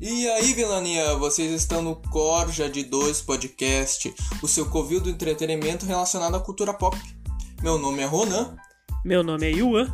E 0.00 0.28
aí, 0.28 0.52
vilania, 0.54 1.16
vocês 1.16 1.50
estão 1.50 1.82
no 1.82 1.96
Corja 1.96 2.70
de 2.70 2.84
Dois 2.84 3.20
Podcast, 3.20 4.14
o 4.40 4.46
seu 4.46 4.70
covil 4.70 5.00
do 5.00 5.10
entretenimento 5.10 5.84
relacionado 5.84 6.36
à 6.36 6.40
cultura 6.40 6.72
pop. 6.72 6.96
Meu 7.60 7.76
nome 7.78 8.02
é 8.02 8.06
Ronan. 8.06 8.56
Meu 9.04 9.24
nome 9.24 9.50
é 9.50 9.50
Yuan. 9.50 9.92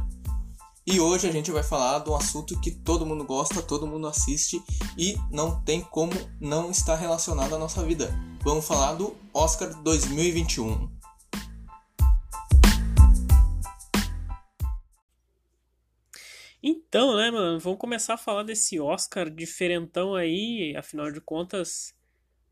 E 0.86 1.00
hoje 1.00 1.26
a 1.26 1.32
gente 1.32 1.50
vai 1.50 1.62
falar 1.62 2.00
de 2.00 2.10
um 2.10 2.16
assunto 2.16 2.60
que 2.60 2.70
todo 2.70 3.06
mundo 3.06 3.24
gosta, 3.24 3.62
todo 3.62 3.86
mundo 3.86 4.06
assiste 4.06 4.62
e 4.98 5.16
não 5.30 5.62
tem 5.62 5.80
como 5.80 6.12
não 6.38 6.70
estar 6.70 6.96
relacionado 6.96 7.54
à 7.54 7.58
nossa 7.58 7.82
vida. 7.82 8.14
Vamos 8.42 8.66
falar 8.66 8.92
do 8.92 9.16
Oscar 9.32 9.74
2021. 9.82 10.93
Então, 16.94 17.16
né, 17.16 17.28
mano, 17.28 17.58
vamos 17.58 17.80
começar 17.80 18.14
a 18.14 18.16
falar 18.16 18.44
desse 18.44 18.78
Oscar 18.78 19.28
diferentão 19.28 20.14
aí, 20.14 20.76
afinal 20.76 21.10
de 21.10 21.20
contas, 21.20 21.92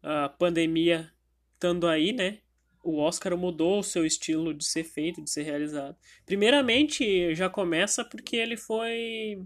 a 0.03 0.29
pandemia 0.31 1.13
estando 1.55 1.87
aí, 1.87 2.13
né? 2.13 2.39
O 2.83 2.99
Oscar 2.99 3.37
mudou 3.37 3.79
o 3.79 3.85
seu 3.85 4.05
estilo 4.05 4.53
de 4.53 4.65
ser 4.65 4.83
feito, 4.83 5.23
de 5.23 5.31
ser 5.31 5.45
realizado. 5.45 5.97
Primeiramente, 6.27 7.33
já 7.37 7.49
começa 7.49 8.05
porque 8.05 8.35
ele 8.35 8.57
foi 8.57 9.39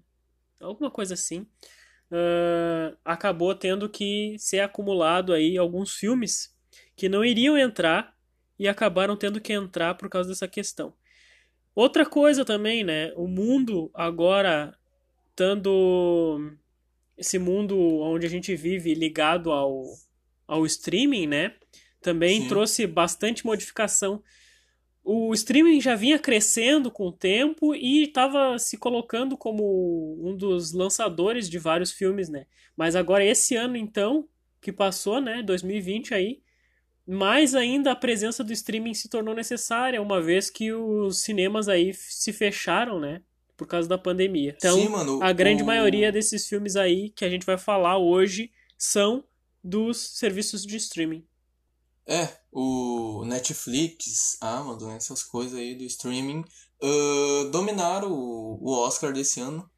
Alguma 0.60 0.90
coisa 0.90 1.14
assim. 1.14 1.46
Ah, 2.10 2.96
acabou 3.04 3.54
tendo 3.54 3.88
que 3.88 4.36
ser 4.38 4.60
acumulado 4.60 5.32
aí 5.32 5.56
alguns 5.56 5.94
filmes 5.94 6.54
que 6.96 7.08
não 7.08 7.24
iriam 7.24 7.56
entrar 7.56 8.14
e 8.58 8.68
acabaram 8.68 9.16
tendo 9.16 9.40
que 9.40 9.52
entrar 9.52 9.94
por 9.94 10.08
causa 10.08 10.28
dessa 10.28 10.48
questão. 10.48 10.92
Outra 11.74 12.04
coisa 12.04 12.44
também, 12.44 12.82
né? 12.84 13.12
O 13.16 13.26
mundo 13.26 13.90
agora 13.94 14.76
estando 15.30 16.52
esse 17.16 17.38
mundo 17.38 17.78
onde 18.00 18.26
a 18.26 18.28
gente 18.28 18.54
vive 18.56 18.94
ligado 18.94 19.52
ao, 19.52 19.84
ao 20.46 20.66
streaming, 20.66 21.26
né? 21.26 21.54
Também 22.00 22.42
Sim. 22.42 22.48
trouxe 22.48 22.86
bastante 22.86 23.44
modificação. 23.44 24.22
O 25.02 25.32
streaming 25.32 25.80
já 25.80 25.94
vinha 25.94 26.18
crescendo 26.18 26.90
com 26.90 27.08
o 27.08 27.12
tempo 27.12 27.74
e 27.74 28.04
estava 28.04 28.58
se 28.58 28.76
colocando 28.76 29.36
como 29.36 30.18
um 30.22 30.36
dos 30.36 30.72
lançadores 30.72 31.48
de 31.48 31.58
vários 31.58 31.92
filmes, 31.92 32.28
né? 32.28 32.46
Mas 32.76 32.94
agora 32.94 33.24
esse 33.24 33.56
ano 33.56 33.76
então, 33.76 34.28
que 34.60 34.72
passou, 34.72 35.20
né, 35.20 35.42
2020 35.42 36.14
aí, 36.14 36.40
mais 37.06 37.54
ainda 37.54 37.92
a 37.92 37.96
presença 37.96 38.44
do 38.44 38.52
streaming 38.52 38.94
se 38.94 39.08
tornou 39.08 39.34
necessária, 39.34 40.00
uma 40.00 40.20
vez 40.20 40.48
que 40.50 40.72
os 40.72 41.20
cinemas 41.20 41.68
aí 41.68 41.92
se 41.94 42.32
fecharam, 42.32 43.00
né? 43.00 43.22
Por 43.56 43.66
causa 43.66 43.88
da 43.88 43.98
pandemia. 43.98 44.54
Então, 44.56 44.76
Sim, 44.78 44.88
mano, 44.88 45.22
a 45.22 45.32
grande 45.32 45.62
o- 45.62 45.66
maioria 45.66 46.10
desses 46.10 46.46
filmes 46.48 46.76
aí 46.76 47.10
que 47.10 47.24
a 47.24 47.28
gente 47.30 47.44
vai 47.44 47.58
falar 47.58 47.98
hoje 47.98 48.50
são 48.78 49.24
dos 49.62 49.98
serviços 50.18 50.64
de 50.64 50.76
streaming. 50.76 51.26
É, 52.06 52.28
o 52.50 53.24
Netflix, 53.26 54.36
Amazon, 54.40 54.92
essas 54.92 55.22
coisas 55.22 55.58
aí 55.58 55.74
do 55.74 55.84
streaming 55.84 56.42
ah, 56.82 57.48
dominaram 57.52 58.10
o, 58.10 58.58
o 58.62 58.70
Oscar 58.72 59.12
desse 59.12 59.40
ano 59.40 59.68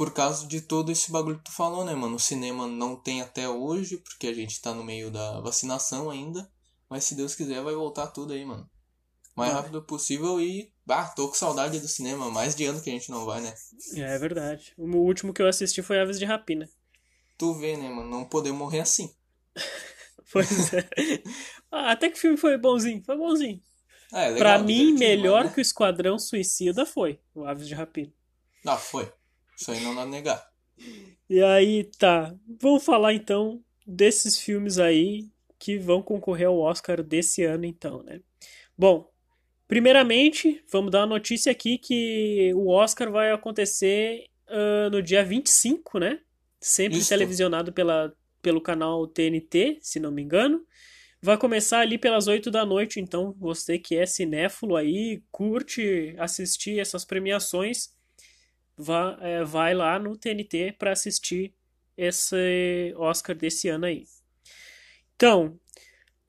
por 0.00 0.14
causa 0.14 0.46
de 0.46 0.62
todo 0.62 0.90
esse 0.90 1.12
bagulho 1.12 1.36
que 1.36 1.44
tu 1.44 1.52
falou, 1.52 1.84
né, 1.84 1.94
mano? 1.94 2.16
O 2.16 2.18
cinema 2.18 2.66
não 2.66 2.96
tem 2.96 3.20
até 3.20 3.46
hoje, 3.46 3.98
porque 3.98 4.28
a 4.28 4.32
gente 4.32 4.58
tá 4.58 4.72
no 4.72 4.82
meio 4.82 5.10
da 5.10 5.40
vacinação 5.40 6.08
ainda, 6.08 6.50
mas 6.88 7.04
se 7.04 7.14
Deus 7.14 7.34
quiser 7.34 7.62
vai 7.62 7.74
voltar 7.74 8.06
tudo 8.06 8.32
aí, 8.32 8.42
mano. 8.42 8.62
O 9.36 9.40
mais 9.40 9.52
Vai. 9.52 9.60
rápido 9.60 9.82
possível 9.82 10.40
e, 10.40 10.72
bah, 10.86 11.08
tô 11.08 11.28
com 11.28 11.34
saudade 11.34 11.78
do 11.80 11.86
cinema, 11.86 12.30
mais 12.30 12.56
de 12.56 12.64
ano 12.64 12.80
que 12.80 12.88
a 12.88 12.94
gente 12.94 13.10
não 13.10 13.26
vai, 13.26 13.42
né? 13.42 13.54
É 13.94 14.16
verdade. 14.16 14.72
O 14.78 14.86
último 14.96 15.34
que 15.34 15.42
eu 15.42 15.46
assisti 15.46 15.82
foi 15.82 16.00
Aves 16.00 16.18
de 16.18 16.24
Rapina. 16.24 16.66
Tu 17.36 17.52
vê, 17.52 17.76
né, 17.76 17.90
mano? 17.90 18.08
Não 18.08 18.24
poder 18.24 18.52
morrer 18.52 18.80
assim. 18.80 19.14
Pois 20.32 20.72
é. 20.72 20.88
Ah, 21.70 21.90
até 21.90 22.08
que 22.08 22.16
o 22.16 22.20
filme 22.20 22.36
foi 22.38 22.56
bonzinho. 22.56 23.02
Foi 23.04 23.18
bonzinho. 23.18 23.60
Ah, 24.10 24.22
é 24.22 24.30
legal, 24.30 24.38
pra 24.38 24.58
mim, 24.60 24.92
melhor 24.94 25.42
mas, 25.42 25.50
né? 25.50 25.54
que 25.54 25.60
o 25.60 25.62
Esquadrão 25.62 26.18
Suicida 26.18 26.86
foi 26.86 27.20
o 27.34 27.44
Aves 27.44 27.68
de 27.68 27.74
Rapina. 27.74 28.12
Ah, 28.64 28.78
foi. 28.78 29.12
Isso 29.60 29.70
aí 29.70 29.80
não 29.80 29.94
dá 29.94 30.06
negar. 30.06 30.48
E 31.28 31.42
aí, 31.42 31.84
tá. 31.98 32.34
Vamos 32.60 32.82
falar 32.82 33.12
então 33.12 33.62
desses 33.86 34.38
filmes 34.38 34.78
aí 34.78 35.28
que 35.58 35.78
vão 35.78 36.00
concorrer 36.00 36.48
ao 36.48 36.58
Oscar 36.58 37.02
desse 37.02 37.44
ano, 37.44 37.66
então, 37.66 38.02
né? 38.02 38.20
Bom, 38.76 39.10
primeiramente, 39.68 40.64
vamos 40.72 40.90
dar 40.90 41.00
uma 41.00 41.14
notícia 41.18 41.52
aqui 41.52 41.76
que 41.76 42.52
o 42.54 42.68
Oscar 42.68 43.10
vai 43.10 43.30
acontecer 43.30 44.24
ah, 44.48 44.88
no 44.90 45.02
dia 45.02 45.24
25, 45.24 45.98
né? 45.98 46.20
Sempre 46.60 46.98
Isso. 46.98 47.08
televisionado 47.08 47.72
pela, 47.72 48.12
pelo 48.42 48.60
canal 48.60 49.06
TNT, 49.06 49.78
se 49.80 50.00
não 50.00 50.10
me 50.10 50.22
engano. 50.22 50.66
Vai 51.22 51.36
começar 51.36 51.80
ali 51.80 51.98
pelas 51.98 52.26
8 52.26 52.50
da 52.50 52.64
noite, 52.64 52.98
então 52.98 53.34
você 53.38 53.78
que 53.78 53.94
é 53.94 54.06
cinéfilo 54.06 54.74
aí, 54.74 55.22
curte 55.30 56.14
assistir 56.18 56.80
essas 56.80 57.04
premiações, 57.04 57.90
vá, 58.80 59.16
é, 59.20 59.44
vai 59.44 59.74
lá 59.74 59.98
no 59.98 60.16
TNT 60.16 60.74
para 60.78 60.92
assistir 60.92 61.54
esse 61.96 62.94
Oscar 62.96 63.36
desse 63.36 63.68
ano 63.68 63.86
aí. 63.86 64.04
Então, 65.14 65.58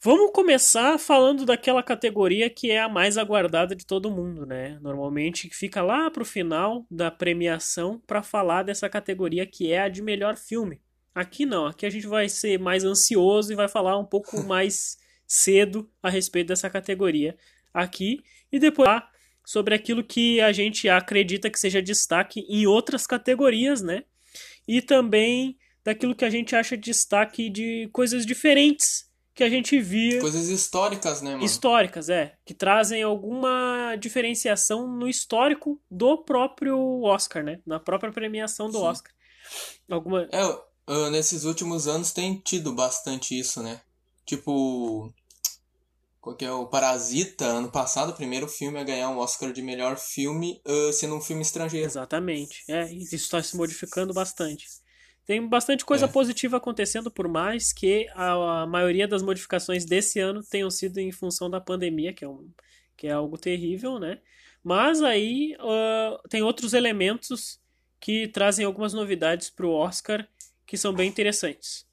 vamos 0.03 0.31
começar 0.33 0.99
falando 0.99 1.45
daquela 1.45 1.81
categoria 1.81 2.49
que 2.49 2.69
é 2.69 2.81
a 2.81 2.89
mais 2.89 3.17
aguardada 3.17 3.73
de 3.73 3.85
todo 3.85 4.11
mundo, 4.11 4.45
né? 4.45 4.77
Normalmente 4.81 5.49
fica 5.49 5.81
lá 5.81 6.11
pro 6.11 6.25
final 6.25 6.85
da 6.91 7.09
premiação 7.09 8.01
para 8.05 8.21
falar 8.21 8.63
dessa 8.63 8.89
categoria 8.89 9.45
que 9.45 9.71
é 9.71 9.79
a 9.79 9.89
de 9.89 10.01
melhor 10.01 10.35
filme. 10.35 10.81
Aqui 11.15 11.45
não, 11.45 11.65
aqui 11.65 11.85
a 11.85 11.89
gente 11.89 12.07
vai 12.07 12.27
ser 12.27 12.59
mais 12.59 12.83
ansioso 12.83 13.51
e 13.51 13.55
vai 13.55 13.67
falar 13.67 13.97
um 13.97 14.05
pouco 14.05 14.43
mais 14.43 14.97
cedo 15.25 15.89
a 16.03 16.09
respeito 16.09 16.47
dessa 16.47 16.69
categoria 16.69 17.37
aqui 17.73 18.21
e 18.51 18.59
depois 18.59 18.87
falar 18.87 19.10
sobre 19.45 19.75
aquilo 19.75 20.03
que 20.03 20.39
a 20.41 20.51
gente 20.51 20.87
acredita 20.87 21.49
que 21.49 21.59
seja 21.59 21.81
destaque 21.81 22.45
em 22.49 22.65
outras 22.65 23.05
categorias, 23.07 23.81
né? 23.81 24.03
E 24.67 24.81
também 24.81 25.57
daquilo 25.83 26.15
que 26.15 26.25
a 26.25 26.29
gente 26.29 26.55
acha 26.55 26.77
destaque 26.77 27.49
de 27.49 27.89
coisas 27.91 28.25
diferentes 28.25 29.09
que 29.33 29.43
a 29.43 29.49
gente 29.49 29.79
via 29.79 30.19
Coisas 30.19 30.49
históricas, 30.49 31.21
né, 31.21 31.31
mano? 31.31 31.43
históricas, 31.43 32.09
é, 32.09 32.35
que 32.45 32.53
trazem 32.53 33.01
alguma 33.01 33.95
diferenciação 33.95 34.87
no 34.87 35.07
histórico 35.07 35.81
do 35.89 36.17
próprio 36.17 37.01
Oscar, 37.03 37.43
né? 37.43 37.59
Na 37.65 37.79
própria 37.79 38.11
premiação 38.11 38.67
do 38.67 38.77
Sim. 38.77 38.83
Oscar. 38.83 39.13
Alguma 39.89 40.27
É, 40.31 41.09
nesses 41.09 41.45
últimos 41.45 41.87
anos 41.87 42.11
tem 42.11 42.37
tido 42.39 42.73
bastante 42.73 43.37
isso, 43.37 43.63
né? 43.63 43.81
Tipo, 44.25 45.11
que 46.37 46.45
é 46.45 46.51
o 46.51 46.67
Parasita, 46.67 47.45
ano 47.45 47.71
passado, 47.71 48.11
o 48.11 48.15
primeiro 48.15 48.47
filme 48.47 48.79
a 48.79 48.83
ganhar 48.83 49.09
um 49.09 49.17
Oscar 49.17 49.51
de 49.51 49.61
melhor 49.61 49.97
filme, 49.97 50.61
ah, 50.65 50.91
sendo 50.93 51.15
um 51.15 51.21
filme 51.21 51.41
estrangeiro. 51.41 51.85
Exatamente. 51.87 52.63
É, 52.67 52.91
isso 52.93 53.15
está 53.15 53.41
se 53.41 53.55
modificando 53.57 54.13
bastante. 54.13 54.67
Tem 55.25 55.47
bastante 55.47 55.85
coisa 55.85 56.05
É. 56.05 56.07
positiva 56.07 56.57
acontecendo, 56.57 57.09
por 57.11 57.27
mais 57.27 57.71
que 57.73 58.07
a, 58.13 58.61
a 58.63 58.67
maioria 58.67 59.07
das 59.07 59.21
modificações 59.21 59.85
desse 59.85 60.19
ano 60.19 60.43
tenham 60.43 60.69
sido 60.69 60.97
em 60.99 61.11
função 61.11 61.49
da 61.49 61.61
pandemia, 61.61 62.13
que 62.13 62.23
é, 62.25 62.27
um, 62.27 62.49
que 62.97 63.07
é 63.07 63.11
algo 63.11 63.37
terrível, 63.37 63.99
né? 63.99 64.19
Mas 64.63 65.01
aí 65.01 65.55
ah, 65.59 66.19
tem 66.29 66.41
outros 66.43 66.73
elementos 66.73 67.59
que 67.99 68.27
trazem 68.27 68.65
algumas 68.65 68.93
novidades 68.93 69.49
para 69.49 69.65
o 69.65 69.71
Oscar 69.73 70.27
que 70.65 70.77
são 70.77 70.93
bem 70.93 71.07
interessantes. 71.09 71.85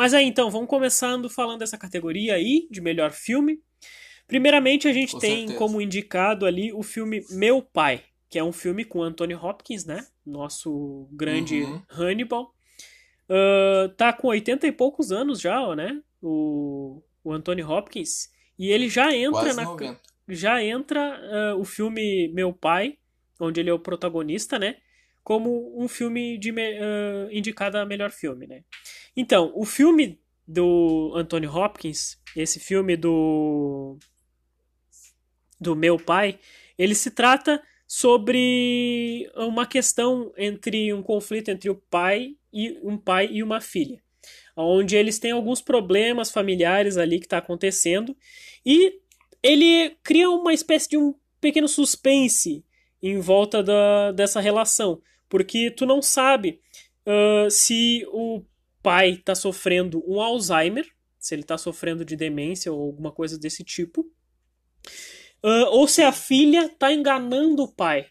Mas 0.00 0.14
aí 0.14 0.24
então, 0.24 0.50
vamos 0.50 0.66
começando 0.66 1.28
falando 1.28 1.58
dessa 1.58 1.76
categoria 1.76 2.32
aí 2.32 2.66
de 2.70 2.80
melhor 2.80 3.10
filme. 3.10 3.60
Primeiramente, 4.26 4.88
a 4.88 4.94
gente 4.94 5.12
Com 5.12 5.18
tem 5.18 5.36
certeza. 5.40 5.58
como 5.58 5.78
indicado 5.78 6.46
ali 6.46 6.72
o 6.72 6.82
filme 6.82 7.22
Meu 7.28 7.60
Pai, 7.60 8.02
que 8.30 8.38
é 8.38 8.42
um 8.42 8.50
filme 8.50 8.82
com 8.82 9.02
Anthony 9.02 9.34
Hopkins, 9.34 9.84
né? 9.84 10.06
Nosso 10.24 11.06
grande 11.12 11.64
Uhum. 11.64 11.82
Hannibal. 11.90 12.54
Ah, 13.28 13.92
tá 13.94 14.10
com 14.10 14.28
80 14.28 14.66
e 14.66 14.72
poucos 14.72 15.12
anos 15.12 15.38
já, 15.38 15.76
né? 15.76 16.00
O, 16.22 17.02
o 17.22 17.30
Anthony 17.30 17.62
Hopkins. 17.62 18.30
E 18.58 18.70
ele 18.70 18.88
já 18.88 19.14
entra 19.14 19.42
Quase 19.42 19.56
na, 19.56 19.64
90. 19.64 20.00
já 20.30 20.64
entra 20.64 21.20
ah, 21.30 21.56
o 21.56 21.64
filme 21.66 22.28
Meu 22.28 22.54
Pai, 22.54 22.96
onde 23.38 23.60
ele 23.60 23.68
é 23.68 23.74
o 23.74 23.78
protagonista, 23.78 24.58
né? 24.58 24.76
Como 25.22 25.78
um 25.78 25.86
filme 25.88 26.38
de 26.38 26.54
ah, 26.58 27.28
indicado 27.30 27.76
a 27.76 27.84
melhor 27.84 28.10
filme, 28.10 28.46
né? 28.46 28.64
Então, 29.16 29.52
o 29.54 29.64
filme 29.64 30.20
do 30.46 31.12
Anthony 31.14 31.46
Hopkins, 31.46 32.18
esse 32.36 32.58
filme 32.58 32.96
do 32.96 33.98
do 35.60 35.76
meu 35.76 35.98
pai, 35.98 36.38
ele 36.78 36.94
se 36.94 37.10
trata 37.10 37.62
sobre 37.86 39.30
uma 39.36 39.66
questão 39.66 40.32
entre 40.38 40.92
um 40.94 41.02
conflito 41.02 41.50
entre 41.50 41.68
o 41.68 41.74
pai 41.74 42.36
e 42.52 42.78
um 42.82 42.96
pai 42.96 43.28
e 43.30 43.42
uma 43.42 43.60
filha, 43.60 44.02
onde 44.56 44.96
eles 44.96 45.18
têm 45.18 45.32
alguns 45.32 45.60
problemas 45.60 46.30
familiares 46.30 46.96
ali 46.96 47.18
que 47.18 47.26
está 47.26 47.38
acontecendo 47.38 48.16
e 48.64 49.00
ele 49.42 49.96
cria 50.02 50.30
uma 50.30 50.54
espécie 50.54 50.88
de 50.90 50.96
um 50.96 51.14
pequeno 51.40 51.68
suspense 51.68 52.64
em 53.02 53.18
volta 53.18 53.62
da, 53.62 54.12
dessa 54.12 54.40
relação, 54.40 55.02
porque 55.28 55.70
tu 55.70 55.84
não 55.84 56.00
sabe 56.00 56.60
uh, 57.06 57.50
se 57.50 58.06
o 58.08 58.42
pai 58.82 59.10
está 59.10 59.34
sofrendo 59.34 60.02
um 60.06 60.20
Alzheimer, 60.20 60.86
se 61.18 61.34
ele 61.34 61.42
está 61.42 61.58
sofrendo 61.58 62.04
de 62.04 62.16
demência 62.16 62.72
ou 62.72 62.80
alguma 62.80 63.12
coisa 63.12 63.38
desse 63.38 63.62
tipo, 63.62 64.02
uh, 65.44 65.66
ou 65.70 65.86
se 65.86 66.02
a 66.02 66.12
filha 66.12 66.66
está 66.66 66.92
enganando 66.92 67.62
o 67.62 67.72
pai 67.72 68.06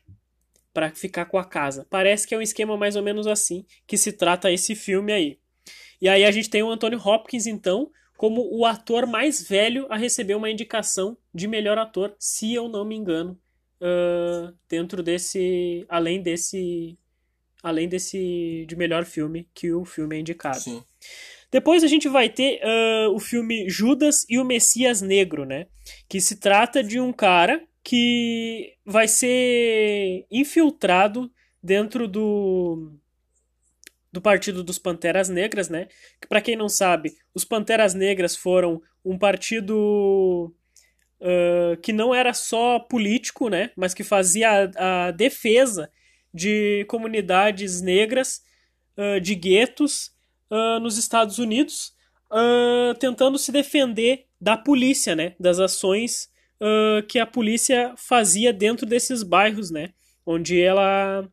para 0.73 0.91
ficar 0.91 1.25
com 1.25 1.37
a 1.37 1.43
casa. 1.43 1.85
Parece 1.89 2.27
que 2.27 2.35
é 2.35 2.37
um 2.37 2.41
esquema 2.41 2.77
mais 2.77 2.95
ou 2.95 3.03
menos 3.03 3.27
assim 3.27 3.65
que 3.87 3.97
se 3.97 4.13
trata 4.13 4.51
esse 4.51 4.75
filme 4.75 5.11
aí. 5.11 5.39
E 6.01 6.07
aí 6.07 6.23
a 6.23 6.31
gente 6.31 6.49
tem 6.49 6.63
o 6.63 6.69
Anthony 6.69 6.95
Hopkins, 6.95 7.45
então, 7.45 7.91
como 8.17 8.47
o 8.51 8.65
ator 8.65 9.05
mais 9.05 9.47
velho 9.47 9.87
a 9.89 9.97
receber 9.97 10.35
uma 10.35 10.49
indicação 10.49 11.17
de 11.33 11.47
melhor 11.47 11.77
ator, 11.77 12.15
se 12.17 12.53
eu 12.53 12.69
não 12.69 12.85
me 12.85 12.95
engano, 12.95 13.37
uh, 13.81 14.55
dentro 14.69 15.03
desse. 15.03 15.85
além 15.89 16.21
desse. 16.21 16.97
Além 17.63 17.87
desse. 17.87 18.65
de 18.67 18.75
melhor 18.75 19.05
filme 19.05 19.47
que 19.53 19.71
o 19.71 19.85
filme 19.85 20.15
é 20.15 20.19
indicado. 20.19 20.59
Sim. 20.59 20.83
Depois 21.51 21.83
a 21.83 21.87
gente 21.87 22.07
vai 22.07 22.29
ter 22.29 22.61
uh, 22.63 23.13
o 23.13 23.19
filme 23.19 23.67
Judas 23.69 24.25
e 24.29 24.37
o 24.37 24.45
Messias 24.45 25.01
Negro, 25.01 25.45
né? 25.45 25.65
Que 26.07 26.21
se 26.21 26.35
trata 26.35 26.83
de 26.83 26.99
um 26.99 27.11
cara 27.11 27.63
que 27.83 28.75
vai 28.85 29.07
ser 29.07 30.25
infiltrado 30.29 31.31
dentro 31.61 32.07
do 32.07 32.93
do 34.11 34.19
Partido 34.21 34.63
dos 34.63 34.79
Panteras 34.79 35.29
Negras, 35.29 35.69
né? 35.69 35.87
Que 36.19 36.27
para 36.27 36.41
quem 36.41 36.55
não 36.55 36.67
sabe, 36.67 37.13
os 37.33 37.43
Panteras 37.43 37.93
Negras 37.93 38.35
foram 38.35 38.81
um 39.05 39.17
partido 39.17 40.53
uh, 41.21 41.77
que 41.81 41.93
não 41.93 42.13
era 42.13 42.33
só 42.33 42.79
político, 42.79 43.49
né? 43.49 43.71
Mas 43.75 43.93
que 43.93 44.03
fazia 44.03 44.71
a, 44.75 45.07
a 45.07 45.11
defesa 45.11 45.91
de 46.33 46.85
comunidades 46.87 47.81
negras, 47.81 48.43
uh, 48.97 49.19
de 49.19 49.35
guetos 49.35 50.11
uh, 50.49 50.79
nos 50.79 50.97
Estados 50.97 51.39
Unidos, 51.39 51.97
tentando 52.99 53.39
se 53.39 53.51
defender 53.51 54.27
da 54.39 54.55
polícia, 54.55 55.15
né? 55.15 55.35
Das 55.39 55.59
ações 55.59 56.29
que 57.07 57.17
a 57.17 57.25
polícia 57.25 57.95
fazia 57.97 58.53
dentro 58.53 58.85
desses 58.85 59.23
bairros, 59.23 59.71
né? 59.71 59.89
Onde 60.23 60.61
ela 60.61 61.27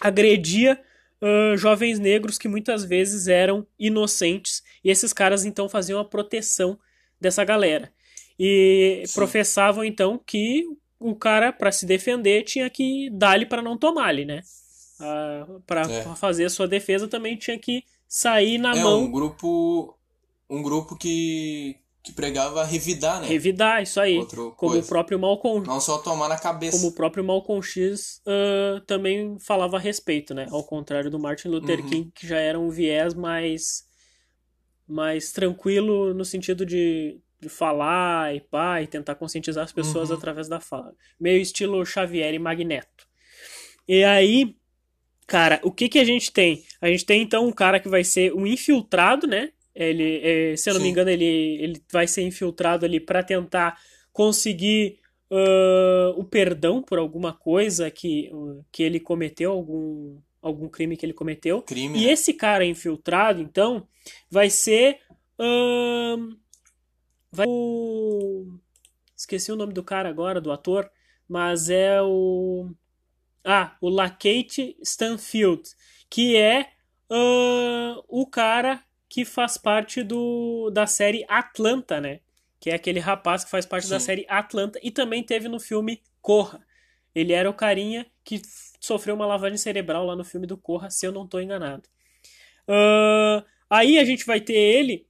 agredia 0.00 0.80
uh, 1.22 1.56
jovens 1.56 1.98
negros 1.98 2.36
que 2.36 2.48
muitas 2.48 2.84
vezes 2.84 3.28
eram 3.28 3.66
inocentes, 3.78 4.62
e 4.82 4.90
esses 4.90 5.12
caras 5.12 5.44
então 5.44 5.68
faziam 5.68 6.00
a 6.00 6.04
proteção 6.04 6.78
dessa 7.20 7.44
galera. 7.44 7.92
E 8.38 9.04
Sim. 9.06 9.14
professavam 9.14 9.84
então 9.84 10.18
que 10.18 10.64
o 11.02 11.14
cara, 11.14 11.52
para 11.52 11.72
se 11.72 11.86
defender, 11.86 12.44
tinha 12.44 12.68
que 12.70 13.10
dar-lhe 13.10 13.46
para 13.46 13.62
não 13.62 13.76
tomar-lhe, 13.76 14.24
né? 14.24 14.42
Uh, 15.00 15.60
para 15.66 15.82
é. 15.82 16.02
fazer 16.14 16.44
a 16.44 16.50
sua 16.50 16.68
defesa 16.68 17.08
também 17.08 17.36
tinha 17.36 17.58
que 17.58 17.84
sair 18.06 18.58
na 18.58 18.76
é, 18.76 18.82
mão. 18.82 19.04
Um 19.04 19.10
grupo, 19.10 19.98
um 20.48 20.62
grupo 20.62 20.96
que, 20.96 21.76
que 22.02 22.12
pregava 22.12 22.62
revidar, 22.64 23.20
né? 23.20 23.26
Revidar, 23.26 23.82
isso 23.82 24.00
aí. 24.00 24.18
Outro 24.18 24.54
como 24.56 24.72
coisa. 24.72 24.86
o 24.86 24.88
próprio 24.88 25.18
Malcolm. 25.18 25.66
Não 25.66 25.80
só 25.80 25.98
tomar 25.98 26.28
na 26.28 26.38
cabeça. 26.38 26.76
Como 26.76 26.90
o 26.90 26.94
próprio 26.94 27.24
Malcolm 27.24 27.62
X 27.62 28.20
uh, 28.26 28.80
também 28.82 29.38
falava 29.40 29.76
a 29.76 29.80
respeito, 29.80 30.34
né? 30.34 30.46
Ao 30.50 30.62
contrário 30.62 31.10
do 31.10 31.18
Martin 31.18 31.48
Luther 31.48 31.80
uhum. 31.80 31.88
King, 31.88 32.12
que 32.14 32.26
já 32.26 32.38
era 32.38 32.58
um 32.60 32.68
viés 32.68 33.14
mais, 33.14 33.84
mais 34.86 35.32
tranquilo 35.32 36.12
no 36.12 36.24
sentido 36.24 36.66
de, 36.66 37.18
de 37.42 37.48
falar 37.48 38.34
e 38.34 38.40
pá, 38.40 38.80
e 38.80 38.86
tentar 38.86 39.16
conscientizar 39.16 39.64
as 39.64 39.72
pessoas 39.72 40.10
uhum. 40.10 40.16
através 40.16 40.48
da 40.48 40.60
fala. 40.60 40.94
Meio 41.18 41.42
estilo 41.42 41.84
Xavier 41.84 42.32
e 42.32 42.38
Magneto. 42.38 43.08
E 43.88 44.04
aí, 44.04 44.54
cara, 45.26 45.60
o 45.64 45.72
que 45.72 45.88
que 45.88 45.98
a 45.98 46.04
gente 46.04 46.32
tem? 46.32 46.62
A 46.80 46.86
gente 46.86 47.04
tem 47.04 47.20
então 47.20 47.44
um 47.44 47.52
cara 47.52 47.80
que 47.80 47.88
vai 47.88 48.04
ser 48.04 48.32
um 48.32 48.46
infiltrado, 48.46 49.26
né? 49.26 49.50
Ele, 49.74 50.20
é, 50.22 50.56
se 50.56 50.70
eu 50.70 50.74
não 50.74 50.80
Sim. 50.80 50.86
me 50.86 50.92
engano, 50.92 51.10
ele, 51.10 51.58
ele 51.60 51.82
vai 51.90 52.06
ser 52.06 52.22
infiltrado 52.22 52.86
ali 52.86 53.00
para 53.00 53.24
tentar 53.24 53.76
conseguir 54.12 55.00
uh, 55.28 56.10
o 56.16 56.22
perdão 56.22 56.80
por 56.80 56.98
alguma 56.98 57.32
coisa 57.32 57.90
que, 57.90 58.30
uh, 58.32 58.64
que 58.70 58.84
ele 58.84 59.00
cometeu, 59.00 59.50
algum, 59.50 60.16
algum 60.40 60.68
crime 60.68 60.96
que 60.96 61.04
ele 61.04 61.12
cometeu. 61.12 61.60
Crime, 61.62 61.98
e 61.98 62.06
né? 62.06 62.12
esse 62.12 62.34
cara 62.34 62.64
infiltrado, 62.64 63.40
então, 63.40 63.88
vai 64.30 64.48
ser. 64.48 64.98
Uh, 65.40 66.40
vai 67.32 67.46
o... 67.48 68.58
Esqueci 69.16 69.50
o 69.50 69.56
nome 69.56 69.72
do 69.72 69.82
cara 69.82 70.08
agora, 70.08 70.40
do 70.40 70.52
ator, 70.52 70.90
mas 71.28 71.70
é 71.70 72.02
o. 72.02 72.70
Ah, 73.44 73.76
o 73.80 73.88
Lakate 73.88 74.76
Stanfield, 74.82 75.62
que 76.08 76.36
é 76.36 76.68
uh, 77.10 78.02
o 78.08 78.26
cara 78.26 78.82
que 79.08 79.24
faz 79.24 79.58
parte 79.58 80.02
do, 80.02 80.70
da 80.70 80.86
série 80.86 81.24
Atlanta, 81.28 82.00
né? 82.00 82.20
Que 82.58 82.70
é 82.70 82.74
aquele 82.74 83.00
rapaz 83.00 83.44
que 83.44 83.50
faz 83.50 83.66
parte 83.66 83.84
Sim. 83.84 83.90
da 83.90 84.00
série 84.00 84.26
Atlanta 84.28 84.78
e 84.82 84.90
também 84.90 85.22
teve 85.22 85.48
no 85.48 85.60
filme 85.60 86.00
Corra. 86.20 86.64
Ele 87.14 87.32
era 87.32 87.50
o 87.50 87.54
carinha 87.54 88.06
que 88.24 88.40
sofreu 88.80 89.14
uma 89.14 89.26
lavagem 89.26 89.58
cerebral 89.58 90.06
lá 90.06 90.16
no 90.16 90.24
filme 90.24 90.46
do 90.46 90.56
Corra, 90.56 90.90
se 90.90 91.06
eu 91.06 91.12
não 91.12 91.24
estou 91.24 91.42
enganado. 91.42 91.82
Uh, 92.66 93.44
aí 93.68 93.98
a 93.98 94.04
gente 94.04 94.24
vai 94.24 94.40
ter 94.40 94.54
ele 94.54 95.06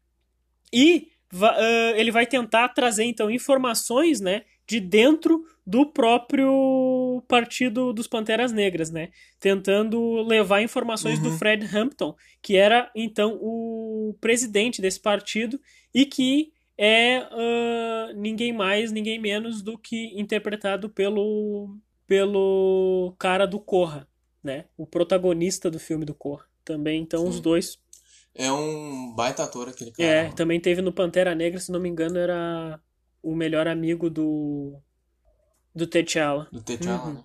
e 0.73 1.12
ele 1.97 2.11
vai 2.11 2.27
tentar 2.27 2.69
trazer 2.69 3.05
então 3.05 3.31
informações, 3.31 4.21
né, 4.21 4.43
de 4.67 4.81
dentro 4.81 5.45
do 5.67 5.87
próprio 5.87 7.23
partido 7.29 7.93
dos 7.93 8.07
Panteras 8.07 8.53
Negras, 8.53 8.91
né? 8.91 9.11
Tentando 9.39 10.23
levar 10.23 10.63
informações 10.63 11.19
uhum. 11.19 11.25
do 11.25 11.39
Fred 11.39 11.65
Hampton, 11.77 12.15
que 12.41 12.57
era 12.57 12.91
então 12.95 13.39
o 13.41 14.17
presidente 14.21 14.83
desse 14.83 15.01
partido 15.01 15.61
e 15.95 16.05
que 16.05 16.53
é 16.77 17.21
uh, 17.21 18.19
ninguém 18.19 18.53
mais, 18.53 18.91
ninguém 18.91 19.19
menos 19.19 19.63
do 19.63 19.79
que 19.79 20.19
interpretado 20.19 20.89
pelo 20.89 21.77
pelo 22.07 23.15
cara 23.19 23.47
do 23.47 23.61
Corra, 23.61 24.07
né? 24.43 24.67
O 24.77 24.87
protagonista 24.87 25.71
do 25.71 25.79
filme 25.79 26.05
do 26.05 26.15
Corra. 26.15 26.45
Também, 26.65 27.01
então, 27.03 27.23
Sim. 27.23 27.29
os 27.29 27.41
dois. 27.41 27.79
É 28.35 28.51
um 28.51 29.13
baita 29.15 29.45
ator 29.45 29.69
aquele 29.69 29.91
cara. 29.93 30.09
É, 30.09 30.33
também 30.33 30.59
teve 30.59 30.81
no 30.81 30.93
Pantera 30.93 31.35
Negra, 31.35 31.61
se 31.61 31.71
não 31.71 31.81
me 31.81 31.89
engano, 31.89 32.19
era 32.19 32.81
o 33.23 33.35
melhor 33.35 33.69
amigo 33.69 34.09
do 34.09 34.81
do 35.75 35.87
T'Challa. 35.87 36.49
Do 36.51 36.63
T'Challa, 36.63 37.05
uhum. 37.05 37.15
né? 37.15 37.25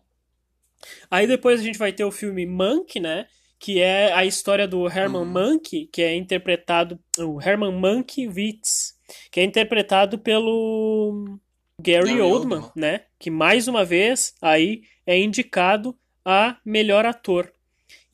Aí 1.09 1.25
depois 1.25 1.59
a 1.59 1.63
gente 1.63 1.79
vai 1.79 1.91
ter 1.91 2.03
o 2.03 2.11
filme 2.11 2.45
Monk, 2.45 2.99
né? 2.99 3.27
Que 3.59 3.81
é 3.81 4.13
a 4.13 4.25
história 4.25 4.67
do 4.67 4.87
Herman 4.87 5.21
uhum. 5.21 5.25
Monk, 5.25 5.87
que 5.91 6.01
é 6.01 6.15
interpretado. 6.15 6.99
O 7.17 7.41
Herman 7.41 7.71
Monk 7.71 8.27
Witz, 8.27 8.95
que 9.31 9.39
é 9.39 9.43
interpretado 9.43 10.19
pelo 10.19 11.39
Gary, 11.81 12.09
Gary 12.09 12.21
Oldman, 12.21 12.57
Oldman, 12.59 12.71
né? 12.75 13.05
Que 13.17 13.31
mais 13.31 13.67
uma 13.67 13.83
vez 13.83 14.35
aí 14.41 14.83
é 15.05 15.17
indicado 15.19 15.97
a 16.23 16.57
melhor 16.63 17.05
ator. 17.05 17.51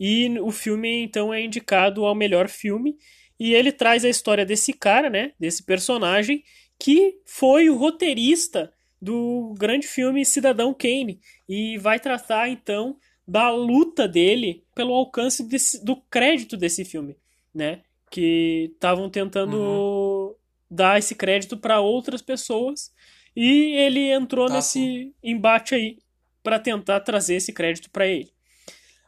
E 0.05 0.37
o 0.41 0.51
filme 0.51 1.01
então 1.01 1.33
é 1.33 1.41
indicado 1.41 2.03
ao 2.03 2.13
melhor 2.13 2.49
filme. 2.49 2.97
E 3.39 3.53
ele 3.53 3.71
traz 3.71 4.03
a 4.03 4.09
história 4.09 4.45
desse 4.45 4.73
cara, 4.73 5.09
né? 5.09 5.31
Desse 5.39 5.63
personagem 5.63 6.43
que 6.77 7.21
foi 7.25 7.69
o 7.69 7.77
roteirista 7.77 8.73
do 9.01 9.55
grande 9.57 9.87
filme 9.87 10.25
Cidadão 10.25 10.73
Kane 10.73 11.21
e 11.47 11.77
vai 11.77 12.01
tratar 12.01 12.49
então 12.49 12.97
da 13.25 13.49
luta 13.49 14.05
dele 14.05 14.65
pelo 14.75 14.93
alcance 14.93 15.41
desse, 15.47 15.81
do 15.85 15.95
crédito 15.95 16.57
desse 16.57 16.83
filme, 16.83 17.15
né? 17.55 17.79
Que 18.11 18.71
estavam 18.73 19.09
tentando 19.09 19.55
uhum. 19.55 20.35
dar 20.69 20.99
esse 20.99 21.15
crédito 21.15 21.55
para 21.55 21.79
outras 21.79 22.21
pessoas 22.21 22.91
e 23.33 23.73
ele 23.77 24.11
entrou 24.11 24.47
tá, 24.47 24.55
nesse 24.55 24.79
sim. 24.79 25.13
embate 25.23 25.73
aí 25.73 25.97
para 26.43 26.59
tentar 26.59 26.99
trazer 26.99 27.35
esse 27.35 27.53
crédito 27.53 27.89
para 27.89 28.05
ele. 28.05 28.32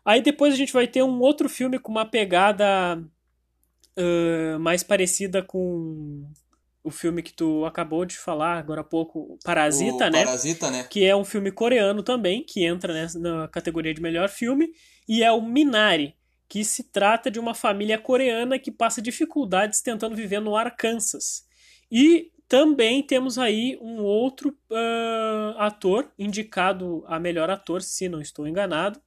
Aí 0.06 0.22
depois 0.22 0.54
a 0.54 0.58
gente 0.58 0.72
vai 0.72 0.88
ter 0.88 1.02
um 1.02 1.20
outro 1.20 1.50
filme 1.50 1.80
com 1.80 1.92
uma 1.92 2.06
pegada 2.06 3.02
uh, 3.98 4.60
mais 4.60 4.84
parecida 4.84 5.42
com 5.42 6.24
o 6.84 6.92
filme 6.92 7.24
que 7.24 7.34
tu 7.34 7.66
acabou 7.66 8.06
de 8.06 8.16
falar 8.16 8.60
agora 8.60 8.82
há 8.82 8.84
pouco, 8.84 9.40
Parasita, 9.44 10.06
o 10.06 10.12
né? 10.12 10.24
Parasita, 10.24 10.70
né? 10.70 10.84
Que 10.84 11.04
é 11.04 11.16
um 11.16 11.26
filme 11.26 11.52
coreano 11.52 12.04
também, 12.04 12.44
que 12.44 12.64
entra 12.64 12.94
nessa, 12.94 13.18
na 13.18 13.48
categoria 13.48 13.92
de 13.92 14.02
melhor 14.02 14.30
filme, 14.30 14.70
e 15.10 15.24
é 15.24 15.32
o 15.32 15.42
Minari, 15.42 16.16
que 16.48 16.64
se 16.64 16.84
trata 16.84 17.32
de 17.32 17.40
uma 17.40 17.56
família 17.56 17.98
coreana 17.98 18.60
que 18.60 18.72
passa 18.72 19.02
dificuldades 19.02 19.82
tentando 19.82 20.16
viver 20.16 20.40
no 20.40 20.56
Arkansas. 20.56 21.44
E 21.92 22.32
também 22.48 23.02
temos 23.02 23.40
aí 23.40 23.80
um 23.82 24.04
outro 24.04 24.50
uh, 24.70 25.58
ator 25.58 26.12
indicado 26.20 27.04
a 27.08 27.20
melhor 27.20 27.50
ator, 27.50 27.82
se 27.82 28.08
não 28.08 28.22
estou 28.22 28.48
enganado, 28.48 29.02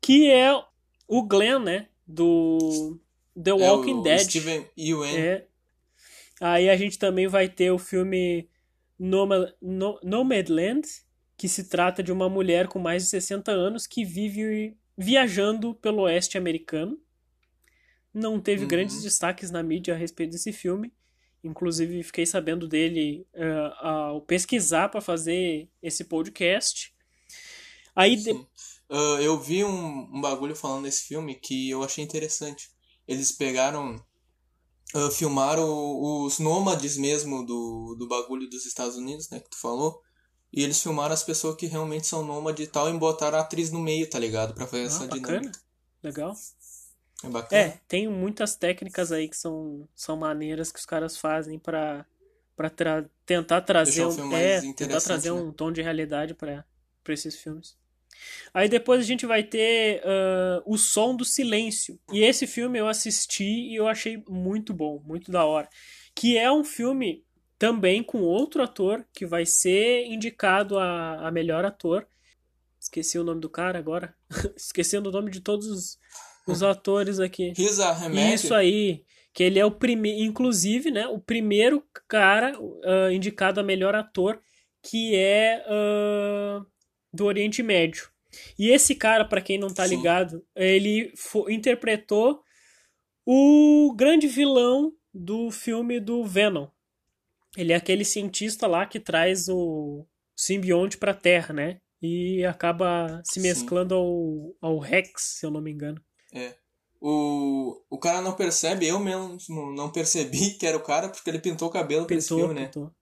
que 0.00 0.30
é 0.30 0.52
o 1.08 1.22
Glenn, 1.22 1.58
né? 1.62 1.88
Do 2.06 2.98
The 3.42 3.52
Walking 3.52 4.00
é 4.00 4.02
Dead. 4.02 4.20
Steven 4.20 4.66
Yeun. 4.78 5.04
É. 5.04 5.46
Aí 6.40 6.68
a 6.68 6.76
gente 6.76 6.98
também 6.98 7.26
vai 7.26 7.48
ter 7.48 7.70
o 7.70 7.78
filme 7.78 8.48
no, 8.98 9.26
Nomadland, 10.02 10.86
que 11.36 11.48
se 11.48 11.68
trata 11.68 12.02
de 12.02 12.12
uma 12.12 12.28
mulher 12.28 12.66
com 12.68 12.78
mais 12.78 13.02
de 13.04 13.08
60 13.10 13.50
anos 13.50 13.86
que 13.86 14.04
vive 14.04 14.76
viajando 14.96 15.74
pelo 15.74 16.02
oeste 16.02 16.38
americano. 16.38 16.98
Não 18.12 18.40
teve 18.40 18.62
Uhum. 18.62 18.68
grandes 18.68 19.02
destaques 19.02 19.50
na 19.50 19.62
mídia 19.62 19.94
a 19.94 19.96
respeito 19.96 20.30
desse 20.32 20.52
filme. 20.52 20.92
Inclusive, 21.44 22.02
fiquei 22.02 22.24
sabendo 22.24 22.66
dele 22.66 23.26
eh, 23.34 23.70
ao 23.80 24.20
pesquisar 24.22 24.88
para 24.88 25.00
fazer 25.00 25.68
esse 25.82 26.04
podcast. 26.04 26.92
Aí, 27.94 28.16
de- 28.16 28.34
Ah, 28.90 29.18
eu 29.20 29.38
vi 29.40 29.64
um, 29.64 30.08
um 30.16 30.20
bagulho 30.20 30.54
falando 30.54 30.84
desse 30.84 31.02
filme 31.04 31.34
que 31.34 31.70
eu 31.70 31.82
achei 31.82 32.04
interessante. 32.04 32.70
Eles 33.06 33.32
pegaram, 33.32 33.96
ah, 34.94 35.10
filmaram 35.10 35.66
os 36.24 36.38
nômades 36.38 36.96
mesmo 36.96 37.44
do, 37.44 37.96
do 37.98 38.08
bagulho 38.08 38.48
dos 38.48 38.64
Estados 38.66 38.96
Unidos, 38.96 39.28
né, 39.30 39.40
que 39.40 39.50
tu 39.50 39.58
falou. 39.58 40.00
E 40.52 40.62
eles 40.62 40.80
filmaram 40.82 41.12
as 41.12 41.22
pessoas 41.24 41.56
que 41.56 41.66
realmente 41.66 42.06
são 42.06 42.24
nômades 42.24 42.66
e 42.66 42.70
tal 42.70 42.88
e 42.88 42.98
botaram 42.98 43.38
a 43.38 43.42
atriz 43.42 43.70
no 43.70 43.80
meio, 43.80 44.08
tá 44.08 44.18
ligado? 44.18 44.54
Pra 44.54 44.66
fazer 44.66 44.82
Ah, 44.82 44.86
essa 44.86 45.06
bacana. 45.06 45.38
dinâmica. 45.40 45.60
legal. 46.02 46.34
É 47.24 47.28
bacana. 47.28 47.62
É, 47.62 47.80
tem 47.88 48.08
muitas 48.08 48.56
técnicas 48.56 49.10
aí 49.10 49.28
que 49.28 49.36
são, 49.36 49.88
são 49.94 50.16
maneiras 50.16 50.70
que 50.70 50.78
os 50.78 50.86
caras 50.86 51.16
fazem 51.16 51.58
pra, 51.58 52.06
pra 52.54 52.70
tra 52.70 53.04
tentar 53.26 53.62
trazer 53.62 54.06
um, 54.06 54.36
é, 54.36 54.60
tentar 54.72 55.00
trazer 55.00 55.32
né? 55.32 55.40
um 55.40 55.52
tom 55.52 55.72
de 55.72 55.82
realidade 55.82 56.34
pra 56.34 56.64
pra 57.02 57.14
esses 57.14 57.36
filmes. 57.36 57.76
Aí 58.52 58.68
depois 58.68 59.00
a 59.00 59.04
gente 59.04 59.26
vai 59.26 59.42
ter 59.42 60.02
ah, 60.04 60.62
O 60.64 60.76
Som 60.76 61.14
do 61.14 61.24
Silêncio. 61.24 61.98
E 62.12 62.22
esse 62.22 62.46
filme 62.46 62.78
eu 62.78 62.88
assisti 62.88 63.44
e 63.44 63.76
eu 63.76 63.88
achei 63.88 64.22
muito 64.28 64.72
bom, 64.72 65.02
muito 65.04 65.30
da 65.30 65.44
hora. 65.44 65.68
Que 66.14 66.36
é 66.36 66.50
um 66.50 66.64
filme 66.64 67.24
também 67.58 68.02
com 68.02 68.22
outro 68.22 68.62
ator 68.62 69.04
que 69.12 69.26
vai 69.26 69.46
ser 69.46 70.06
indicado 70.06 70.78
a, 70.78 71.28
a 71.28 71.30
melhor 71.30 71.64
ator. 71.64 72.06
Esqueci 72.80 73.18
o 73.18 73.24
nome 73.24 73.40
do 73.40 73.50
cara 73.50 73.78
agora. 73.78 74.14
Esquecendo 74.56 75.08
o 75.08 75.12
nome 75.12 75.30
de 75.30 75.40
todos 75.40 75.66
os, 75.66 75.98
os 76.46 76.62
atores 76.62 77.18
aqui. 77.18 77.52
Ahmed, 78.06 78.34
Isso 78.34 78.54
aí, 78.54 79.04
que 79.32 79.42
ele 79.42 79.58
é 79.58 79.64
o 79.64 79.70
primeiro, 79.70 80.20
inclusive, 80.20 80.90
né, 80.90 81.06
o 81.06 81.18
primeiro 81.18 81.84
cara 82.08 82.52
ah, 82.84 83.12
indicado 83.12 83.60
a 83.60 83.62
melhor 83.62 83.94
ator 83.94 84.40
que 84.88 85.16
é 85.16 85.64
ah, 85.66 86.64
do 87.16 87.24
Oriente 87.24 87.62
Médio. 87.62 88.08
E 88.58 88.68
esse 88.70 88.94
cara, 88.94 89.24
pra 89.24 89.40
quem 89.40 89.58
não 89.58 89.68
tá 89.72 89.88
Sim. 89.88 89.96
ligado, 89.96 90.44
ele 90.54 91.12
interpretou 91.48 92.42
o 93.24 93.94
grande 93.96 94.28
vilão 94.28 94.92
do 95.12 95.50
filme 95.50 95.98
do 95.98 96.24
Venom. 96.24 96.68
Ele 97.56 97.72
é 97.72 97.76
aquele 97.76 98.04
cientista 98.04 98.66
lá 98.66 98.84
que 98.86 99.00
traz 99.00 99.48
o 99.48 100.06
simbionte 100.36 100.98
pra 100.98 101.14
Terra, 101.14 101.54
né? 101.54 101.80
E 102.02 102.44
acaba 102.44 103.22
se 103.24 103.40
Sim. 103.40 103.48
mesclando 103.48 103.94
ao, 103.94 104.54
ao 104.60 104.78
Rex, 104.78 105.38
se 105.38 105.46
eu 105.46 105.50
não 105.50 105.62
me 105.62 105.72
engano. 105.72 106.00
o, 107.00 107.80
o 107.88 107.98
cara 107.98 108.20
não 108.20 108.34
percebe, 108.34 108.86
eu 108.86 108.98
mesmo 109.00 109.38
não 109.74 109.90
percebi 109.90 110.50
que 110.58 110.66
era 110.66 110.76
o 110.76 110.82
cara 110.82 111.08
porque 111.08 111.28
ele 111.30 111.38
pintou 111.38 111.68
o 111.68 111.72
cabelo 111.72 112.06
pra 112.06 112.16
esse 112.16 112.28
Pintou, 112.28 112.46
filme, 112.46 112.60
né? 112.60 112.66
pintou. 112.66 112.92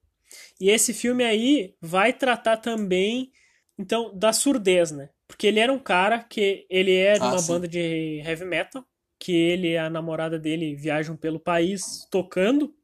E 0.60 0.70
esse 0.70 0.94
filme 0.94 1.24
aí 1.24 1.74
vai 1.80 2.12
tratar 2.12 2.56
também, 2.58 3.30
então, 3.78 4.16
da 4.16 4.32
surdez, 4.32 4.90
né? 4.90 5.08
Porque 5.26 5.46
ele 5.46 5.60
era 5.60 5.72
um 5.72 5.78
cara 5.78 6.22
que 6.22 6.66
ele 6.68 6.94
é 6.94 7.14
de 7.14 7.22
Ah, 7.22 7.30
uma 7.30 7.38
sim. 7.38 7.52
banda 7.52 7.68
de 7.68 8.20
heavy 8.24 8.44
metal, 8.44 8.84
que 9.18 9.32
ele 9.32 9.70
e 9.72 9.76
a 9.76 9.88
namorada 9.88 10.38
dele 10.38 10.74
viajam 10.74 11.16
pelo 11.16 11.40
país 11.40 12.06
tocando, 12.10 12.74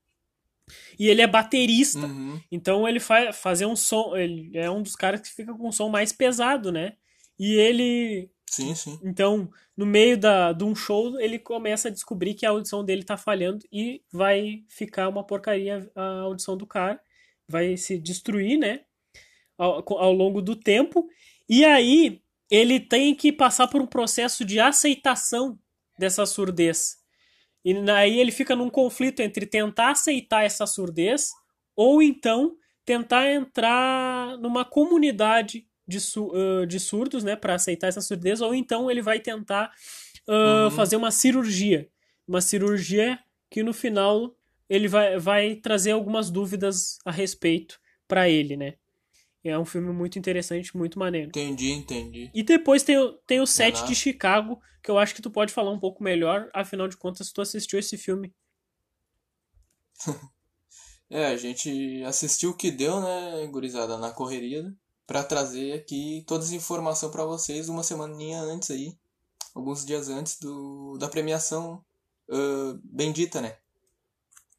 e 0.98 1.08
ele 1.08 1.22
é 1.22 1.26
baterista. 1.26 2.00
Uhum. 2.06 2.40
Então 2.50 2.88
ele 2.88 3.00
faz 3.00 3.36
fazer 3.36 3.66
um 3.66 3.76
som, 3.76 4.16
ele 4.16 4.50
é 4.56 4.70
um 4.70 4.82
dos 4.82 4.94
caras 4.96 5.20
que 5.20 5.28
fica 5.28 5.52
com 5.54 5.68
um 5.68 5.72
som 5.72 5.88
mais 5.88 6.12
pesado, 6.12 6.70
né? 6.72 6.94
E 7.38 7.54
ele 7.54 8.30
Sim, 8.48 8.74
sim. 8.74 8.98
então, 9.02 9.50
no 9.76 9.86
meio 9.86 10.16
da, 10.18 10.52
de 10.52 10.64
um 10.64 10.74
show, 10.74 11.18
ele 11.20 11.38
começa 11.38 11.88
a 11.88 11.90
descobrir 11.90 12.34
que 12.34 12.44
a 12.44 12.50
audição 12.50 12.84
dele 12.84 13.02
tá 13.04 13.16
falhando 13.16 13.64
e 13.72 14.02
vai 14.12 14.64
ficar 14.68 15.08
uma 15.08 15.24
porcaria 15.24 15.90
a 15.94 16.20
audição 16.20 16.56
do 16.56 16.66
cara. 16.66 17.00
Vai 17.48 17.76
se 17.76 17.98
destruir, 17.98 18.58
né? 18.58 18.80
Ao, 19.62 19.98
ao 19.98 20.12
longo 20.12 20.40
do 20.40 20.56
tempo. 20.56 21.06
E 21.48 21.64
aí, 21.64 22.20
ele 22.50 22.80
tem 22.80 23.14
que 23.14 23.30
passar 23.32 23.68
por 23.68 23.80
um 23.80 23.86
processo 23.86 24.44
de 24.44 24.58
aceitação 24.58 25.58
dessa 25.98 26.24
surdez. 26.24 26.96
E 27.64 27.74
aí 27.90 28.18
ele 28.18 28.32
fica 28.32 28.56
num 28.56 28.70
conflito 28.70 29.20
entre 29.20 29.44
tentar 29.44 29.90
aceitar 29.90 30.44
essa 30.44 30.66
surdez 30.66 31.30
ou 31.76 32.02
então 32.02 32.56
tentar 32.86 33.30
entrar 33.30 34.38
numa 34.38 34.64
comunidade 34.64 35.66
de, 35.86 36.00
su 36.00 36.32
de 36.66 36.80
surdos, 36.80 37.22
né, 37.22 37.36
para 37.36 37.54
aceitar 37.54 37.88
essa 37.88 38.00
surdez, 38.00 38.40
ou 38.40 38.54
então 38.54 38.90
ele 38.90 39.02
vai 39.02 39.20
tentar 39.20 39.70
ah, 40.28 40.64
Uhum. 40.64 40.70
fazer 40.70 40.96
uma 40.96 41.10
cirurgia. 41.10 41.88
Uma 42.26 42.40
cirurgia 42.40 43.18
que 43.50 43.62
no 43.62 43.72
final 43.72 44.34
ele 44.68 44.88
vai, 44.88 45.18
vai 45.18 45.54
trazer 45.56 45.90
algumas 45.90 46.30
dúvidas 46.30 46.98
a 47.04 47.10
respeito 47.10 47.78
para 48.08 48.28
ele, 48.28 48.56
né? 48.56 48.74
É 49.42 49.58
um 49.58 49.64
filme 49.64 49.90
muito 49.92 50.18
interessante, 50.18 50.76
muito 50.76 50.98
maneiro. 50.98 51.28
Entendi, 51.28 51.70
entendi. 51.72 52.30
E 52.34 52.42
depois 52.42 52.82
tem, 52.82 52.98
o- 52.98 53.12
tem 53.26 53.40
o 53.40 53.46
set 53.46 53.84
de 53.86 53.94
Chicago, 53.94 54.60
que 54.82 54.90
eu 54.90 54.98
acho 54.98 55.14
que 55.14 55.22
tu 55.22 55.30
pode 55.30 55.52
falar 55.52 55.70
um 55.70 55.78
pouco 55.80 56.02
melhor, 56.02 56.50
afinal 56.54 56.86
de 56.88 56.96
contas, 56.96 57.32
tu 57.32 57.40
assistiu 57.40 57.78
esse 57.78 57.96
filme. 57.96 58.34
É, 61.10 61.26
a 61.26 61.36
gente 61.36 62.04
assistiu 62.04 62.50
o 62.50 62.56
que 62.56 62.70
deu, 62.70 63.00
né, 63.00 63.44
gurizada, 63.48 63.96
na 63.98 64.12
correria, 64.12 64.62
né, 64.62 64.72
pra 65.06 65.24
trazer 65.24 65.72
aqui 65.72 66.22
todas 66.24 66.46
as 66.46 66.52
informações 66.52 67.10
pra 67.10 67.24
vocês 67.24 67.68
uma 67.68 67.82
semaninha 67.82 68.40
antes 68.40 68.70
aí, 68.70 68.96
alguns 69.52 69.84
dias 69.84 70.08
antes 70.08 70.38
do, 70.38 70.96
da 70.98 71.08
premiação 71.08 71.84
ah, 72.30 72.78
bendita, 72.84 73.40
né? 73.40 73.56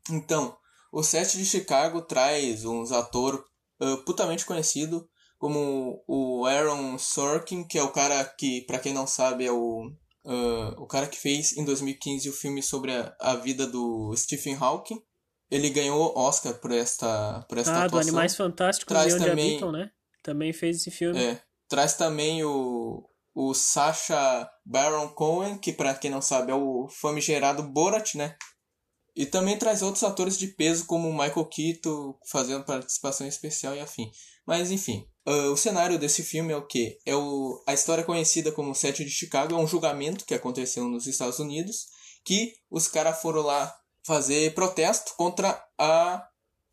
Então, 0.09 0.57
o 0.91 1.01
set 1.03 1.37
de 1.37 1.45
Chicago 1.45 2.01
traz 2.01 2.65
uns 2.65 2.91
ator 2.91 3.45
ah, 3.81 3.97
putamente 4.05 4.45
conhecido, 4.45 5.07
como 5.37 6.03
o 6.07 6.45
Aaron 6.45 6.97
Sorkin, 6.97 7.63
que 7.67 7.77
é 7.77 7.83
o 7.83 7.91
cara 7.91 8.23
que, 8.37 8.61
pra 8.61 8.79
quem 8.79 8.93
não 8.93 9.07
sabe, 9.07 9.45
é 9.45 9.51
o, 9.51 9.91
ah, 10.25 10.75
o 10.77 10.85
cara 10.85 11.07
que 11.07 11.17
fez 11.17 11.57
em 11.57 11.65
2015 11.65 12.29
o 12.29 12.33
filme 12.33 12.61
sobre 12.61 12.91
a, 12.93 13.15
a 13.19 13.35
vida 13.35 13.65
do 13.67 14.13
Stephen 14.15 14.55
Hawking. 14.59 15.01
Ele 15.49 15.69
ganhou 15.69 16.17
Oscar 16.17 16.53
por 16.61 16.71
esta, 16.71 17.45
por 17.49 17.57
esta 17.57 17.71
Ah, 17.73 17.79
do 17.81 17.85
atuação. 17.87 18.09
Animais 18.09 18.35
Fantásticos 18.35 18.93
Traz 18.93 19.11
e 19.13 19.15
Onde 19.17 19.25
também- 19.25 19.49
Habitam, 19.51 19.71
né? 19.71 19.91
Também 20.23 20.53
fez 20.53 20.77
esse 20.77 20.91
filme. 20.91 21.19
É. 21.21 21.41
Traz 21.67 21.95
também 21.95 22.41
o, 22.45 23.03
o 23.35 23.53
Sacha 23.53 24.47
Baron 24.65 25.09
Cohen, 25.09 25.57
que 25.57 25.73
pra 25.73 25.93
quem 25.95 26.09
não 26.11 26.21
sabe 26.21 26.51
é 26.51 26.55
o 26.55 26.87
famigerado 26.89 27.63
Borat, 27.63 28.15
né? 28.15 28.35
E 29.15 29.25
também 29.25 29.57
traz 29.57 29.81
outros 29.81 30.03
atores 30.03 30.37
de 30.37 30.47
peso, 30.47 30.85
como 30.85 31.11
Michael 31.11 31.45
Keaton, 31.45 32.17
fazendo 32.29 32.63
participação 32.63 33.27
especial 33.27 33.75
e 33.75 33.79
afim. 33.79 34.09
Mas 34.45 34.71
enfim, 34.71 35.05
ah, 35.25 35.49
o 35.51 35.57
cenário 35.57 35.99
desse 35.99 36.23
filme 36.23 36.51
é 36.53 36.57
o 36.57 36.65
quê? 36.65 36.97
É 37.05 37.15
o, 37.15 37.63
a 37.67 37.73
história 37.73 38.03
conhecida 38.03 38.51
como 38.51 38.73
Sete 38.73 39.03
de 39.03 39.11
Chicago, 39.11 39.53
é 39.53 39.57
um 39.57 39.67
julgamento 39.67 40.25
que 40.25 40.33
aconteceu 40.33 40.85
nos 40.85 41.07
Estados 41.07 41.39
Unidos, 41.39 41.87
que 42.23 42.53
os 42.69 42.87
caras 42.87 43.21
foram 43.21 43.41
lá 43.41 43.73
fazer 44.03 44.53
protesto 44.53 45.13
contra 45.15 45.63
a 45.77 46.25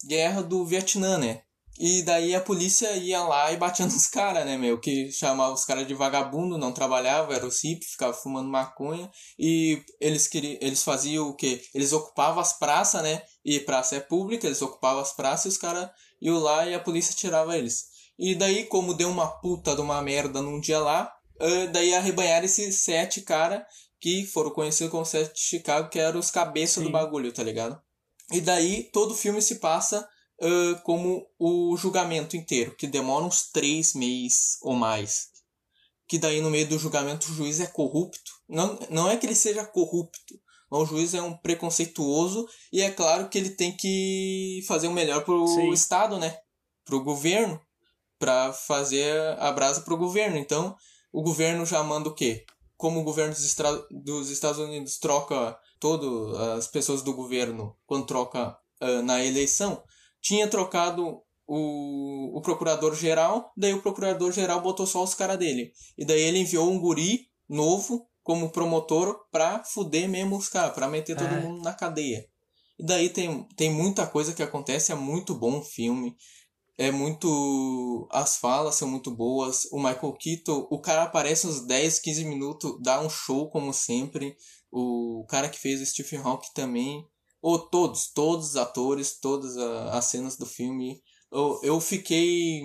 guerra 0.07 0.43
do 0.43 0.65
Vietnã, 0.65 1.19
né? 1.19 1.43
E 1.79 2.03
daí 2.03 2.35
a 2.35 2.41
polícia 2.41 2.91
ia 2.97 3.23
lá 3.23 3.53
e 3.53 3.57
batia 3.57 3.87
nos 3.87 4.07
caras, 4.09 4.45
né, 4.45 4.57
meu? 4.57 4.81
Que 4.81 5.13
chamava 5.13 5.55
os 5.55 5.65
caras 5.65 5.87
de 5.87 5.95
vagabundo, 5.95 6.59
não 6.59 6.73
trabalhava, 6.73 7.35
era 7.35 7.47
o 7.47 7.51
hippie, 7.51 7.87
ficava 7.87 8.13
fumando 8.13 8.49
maconha. 8.49 9.11
E 9.39 9.83
eles 10.01 10.27
queriam, 10.27 10.59
eles 10.61 10.83
faziam 10.83 11.29
o 11.29 11.35
quê? 11.35 11.63
Eles 11.73 11.93
ocupavam 11.93 12.41
as 12.41 12.59
praças, 12.59 13.03
né? 13.03 13.23
E 13.45 13.61
praça 13.61 13.97
é 13.97 14.01
pública, 14.01 14.47
eles 14.47 14.61
ocupavam 14.61 15.01
as 15.01 15.13
praças 15.13 15.45
e 15.47 15.49
os 15.49 15.59
caras 15.59 15.89
iam 16.21 16.39
lá 16.39 16.67
e 16.67 16.75
a 16.75 16.81
polícia 16.81 17.15
tirava 17.15 17.57
eles. 17.57 17.87
E 18.19 18.35
daí, 18.35 18.65
como 18.65 18.95
deu 18.95 19.09
uma 19.09 19.29
puta 19.41 19.77
de 19.77 19.81
uma 19.81 20.03
merda 20.03 20.43
num 20.43 20.59
dia 20.59 20.81
lá, 20.81 21.13
daí 21.73 21.95
arrebanharam 21.95 22.45
esses 22.45 22.81
sete 22.81 23.21
cara 23.21 23.65
que 24.01 24.27
foram 24.27 24.51
conhecidos 24.51 24.91
como 24.91 25.05
sete 25.05 25.35
de 25.35 25.41
Chicago, 25.41 25.89
que 25.89 25.99
eram 25.99 26.19
os 26.19 26.31
cabeças 26.31 26.83
do 26.83 26.91
bagulho, 26.91 27.33
tá 27.33 27.43
ligado? 27.43 27.81
E 28.33 28.41
daí 28.41 28.91
todo 28.93 29.13
o 29.13 29.17
filme 29.17 29.41
se 29.41 29.57
passa 29.57 30.07
ah, 30.41 30.81
como 30.85 31.27
o 31.39 31.77
julgamento 31.77 32.37
inteiro, 32.37 32.75
que 32.77 32.87
demora 32.87 33.25
uns 33.25 33.51
três 33.51 33.95
meses 33.95 34.59
ou 34.63 34.75
mais. 34.75 35.29
que 36.07 36.19
daí 36.19 36.41
no 36.41 36.51
meio 36.51 36.67
do 36.67 36.79
julgamento 36.79 37.31
o 37.31 37.35
juiz 37.35 37.61
é 37.61 37.67
corrupto. 37.67 38.33
Não, 38.49 38.79
não 38.89 39.11
é 39.11 39.17
que 39.17 39.27
ele 39.27 39.35
seja 39.35 39.65
corrupto, 39.67 40.41
mas 40.71 40.81
o 40.83 40.87
juiz 40.87 41.13
é 41.13 41.21
um 41.21 41.37
preconceituoso 41.37 42.49
e 42.73 42.81
é 42.81 42.91
claro 42.91 43.29
que 43.29 43.37
ele 43.37 43.51
tem 43.51 43.77
que 43.77 44.65
fazer 44.67 44.89
o 44.89 44.93
melhor 44.93 45.25
pro 45.25 45.47
Sim. 45.47 45.71
Estado, 45.71 46.19
né? 46.19 46.39
Pro 46.85 47.05
governo, 47.05 47.61
para 48.19 48.53
fazer 48.53 49.39
a 49.39 49.53
brasa 49.53 49.83
pro 49.83 49.99
governo. 49.99 50.39
Então, 50.39 50.75
o 51.13 51.23
governo 51.23 51.67
já 51.67 51.83
manda 51.83 52.09
o 52.09 52.15
quê? 52.15 52.47
Como 52.77 53.01
o 53.01 53.05
governo 53.05 53.35
dos, 53.35 53.57
dos 53.91 54.31
Estados 54.31 54.59
Unidos 54.59 54.99
troca 54.99 55.59
todas 55.79 56.41
as 56.57 56.69
pessoas 56.69 57.03
do 57.03 57.13
governo 57.13 57.77
quando 57.87 58.07
troca 58.07 58.57
uh, 58.81 59.03
na 59.03 59.23
eleição, 59.25 59.83
tinha 60.21 60.49
trocado 60.49 61.23
o, 61.47 62.39
o 62.39 62.43
procurador-geral, 62.43 63.53
daí 63.57 63.73
o 63.73 63.83
procurador-geral 63.83 64.61
botou 64.61 64.87
só 64.87 65.03
os 65.03 65.15
caras 65.15 65.39
dele. 65.39 65.73
E 65.97 66.05
daí 66.05 66.21
ele 66.21 66.39
enviou 66.39 66.71
um 66.71 66.79
guri 66.79 67.29
novo 67.49 68.07
como 68.23 68.51
promotor 68.51 69.19
pra 69.31 69.65
fuder 69.65 70.09
mesmo 70.09 70.37
os 70.37 70.49
caras, 70.49 70.75
pra 70.75 70.87
meter 70.87 71.17
todo 71.17 71.35
é. 71.35 71.41
mundo 71.41 71.63
na 71.63 71.73
cadeia. 71.73 72.29
E 72.79 72.85
daí 72.85 73.09
tem, 73.09 73.49
tem 73.57 73.71
muita 73.71 74.07
coisa 74.07 74.35
que 74.35 74.43
acontece, 74.43 74.93
é 74.93 74.95
muito 74.95 75.35
bom 75.35 75.59
o 75.59 75.65
filme. 75.65 76.15
É 76.77 76.93
muito. 76.93 78.07
As 78.13 78.37
falas 78.37 78.77
são 78.77 78.87
muito 78.87 79.11
boas. 79.11 79.65
O 79.73 79.79
Michael 79.79 80.13
Keaton, 80.13 80.69
o 80.71 80.81
cara 80.81 81.03
aparece 81.03 81.47
uns 81.47 81.67
10, 81.67 81.99
15 81.99 82.25
minutos, 82.25 82.79
dá 82.81 83.01
um 83.01 83.11
show 83.11 83.51
como 83.51 83.73
sempre. 83.73 84.37
O 84.71 85.27
cara 85.29 85.49
que 85.49 85.59
fez 85.59 85.81
o 85.81 85.87
Stephen 85.87 86.21
Hawking 86.21 86.53
também. 86.55 87.05
Ou 87.41 87.59
todos, 87.59 88.09
todos 88.09 88.51
os 88.51 88.57
atores, 88.57 89.19
todas 89.21 89.57
as 89.57 90.05
cenas 90.07 90.37
do 90.37 90.47
filme 90.47 91.01
eu, 91.31 91.61
eu 91.63 91.81
fiquei. 91.81 92.63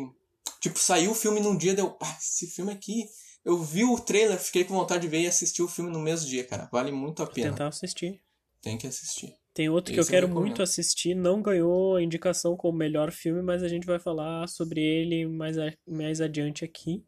Tipo, 0.60 0.80
saiu 0.80 1.12
o 1.12 1.16
filme 1.16 1.40
num 1.40 1.58
dia, 1.58 1.74
deu. 1.74 1.98
Ah, 2.02 2.18
esse 2.20 2.48
filme 2.48 2.72
aqui. 2.72 3.06
Eu 3.44 3.62
vi 3.62 3.84
o 3.84 4.00
trailer, 4.00 4.40
fiquei 4.40 4.64
com 4.64 4.74
vontade 4.74 5.02
de 5.02 5.10
ver 5.10 5.22
e 5.22 5.28
assistir 5.28 5.62
o 5.62 5.68
filme 5.68 5.92
no 5.92 6.00
mesmo 6.00 6.30
dia, 6.30 6.46
cara. 6.46 6.70
Vale 6.72 6.94
muito 6.94 7.22
a 7.22 7.28
pena. 7.28 7.52
Tentar 7.52 7.68
assistir. 7.68 8.22
Tem 8.62 8.78
que 8.78 8.88
assistir. 8.88 9.36
Tem 9.54 9.68
outro 9.68 9.94
Esse 9.94 9.96
que 9.96 10.08
eu 10.08 10.10
quero 10.10 10.30
muito 10.34 10.64
assistir, 10.64 11.14
não 11.14 11.42
ganhou 11.42 11.98
a 11.98 12.02
indicação 12.02 12.56
como 12.56 12.78
melhor 12.78 13.12
filme, 13.12 13.42
mas 13.42 13.62
a 13.62 13.68
gente 13.68 13.86
vai 13.86 14.00
falar 14.00 14.48
sobre 14.48 14.82
ele 14.82 15.28
mais, 15.28 15.58
a, 15.58 15.74
mais 15.86 16.22
adiante 16.22 16.64
aqui. 16.64 17.06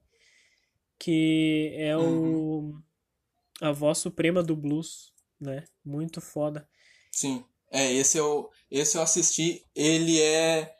Que 1.00 1.74
é 1.78 1.96
uhum. 1.96 2.74
o. 2.74 2.82
A 3.62 3.72
Voz 3.72 4.00
Suprema 4.00 4.44
do 4.44 4.56
Blues, 4.58 5.14
né? 5.40 5.64
Muito 5.84 6.20
foda. 6.20 6.68
Sim. 7.10 7.46
É, 7.76 7.92
esse 7.92 8.18
eu, 8.18 8.50
esse 8.72 8.98
eu 8.98 9.02
assisti. 9.02 9.66
Ele 9.76 10.22
é 10.22 10.74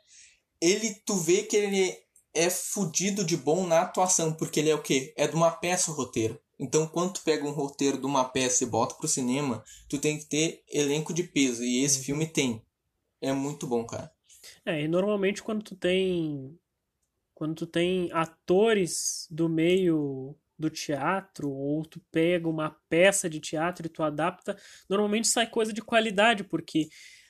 ele 0.60 0.94
tu 1.04 1.14
vê 1.16 1.42
que 1.42 1.54
ele 1.54 1.94
é 2.32 2.48
fudido 2.48 3.22
de 3.22 3.36
bom 3.36 3.66
na 3.66 3.82
atuação, 3.82 4.32
porque 4.32 4.60
ele 4.60 4.70
é 4.70 4.74
o 4.74 4.82
quê? 4.82 5.12
É 5.14 5.26
de 5.26 5.36
uma 5.36 5.50
peça 5.50 5.90
o 5.90 5.94
roteiro. 5.94 6.40
Então, 6.58 6.86
quando 6.86 7.12
tu 7.12 7.22
pega 7.22 7.46
um 7.46 7.50
roteiro 7.52 7.98
de 7.98 8.06
uma 8.06 8.24
peça 8.24 8.64
e 8.64 8.66
bota 8.66 8.94
pro 8.94 9.06
cinema, 9.06 9.62
tu 9.90 9.98
tem 9.98 10.18
que 10.18 10.24
ter 10.24 10.64
elenco 10.70 11.12
de 11.12 11.22
peso. 11.22 11.62
E 11.62 11.84
esse 11.84 11.98
uhum. 11.98 12.04
filme 12.04 12.26
tem. 12.26 12.62
É 13.20 13.30
muito 13.30 13.66
bom, 13.66 13.84
cara. 13.84 14.10
É, 14.64 14.82
e 14.82 14.88
normalmente 14.88 15.42
quando 15.42 15.62
tu 15.62 15.76
tem. 15.76 16.58
Quando 17.34 17.54
tu 17.54 17.66
tem 17.66 18.10
atores 18.12 19.26
do 19.30 19.50
meio 19.50 20.34
do 20.58 20.70
teatro, 20.70 21.50
ou 21.50 21.84
tu 21.84 22.00
pega 22.10 22.48
uma 22.48 22.76
peça 22.88 23.28
de 23.28 23.40
teatro 23.40 23.86
e 23.86 23.90
tu 23.90 24.02
adapta, 24.02 24.56
normalmente 24.88 25.28
sai 25.28 25.46
coisa 25.46 25.72
de 25.72 25.82
qualidade, 25.82 26.44
porque 26.44 26.88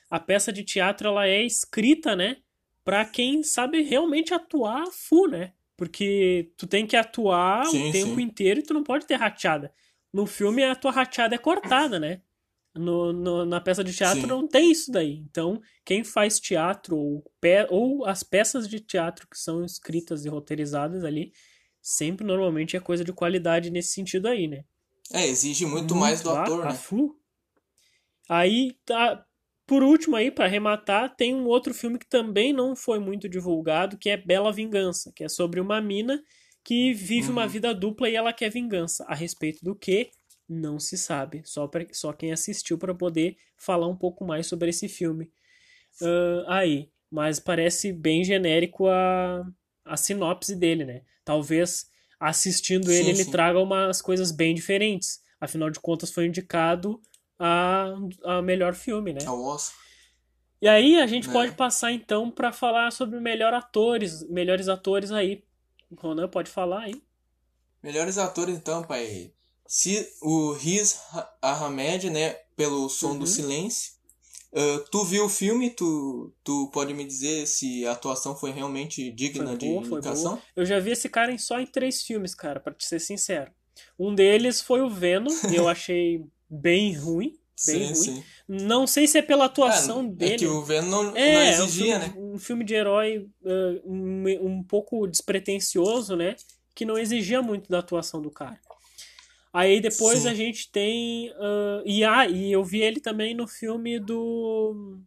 a 0.09 0.19
peça 0.19 0.51
de 0.53 0.63
teatro 0.63 1.09
ela 1.09 1.27
é 1.27 1.43
escrita, 1.43 2.15
né? 2.15 2.37
para 2.87 3.03
quem 3.03 3.43
sabe 3.43 3.81
realmente 3.81 4.33
atuar 4.33 4.85
full, 4.93 5.27
né? 5.27 5.51
Porque 5.75 6.53
tu 6.55 6.65
tem 6.65 6.87
que 6.87 6.95
atuar 6.95 7.65
sim, 7.65 7.89
o 7.89 7.91
tempo 7.91 8.15
sim. 8.15 8.21
inteiro 8.21 8.61
e 8.61 8.63
tu 8.63 8.73
não 8.73 8.81
pode 8.81 9.05
ter 9.05 9.15
rateada. 9.15 9.73
No 10.13 10.25
filme 10.25 10.63
a 10.63 10.73
tua 10.73 10.91
rateada 10.91 11.35
é 11.35 11.37
cortada, 11.37 11.99
né? 11.99 12.21
No, 12.73 13.11
no, 13.11 13.45
na 13.45 13.59
peça 13.59 13.83
de 13.83 13.93
teatro 13.93 14.21
sim. 14.21 14.27
não 14.27 14.47
tem 14.47 14.71
isso 14.71 14.89
daí. 14.89 15.17
Então, 15.17 15.61
quem 15.83 16.01
faz 16.01 16.39
teatro 16.39 16.95
ou, 16.95 17.29
pe 17.41 17.67
ou 17.69 18.05
as 18.05 18.23
peças 18.23 18.69
de 18.69 18.79
teatro 18.79 19.27
que 19.27 19.37
são 19.37 19.65
escritas 19.65 20.23
e 20.23 20.29
roteirizadas 20.29 21.03
ali, 21.03 21.33
sempre 21.87 22.27
normalmente 22.27 22.75
é 22.75 22.81
coisa 22.81 23.01
de 23.01 23.13
qualidade 23.13 23.71
nesse 23.71 23.93
sentido 23.93 24.27
aí, 24.27 24.45
né? 24.45 24.65
É, 25.09 25.25
exige 25.25 25.65
muito, 25.65 25.77
muito 25.77 25.95
mais 25.95 26.21
do 26.21 26.31
ator, 26.31 26.65
né? 26.65 26.71
Aí, 28.27 28.77
tá, 28.85 29.25
por 29.65 29.81
último 29.81 30.17
aí, 30.17 30.29
para 30.29 30.43
arrematar, 30.43 31.15
tem 31.15 31.33
um 31.33 31.45
outro 31.45 31.73
filme 31.73 31.97
que 31.97 32.05
também 32.05 32.51
não 32.51 32.75
foi 32.75 32.99
muito 32.99 33.29
divulgado, 33.29 33.97
que 33.97 34.09
é 34.09 34.17
Bela 34.17 34.51
Vingança, 34.51 35.13
que 35.15 35.23
é 35.23 35.29
sobre 35.29 35.61
uma 35.61 35.79
mina 35.79 36.21
que 36.61 36.93
vive 36.93 37.27
uhum. 37.27 37.33
uma 37.33 37.47
vida 37.47 37.73
dupla 37.73 38.09
e 38.09 38.15
ela 38.15 38.33
quer 38.33 38.49
vingança. 38.49 39.05
A 39.07 39.15
respeito 39.15 39.63
do 39.63 39.73
que? 39.73 40.11
Não 40.49 40.77
se 40.81 40.97
sabe. 40.97 41.41
Só, 41.45 41.67
pra, 41.67 41.85
só 41.93 42.11
quem 42.11 42.33
assistiu 42.33 42.77
para 42.77 42.93
poder 42.93 43.37
falar 43.55 43.87
um 43.87 43.95
pouco 43.95 44.25
mais 44.25 44.45
sobre 44.47 44.71
esse 44.71 44.89
filme. 44.89 45.31
Uh, 46.01 46.43
aí. 46.47 46.89
Mas 47.09 47.39
parece 47.39 47.93
bem 47.93 48.25
genérico 48.25 48.89
a, 48.89 49.49
a 49.85 49.95
sinopse 49.95 50.53
dele, 50.53 50.83
né? 50.83 51.03
Talvez 51.27 51.87
assistindo 52.17 52.89
ele, 52.89 53.13
sim, 53.13 53.21
ele 53.21 53.25
traga 53.25 53.59
umas 53.59 54.01
coisas 54.01 54.31
bem 54.31 54.55
diferentes. 54.55 55.19
Afinal 55.41 55.69
de 55.69 55.77
contas, 55.77 56.09
foi 56.09 56.25
indicado 56.25 57.01
a, 57.37 57.93
a 58.23 58.41
melhor 58.41 58.73
filme, 58.73 59.11
né? 59.11 59.19
Ao 59.25 59.37
Oscar. 59.43 59.77
E 60.61 60.69
aí 60.69 60.95
a 61.01 61.05
gente 61.05 61.27
é. 61.29 61.33
pode 61.33 61.51
passar 61.51 61.91
então 61.91 62.31
para 62.31 62.53
falar 62.53 62.93
sobre 62.93 63.19
melhor 63.19 63.53
atores, 63.53 64.25
melhores 64.29 64.69
atores 64.69 65.11
aí. 65.11 65.43
Ronan 65.97 66.29
pode 66.29 66.49
falar 66.49 66.83
aí. 66.83 67.03
Melhores 67.83 68.17
atores 68.17 68.55
então, 68.55 68.81
pai. 68.83 69.33
Se 69.67 70.09
o 70.21 70.53
Riz 70.53 70.97
Ahmed, 71.41 72.09
né, 72.09 72.35
pelo 72.55 72.87
Som 72.87 73.09
uhum. 73.09 73.19
do 73.19 73.27
Silêncio. 73.27 73.96
Uh, 74.51 74.79
tu 74.89 75.03
viu 75.03 75.25
o 75.25 75.29
filme? 75.29 75.69
Tu, 75.69 76.33
tu 76.43 76.69
pode 76.73 76.93
me 76.93 77.05
dizer 77.05 77.45
se 77.45 77.85
a 77.85 77.91
atuação 77.91 78.35
foi 78.35 78.51
realmente 78.51 79.11
digna 79.11 79.47
foi 79.47 79.57
boa, 79.57 79.81
de 79.81 79.87
indicação? 79.87 80.41
Eu 80.55 80.65
já 80.65 80.79
vi 80.79 80.91
esse 80.91 81.09
cara 81.09 81.31
em 81.31 81.37
só 81.37 81.59
em 81.59 81.65
três 81.65 82.01
filmes, 82.01 82.33
cara, 82.33 82.59
para 82.59 82.73
te 82.73 82.85
ser 82.85 82.99
sincero. 82.99 83.51
Um 83.99 84.15
deles 84.15 84.61
foi 84.61 84.81
o 84.81 84.89
Venom, 84.89 85.31
e 85.51 85.55
eu 85.55 85.67
achei 85.69 86.23
bem 86.49 86.93
ruim. 86.95 87.37
Bem 87.65 87.93
sim, 87.93 88.11
ruim. 88.11 88.15
Sim. 88.21 88.23
Não 88.47 88.87
sei 88.87 89.07
se 89.07 89.17
é 89.17 89.21
pela 89.21 89.45
atuação 89.45 90.01
é, 90.01 90.09
dele. 90.09 90.33
É 90.33 90.37
que 90.37 90.47
o 90.47 90.63
Venom 90.63 91.03
não, 91.03 91.17
é, 91.17 91.33
não 91.33 91.65
exigia, 91.65 91.97
um 91.97 91.99
filme, 91.99 92.07
né? 92.07 92.13
Um 92.17 92.39
filme 92.39 92.63
de 92.63 92.73
herói 92.73 93.29
uh, 93.43 93.81
um, 93.91 94.23
um 94.41 94.63
pouco 94.63 95.07
despretensioso, 95.07 96.15
né? 96.15 96.35
Que 96.73 96.85
não 96.85 96.97
exigia 96.97 97.41
muito 97.41 97.69
da 97.69 97.79
atuação 97.79 98.21
do 98.21 98.31
cara. 98.31 98.59
Aí 99.53 99.79
depois 99.79 100.19
sim. 100.19 100.29
a 100.29 100.33
gente 100.33 100.71
tem. 100.71 101.31
Uh, 101.31 101.81
e, 101.85 102.03
ah, 102.03 102.27
e 102.27 102.51
eu 102.51 102.63
vi 102.63 102.81
ele 102.81 102.99
também 102.99 103.33
no 103.33 103.47
filme 103.47 103.99
do. 103.99 104.99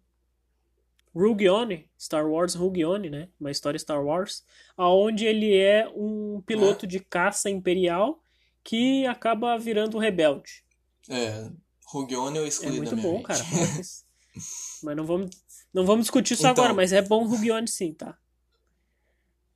Rogue 1.14 1.48
One, 1.48 1.90
Star 1.98 2.28
Wars 2.28 2.54
Rogue 2.54 2.84
One, 2.84 3.10
né? 3.10 3.28
Uma 3.38 3.50
história 3.50 3.78
Star 3.78 4.04
Wars, 4.04 4.44
aonde 4.76 5.26
ele 5.26 5.56
é 5.56 5.88
um 5.94 6.40
piloto 6.46 6.86
é. 6.86 6.88
de 6.88 7.00
caça 7.00 7.50
imperial 7.50 8.22
que 8.62 9.06
acaba 9.06 9.58
virando 9.58 9.98
rebelde. 9.98 10.64
É, 11.08 11.50
Rugione 11.86 12.38
ou 12.38 12.46
excluído 12.46 12.76
É 12.76 12.78
muito 12.78 12.96
bom, 12.96 13.14
mente. 13.14 13.24
cara. 13.24 13.40
mas 14.82 14.96
não 14.96 15.04
vamos, 15.04 15.30
não 15.74 15.84
vamos 15.84 16.04
discutir 16.04 16.34
isso 16.34 16.42
então, 16.42 16.52
agora, 16.52 16.72
mas 16.72 16.92
é 16.92 17.02
bom 17.02 17.26
Rugione 17.26 17.66
sim, 17.66 17.92
tá? 17.92 18.16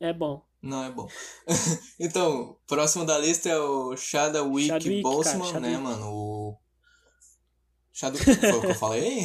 É 0.01 0.13
bom. 0.13 0.45
Não 0.65 0.83
é 0.83 0.91
bom. 0.91 1.07
então, 2.01 2.57
próximo 2.67 3.05
da 3.05 3.19
lista 3.19 3.51
é 3.51 3.59
o 3.59 3.95
Chadwick, 3.97 4.69
Chadwick 4.69 5.03
Boseman, 5.03 5.53
cara, 5.53 5.61
né, 5.61 5.77
mano? 5.77 6.07
O... 6.07 6.59
Chadwick, 7.93 8.25
foi 8.41 8.53
o 8.53 8.61
que 8.63 8.67
eu 8.69 8.75
falei? 8.75 9.21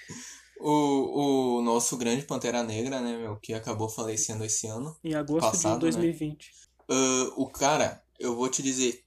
o, 0.58 1.58
o 1.58 1.62
nosso 1.62 1.98
grande 1.98 2.22
Pantera 2.22 2.62
Negra, 2.62 2.98
né, 2.98 3.14
meu, 3.14 3.36
que 3.36 3.52
acabou 3.52 3.90
falecendo 3.90 4.42
esse 4.42 4.66
ano. 4.68 4.96
Em 5.04 5.14
agosto 5.14 5.50
passado, 5.50 5.80
de 5.80 5.96
2020. 5.96 6.50
Né? 6.88 6.96
Uh, 6.96 7.42
o 7.42 7.50
cara, 7.50 8.02
eu 8.18 8.34
vou 8.34 8.48
te 8.48 8.62
dizer, 8.62 9.04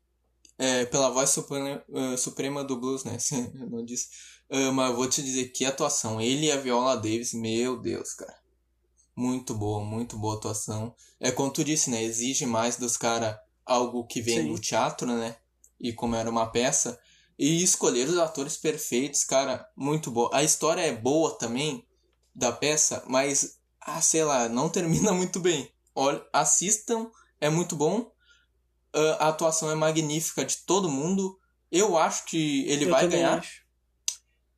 é, 0.59 0.85
pela 0.85 1.09
voz 1.09 1.31
suprema, 1.31 1.83
uh, 1.89 2.17
suprema 2.19 2.63
do 2.63 2.77
blues, 2.77 3.03
né? 3.03 3.17
eu 3.59 3.67
não 3.67 3.83
disse. 3.83 4.09
Uh, 4.47 4.71
mas 4.71 4.91
eu 4.91 4.95
vou 4.95 5.09
te 5.09 5.23
dizer 5.23 5.45
que 5.45 5.65
atuação. 5.65 6.21
Ele 6.21 6.45
e 6.45 6.51
a 6.51 6.57
Viola 6.57 6.95
Davis, 6.95 7.33
meu 7.33 7.81
Deus, 7.81 8.13
cara. 8.13 8.42
Muito 9.15 9.53
boa, 9.53 9.83
muito 9.83 10.17
boa 10.17 10.35
atuação. 10.35 10.95
É 11.19 11.31
como 11.31 11.51
tu 11.51 11.63
disse, 11.63 11.89
né? 11.89 12.03
Exige 12.03 12.45
mais 12.45 12.77
dos 12.77 12.97
caras 12.97 13.35
algo 13.65 14.05
que 14.05 14.21
vem 14.21 14.41
Sim. 14.41 14.53
do 14.53 14.59
teatro, 14.59 15.07
né? 15.07 15.35
E 15.79 15.93
como 15.93 16.15
era 16.15 16.29
uma 16.29 16.47
peça. 16.47 16.99
E 17.37 17.63
escolher 17.63 18.07
os 18.07 18.17
atores 18.17 18.57
perfeitos, 18.57 19.23
cara, 19.23 19.67
muito 19.75 20.11
boa. 20.11 20.29
A 20.33 20.43
história 20.43 20.81
é 20.81 20.95
boa 20.95 21.37
também 21.37 21.85
da 22.33 22.51
peça, 22.51 23.03
mas, 23.07 23.59
ah, 23.81 24.01
sei 24.01 24.23
lá, 24.23 24.49
não 24.49 24.69
termina 24.69 25.13
muito 25.13 25.39
bem. 25.39 25.71
Olha, 25.95 26.23
assistam, 26.33 27.11
é 27.39 27.49
muito 27.49 27.75
bom 27.75 28.13
a 29.19 29.29
atuação 29.29 29.71
é 29.71 29.75
magnífica 29.75 30.45
de 30.45 30.57
todo 30.57 30.89
mundo. 30.89 31.39
Eu 31.71 31.97
acho 31.97 32.25
que 32.25 32.67
ele 32.69 32.85
eu 32.85 32.89
vai 32.89 33.07
ganhar. 33.07 33.39
Acho. 33.39 33.63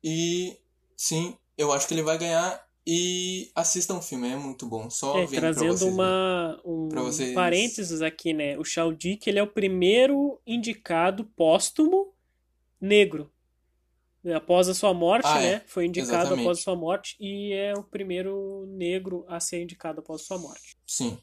E 0.04 0.58
sim, 0.96 1.36
eu 1.56 1.72
acho 1.72 1.88
que 1.88 1.94
ele 1.94 2.02
vai 2.02 2.18
ganhar. 2.18 2.65
E 2.86 3.50
assistam 3.54 3.96
o 3.98 4.02
filme, 4.02 4.28
é 4.30 4.36
muito 4.36 4.64
bom. 4.66 4.88
Só 4.88 5.18
É, 5.18 5.26
vendo 5.26 5.30
pra 5.30 5.40
trazendo 5.40 5.76
vocês 5.76 5.92
uma, 5.92 6.60
um 6.64 6.88
Pra 6.88 7.02
vocês- 7.02 7.34
parênteses 7.34 8.00
aqui, 8.00 8.32
né? 8.32 8.56
O 8.58 8.64
Chaudik, 8.64 9.28
ele 9.28 9.38
é 9.40 9.42
o 9.42 9.46
primeiro 9.52 10.40
indicado 10.46 11.24
póstumo 11.36 12.14
negro. 12.80 13.32
Após 14.34 14.68
a 14.68 14.74
sua 14.74 14.92
morte, 14.94 15.26
Ah, 15.26 15.40
é. 15.42 15.52
né? 15.56 15.62
Foi 15.66 15.86
indicado 15.86 16.12
Exatamente. 16.12 16.40
após 16.44 16.58
a 16.58 16.62
sua 16.62 16.76
morte 16.76 17.16
e 17.20 17.52
é 17.52 17.74
o 17.74 17.82
primeiro 17.82 18.66
negro 18.68 19.24
a 19.28 19.38
ser 19.40 19.62
indicado 19.62 20.00
após 20.00 20.22
a 20.22 20.24
sua 20.24 20.38
morte. 20.38 20.76
Sim. 20.86 21.18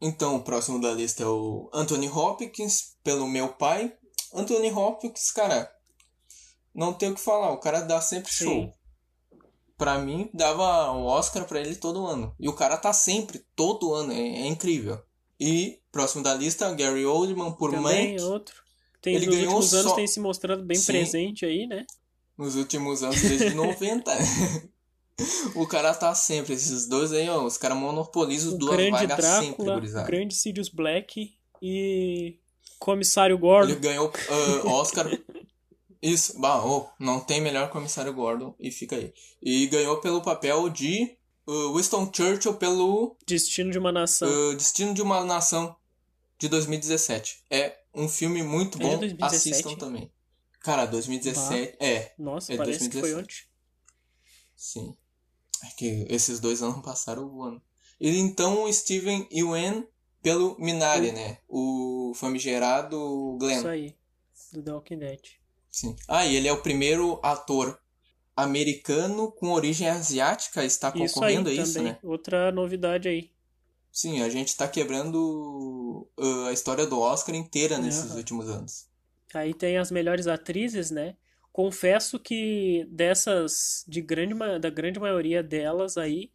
Então, 0.00 0.36
o 0.36 0.42
próximo 0.42 0.80
da 0.80 0.92
lista 0.92 1.22
é 1.22 1.26
o 1.26 1.68
Anthony 1.72 2.08
Hopkins, 2.08 2.96
pelo 3.04 3.28
meu 3.28 3.48
pai. 3.48 3.92
Anthony 4.32 4.70
Hopkins, 4.72 5.30
cara, 5.32 5.70
não 6.74 6.92
tem 6.92 7.10
o 7.10 7.14
que 7.14 7.20
falar, 7.20 7.50
o 7.52 7.58
cara 7.58 7.80
dá 7.80 8.00
sempre 8.00 8.32
Sim. 8.32 8.44
show. 8.44 8.74
Pra 9.80 9.98
mim, 9.98 10.28
dava 10.34 10.92
o 10.92 11.06
Oscar 11.06 11.46
pra 11.46 11.58
ele 11.58 11.74
todo 11.74 12.06
ano. 12.06 12.34
E 12.38 12.46
o 12.48 12.52
cara 12.52 12.76
tá 12.76 12.92
sempre, 12.92 13.42
todo 13.56 13.94
ano, 13.94 14.12
é, 14.12 14.16
é 14.20 14.46
incrível. 14.46 15.00
E, 15.40 15.78
próximo 15.90 16.22
da 16.22 16.34
lista, 16.34 16.70
Gary 16.74 17.06
Oldman 17.06 17.50
por 17.52 17.70
Também 17.70 18.12
Mank. 18.12 18.22
é 18.22 18.24
outro. 18.26 18.56
Tem, 19.00 19.14
Ele 19.14 19.24
nos 19.26 19.34
ganhou 19.36 19.54
últimos 19.54 19.72
anos 19.74 19.90
só- 19.92 19.96
tem 19.96 20.06
se 20.06 20.20
mostrado 20.20 20.62
bem 20.62 20.76
Sim. 20.76 20.92
presente 20.92 21.46
aí, 21.46 21.66
né? 21.66 21.86
nos 22.36 22.56
últimos 22.56 23.02
anos, 23.02 23.20
desde 23.22 23.50
90. 23.56 24.12
o 25.54 25.66
cara 25.66 25.92
tá 25.94 26.14
sempre, 26.14 26.54
esses 26.54 26.86
dois 26.86 27.12
aí, 27.12 27.28
ó, 27.28 27.44
os 27.44 27.56
caras 27.58 27.76
monopolizam 27.78 28.56
duas 28.56 28.76
grande 28.76 29.06
vagas 29.06 29.24
sempre, 29.24 29.46
Drácula, 29.48 29.72
o 29.72 29.74
gurizada. 29.76 30.06
grande 30.06 30.34
Sirius 30.34 30.68
Black 30.68 31.34
e 31.62 32.38
Comissário 32.78 33.36
Gordon. 33.38 33.72
Ele 33.72 33.80
ganhou 33.80 34.10
ah, 34.28 34.68
Oscar. 34.68 35.06
Isso, 36.02 36.38
bah, 36.40 36.64
oh, 36.64 36.88
não 36.98 37.20
tem 37.20 37.40
melhor 37.40 37.70
comissário 37.70 38.12
Gordon, 38.14 38.54
e 38.58 38.70
fica 38.70 38.96
aí. 38.96 39.12
E 39.42 39.66
ganhou 39.66 40.00
pelo 40.00 40.22
papel 40.22 40.68
de 40.70 41.16
ah, 41.46 41.72
Winston 41.74 42.10
Churchill 42.14 42.54
pelo 42.54 43.16
Destino 43.26 43.70
de 43.70 43.78
uma 43.78 43.92
Nação. 43.92 44.28
ah, 44.28 44.54
Destino 44.54 44.94
de 44.94 45.02
uma 45.02 45.22
Nação 45.24 45.76
de 46.38 46.48
2017. 46.48 47.44
É 47.50 47.76
um 47.94 48.08
filme 48.08 48.42
muito 48.42 48.78
É 48.78 48.82
bom, 48.82 48.98
2017? 48.98 49.50
assistam 49.50 49.76
também. 49.76 50.10
Cara, 50.60 50.86
2017, 50.86 51.76
é, 51.80 52.12
Nossa, 52.18 52.52
é 52.52 52.56
parece 52.56 52.88
que 52.88 53.00
foi 53.00 53.12
2017. 53.12 53.18
ontem. 53.22 53.50
sim. 54.56 54.96
É 55.62 55.66
que 55.76 56.06
esses 56.08 56.40
dois 56.40 56.62
anos 56.62 56.82
passaram 56.82 57.28
voando. 57.28 57.60
E 58.00 58.08
então 58.18 58.64
o 58.64 58.72
Steven 58.72 59.28
Yeun 59.30 59.84
pelo 60.22 60.56
Minari, 60.58 61.12
né? 61.12 61.38
O 61.48 62.12
famigerado 62.14 63.36
Glenn. 63.38 63.58
Isso 63.58 63.68
aí, 63.68 63.94
do 64.52 64.62
The 64.62 64.72
Walking 64.72 64.98
Dead. 64.98 65.20
Sim. 65.70 65.96
Ah, 66.08 66.26
e 66.26 66.36
ele 66.36 66.48
é 66.48 66.52
o 66.52 66.62
primeiro 66.62 67.20
ator 67.22 67.78
americano 68.36 69.30
com 69.32 69.50
origem 69.52 69.88
asiática 69.88 70.60
a 70.60 70.64
estar 70.64 70.92
Isso 70.94 71.24
aí 71.24 71.34
concorrendo 71.34 71.48
a 71.48 71.52
isso, 71.52 71.74
também, 71.74 71.92
né? 71.92 71.98
outra 72.02 72.50
novidade 72.52 73.08
aí. 73.08 73.30
Sim, 73.92 74.22
a 74.22 74.28
gente 74.28 74.56
tá 74.56 74.68
quebrando 74.68 76.08
uh, 76.18 76.46
a 76.46 76.52
história 76.52 76.86
do 76.86 76.98
Oscar 76.98 77.34
inteira 77.34 77.78
nesses 77.78 78.10
Aham. 78.10 78.16
últimos 78.16 78.48
anos. 78.48 78.86
Aí 79.34 79.54
tem 79.54 79.78
as 79.78 79.90
melhores 79.90 80.26
atrizes, 80.26 80.90
né? 80.90 81.16
Confesso 81.52 82.18
que 82.18 82.86
dessas, 82.90 83.84
de 83.86 84.00
grande, 84.00 84.34
da 84.60 84.70
grande 84.70 84.98
maioria 85.00 85.42
delas 85.42 85.96
aí, 85.96 86.30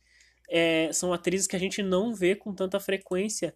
é, 0.50 0.92
são 0.94 1.14
atrizes 1.14 1.48
que 1.48 1.56
a 1.56 1.60
gente 1.60 1.82
não 1.82 2.14
vê 2.14 2.36
com 2.36 2.54
tanta 2.54 2.80
frequência 2.80 3.56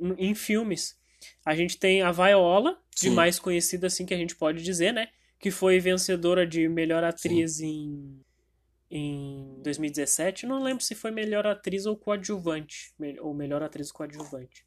em 0.00 0.30
em 0.30 0.34
filmes. 0.34 0.98
A 1.44 1.54
gente 1.54 1.78
tem 1.78 2.02
a 2.02 2.12
Viola, 2.12 2.78
de 2.94 3.08
Sim. 3.08 3.10
mais 3.10 3.38
conhecida 3.38 3.86
assim 3.86 4.04
que 4.06 4.14
a 4.14 4.16
gente 4.16 4.36
pode 4.36 4.62
dizer, 4.62 4.92
né? 4.92 5.08
Que 5.38 5.50
foi 5.50 5.78
vencedora 5.80 6.46
de 6.46 6.68
melhor 6.68 7.02
atriz 7.04 7.60
em, 7.60 8.20
em 8.90 9.60
2017. 9.62 10.46
Não 10.46 10.62
lembro 10.62 10.84
se 10.84 10.94
foi 10.94 11.10
melhor 11.10 11.46
atriz 11.46 11.86
ou 11.86 11.96
coadjuvante, 11.96 12.92
ou 13.20 13.34
melhor 13.34 13.62
atriz 13.62 13.90
coadjuvante. 13.90 14.64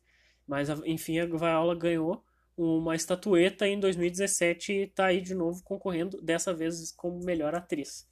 Mas, 0.48 0.70
enfim, 0.86 1.20
a 1.20 1.26
Viola 1.26 1.76
ganhou 1.76 2.24
uma 2.58 2.96
estatueta 2.96 3.68
em 3.68 3.80
2017 3.80 4.72
e 4.72 4.88
tá 4.88 5.08
aí 5.08 5.22
de 5.22 5.36
novo 5.36 5.62
concorrendo, 5.64 6.22
dessa 6.22 6.54
vez 6.54 6.92
como 6.92 7.24
melhor 7.24 7.54
atriz. 7.54 8.08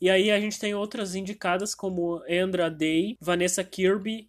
E 0.00 0.10
aí 0.10 0.30
a 0.30 0.38
gente 0.38 0.58
tem 0.58 0.74
outras 0.74 1.14
indicadas 1.14 1.74
como 1.74 2.22
Andra 2.28 2.68
Day, 2.68 3.16
Vanessa 3.20 3.64
Kirby, 3.64 4.28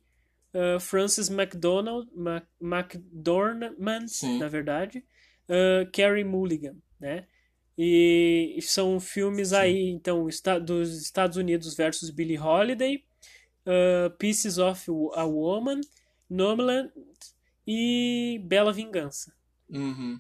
uh, 0.58 0.80
Frances 0.80 1.30
McDonald, 1.30 2.10
Ma 2.16 2.42
McDormand, 2.60 4.08
na 4.40 4.48
verdade, 4.48 5.04
uh, 5.48 5.90
Carrie 5.92 6.24
Mulligan, 6.24 6.76
né? 7.00 7.26
E 7.78 8.58
são 8.64 9.00
filmes 9.00 9.50
Sim. 9.50 9.56
aí, 9.56 9.90
então, 9.90 10.28
dos 10.66 10.98
Estados 11.00 11.38
Unidos 11.38 11.76
versus 11.76 12.10
Billie 12.10 12.40
Holiday, 12.40 13.04
uh, 13.68 14.10
Pieces 14.18 14.58
of 14.58 14.90
a 15.14 15.24
Woman, 15.24 15.82
Nomadland 16.28 16.92
e 17.68 18.42
Bela 18.44 18.74
Vingança. 18.74 19.32
Uhum. 19.70 20.20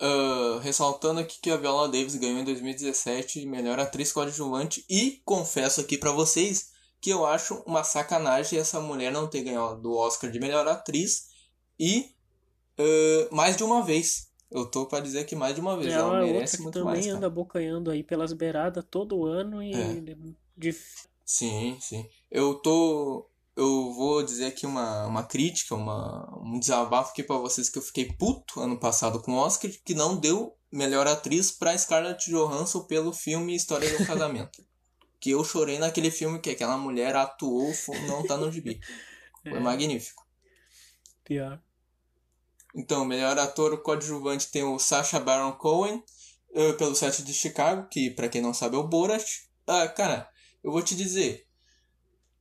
Ah, 0.00 0.60
ressaltando 0.62 1.18
aqui 1.18 1.40
que 1.40 1.50
a 1.50 1.56
Viola 1.56 1.88
Davis 1.88 2.14
ganhou 2.14 2.38
em 2.38 2.44
2017 2.44 3.44
melhor 3.46 3.80
atriz 3.80 4.12
coadjuvante 4.12 4.84
e 4.88 5.20
confesso 5.24 5.80
aqui 5.80 5.98
pra 5.98 6.12
vocês 6.12 6.70
que 7.00 7.10
eu 7.10 7.24
acho 7.26 7.62
uma 7.66 7.84
sacanagem 7.84 8.58
essa 8.58 8.80
mulher 8.80 9.12
não 9.12 9.28
ter 9.28 9.42
ganhado 9.42 9.90
o 9.90 9.96
Oscar 9.96 10.30
de 10.30 10.40
melhor 10.40 10.66
atriz 10.66 11.28
e 11.78 12.14
ah, 12.78 13.28
mais 13.30 13.56
de 13.56 13.64
uma 13.64 13.82
vez. 13.82 14.28
Eu 14.50 14.64
tô 14.64 14.86
pra 14.86 15.00
dizer 15.00 15.24
que 15.26 15.36
mais 15.36 15.54
de 15.54 15.60
uma 15.60 15.76
vez. 15.76 15.92
Ela, 15.92 16.16
Ela 16.18 16.26
é 16.26 16.32
merece 16.32 16.40
outra 16.42 16.56
que 16.56 16.62
muito 16.62 16.74
também 16.74 16.92
mais, 16.94 17.04
cara. 17.06 17.16
anda 17.18 17.26
abocanhando 17.26 17.90
aí 17.90 18.02
pelas 18.02 18.32
beiradas 18.32 18.84
todo 18.90 19.26
ano 19.26 19.62
e 19.62 19.72
É. 19.74 20.00
de- 20.56 20.76
Sim, 21.24 21.76
sim. 21.80 22.08
Eu 22.30 22.54
tô. 22.54 23.28
Eu 23.54 23.92
vou 23.92 24.22
dizer 24.22 24.46
aqui 24.46 24.64
uma, 24.64 25.06
uma 25.06 25.22
crítica, 25.24 25.74
uma, 25.74 26.26
um 26.42 26.58
desabafo 26.58 27.10
aqui 27.10 27.22
pra 27.24 27.36
vocês 27.36 27.68
que 27.68 27.76
eu 27.76 27.82
fiquei 27.82 28.06
puto 28.12 28.60
ano 28.60 28.78
passado 28.78 29.20
com 29.20 29.32
o 29.32 29.36
Oscar, 29.36 29.70
que 29.84 29.94
não 29.94 30.16
deu 30.16 30.56
melhor 30.72 31.06
atriz 31.08 31.50
pra 31.50 31.76
Scarlett 31.76 32.30
Johansson 32.30 32.84
pelo 32.84 33.12
filme 33.12 33.54
História 33.54 33.88
um 34.00 34.06
Casamento. 34.06 34.62
que 35.20 35.30
eu 35.30 35.44
chorei 35.44 35.78
naquele 35.78 36.10
filme 36.10 36.40
que 36.40 36.50
aquela 36.50 36.76
mulher 36.78 37.14
atuou, 37.16 37.72
não 38.06 38.26
tá 38.26 38.36
no 38.36 38.50
gibi. 38.52 38.80
Foi 39.42 39.58
É. 39.58 39.60
magnífico. 39.60 40.26
pior. 41.24 41.60
Então, 42.74 43.04
melhor 43.04 43.38
ator 43.38 43.82
coadjuvante 43.82 44.50
tem 44.50 44.62
o 44.62 44.78
Sacha 44.78 45.18
Baron 45.18 45.52
Cohen, 45.52 46.02
eh, 46.54 46.72
pelo 46.74 46.94
set 46.94 47.22
de 47.22 47.32
Chicago, 47.34 47.88
que 47.88 48.10
pra 48.10 48.28
quem 48.28 48.40
não 48.42 48.52
sabe 48.54 48.76
é 48.76 48.78
o 48.78 48.86
Borat. 48.86 49.24
Ah, 49.66 49.88
cara, 49.88 50.28
eu 50.62 50.70
vou 50.70 50.82
te 50.82 50.94
dizer, 50.94 51.46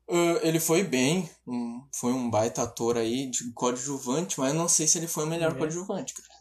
eh, 0.09 0.39
ele 0.47 0.59
foi 0.59 0.83
bem, 0.83 1.29
foi 1.93 2.11
um 2.13 2.29
baita 2.29 2.63
ator 2.63 2.97
aí 2.97 3.29
de 3.29 3.51
coadjuvante, 3.53 4.39
mas 4.39 4.53
eu 4.53 4.59
não 4.59 4.67
sei 4.69 4.87
se 4.87 4.97
ele 4.97 5.07
foi 5.07 5.23
o 5.23 5.27
melhor 5.27 5.53
É. 5.53 5.57
coadjuvante, 5.57 6.13
cara. 6.13 6.39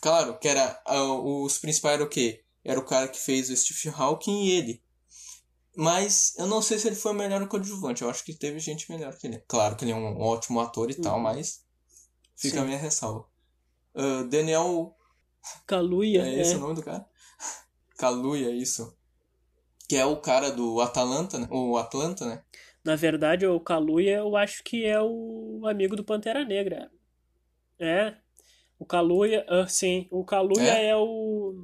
Claro, 0.00 0.38
que 0.38 0.48
era, 0.48 0.80
ah, 0.86 1.02
os 1.04 1.58
principais 1.58 1.94
eram 1.96 2.06
o 2.06 2.08
quê? 2.08 2.42
Era 2.64 2.78
o 2.80 2.84
cara 2.84 3.08
que 3.08 3.18
fez 3.18 3.50
o 3.50 3.56
Stephen 3.56 3.92
Hawking 3.96 4.44
e 4.44 4.50
ele. 4.52 4.82
Mas 5.80 6.34
eu 6.36 6.46
não 6.48 6.60
sei 6.60 6.76
se 6.76 6.88
ele 6.88 6.96
foi 6.96 7.12
o 7.12 7.14
melhor 7.14 7.46
coadjuvante. 7.46 8.02
Eu 8.02 8.10
acho 8.10 8.24
que 8.24 8.34
teve 8.34 8.58
gente 8.58 8.90
melhor 8.90 9.16
que 9.16 9.28
ele. 9.28 9.38
Claro 9.46 9.76
que 9.76 9.84
ele 9.84 9.92
é 9.92 9.94
um 9.94 10.20
ótimo 10.20 10.58
ator 10.58 10.90
e 10.90 10.94
tal, 10.96 11.16
Uhum. 11.18 11.22
mas 11.22 11.64
fica 12.34 12.56
Sim. 12.56 12.62
a 12.62 12.64
minha 12.64 12.78
ressalva. 12.78 13.24
Ah, 13.94 14.24
Daniel. 14.28 14.96
Kaluuya, 15.66 16.22
É 16.26 16.40
esse 16.40 16.54
é. 16.54 16.56
o 16.56 16.60
nome 16.60 16.74
do 16.74 16.82
cara? 16.82 17.06
Kaluuya, 17.96 18.50
isso. 18.50 18.92
Que 19.88 19.94
é 19.96 20.04
o 20.04 20.16
cara 20.16 20.50
do 20.50 20.80
Atalanta, 20.80 21.38
né? 21.38 21.46
O 21.48 21.76
Atlanta, 21.78 22.26
né? 22.26 22.42
Na 22.84 22.96
verdade, 22.96 23.46
o 23.46 23.60
Kaluuya 23.60 24.16
eu 24.18 24.36
acho 24.36 24.64
que 24.64 24.84
é 24.84 25.00
o 25.00 25.62
amigo 25.64 25.94
do 25.94 26.02
Pantera 26.04 26.44
Negra. 26.44 26.90
É. 27.78 28.16
O 28.80 28.84
Kaluuya, 28.84 29.46
ah, 29.48 29.68
sim, 29.68 30.08
o 30.10 30.24
Kaluuya 30.24 30.72
É? 30.74 30.86
é, 30.88 30.96
o 30.96 31.54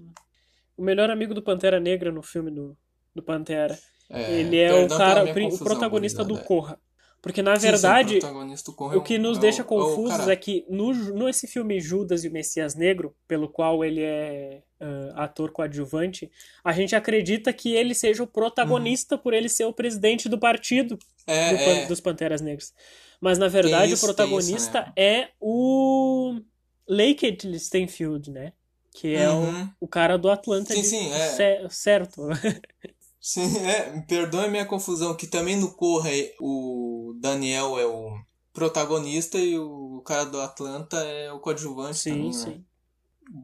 o 0.77 0.83
melhor 0.83 1.11
amigo 1.11 1.35
do 1.35 1.43
Pantera 1.43 1.79
Negra 1.81 2.11
no 2.13 2.23
filme 2.23 2.51
do, 2.51 2.77
do 3.15 3.23
Pantera. 3.23 3.77
É, 4.11 4.33
Ele 4.41 4.57
é 4.59 4.69
perdão 4.69 4.97
o 4.97 4.99
cara, 4.99 5.25
o 5.25 5.31
o 5.31 5.35
confusão, 5.35 5.65
protagonista 5.67 6.25
do. 6.25 6.39
Corra. 6.39 6.79
Porque 7.23 7.41
na 7.41 7.57
Sim, 7.57 7.61
sim, 7.63 7.71
verdade, 7.71 8.19
o 8.19 8.93
é 8.93 8.97
O 8.99 9.03
que 9.03 9.17
nos 9.17 9.39
é 9.39 9.41
deixa 9.41 9.63
é 9.63 9.65
confusos 9.65 10.19
cara. 10.19 10.33
é 10.33 10.37
que 10.37 10.67
no, 10.69 10.93
nesse 11.25 11.47
filme 11.47 11.81
Judas 11.81 12.23
e 12.23 12.29
o 12.29 12.31
Messias 12.31 12.75
Negro, 12.75 13.17
pelo 13.27 13.49
qual 13.49 13.83
ele 13.83 14.03
é 14.03 14.63
ah, 14.79 15.25
ator 15.25 15.51
coadjuvante, 15.51 16.31
a 16.63 16.71
gente 16.73 16.95
acredita 16.95 17.51
que 17.51 17.73
ele 17.75 17.95
seja 17.95 18.23
o 18.23 18.27
protagonista 18.27 19.17
por 19.17 19.33
ele 19.33 19.49
ser 19.49 19.65
o 19.65 19.73
presidente 19.73 20.29
do 20.29 20.39
partido 20.39 20.99
É, 21.27 21.49
do 21.49 21.57
é. 21.57 21.87
dos 21.87 21.99
Panteras 21.99 22.43
Negras. 22.43 22.75
Mas 23.19 23.39
na 23.39 23.49
verdade 23.49 23.95
isso, 23.95 24.05
o 24.05 24.07
protagonista 24.07 24.81
isso, 24.81 24.93
é 24.95 25.29
o 25.41 26.39
Lakeith 26.87 27.45
Stanfield, 27.55 28.31
né? 28.31 28.53
Que 28.93 29.15
é 29.15 29.31
Uhum. 29.31 29.63
o, 29.81 29.87
o 29.87 29.89
cara 29.89 30.19
do 30.19 30.29
Atlanta 30.31 30.75
Sim, 30.75 30.83
de- 30.83 30.87
sim, 30.89 31.11
é. 31.11 31.29
cer- 31.31 31.71
certo. 31.71 32.29
Sim, 33.25 33.57
é, 33.67 34.03
perdoe 34.03 34.45
a 34.45 34.49
minha 34.49 34.67
confusão, 34.67 35.17
que 35.17 35.27
também 35.27 35.57
no 35.57 35.73
Corra 35.73 36.11
é- 36.15 36.35
o 36.39 37.17
Daniel 37.19 37.79
é 37.79 37.87
o 37.87 38.21
protagonista 38.53 39.39
e 39.39 39.59
o 39.59 40.03
cara 40.05 40.27
do 40.27 40.39
Atlanta 40.39 40.99
é 40.99 41.33
o 41.33 41.41
coadjuvante 41.41 41.97
sim, 41.97 42.11
também, 42.11 42.27
né? 42.27 42.33
sim. 42.33 42.65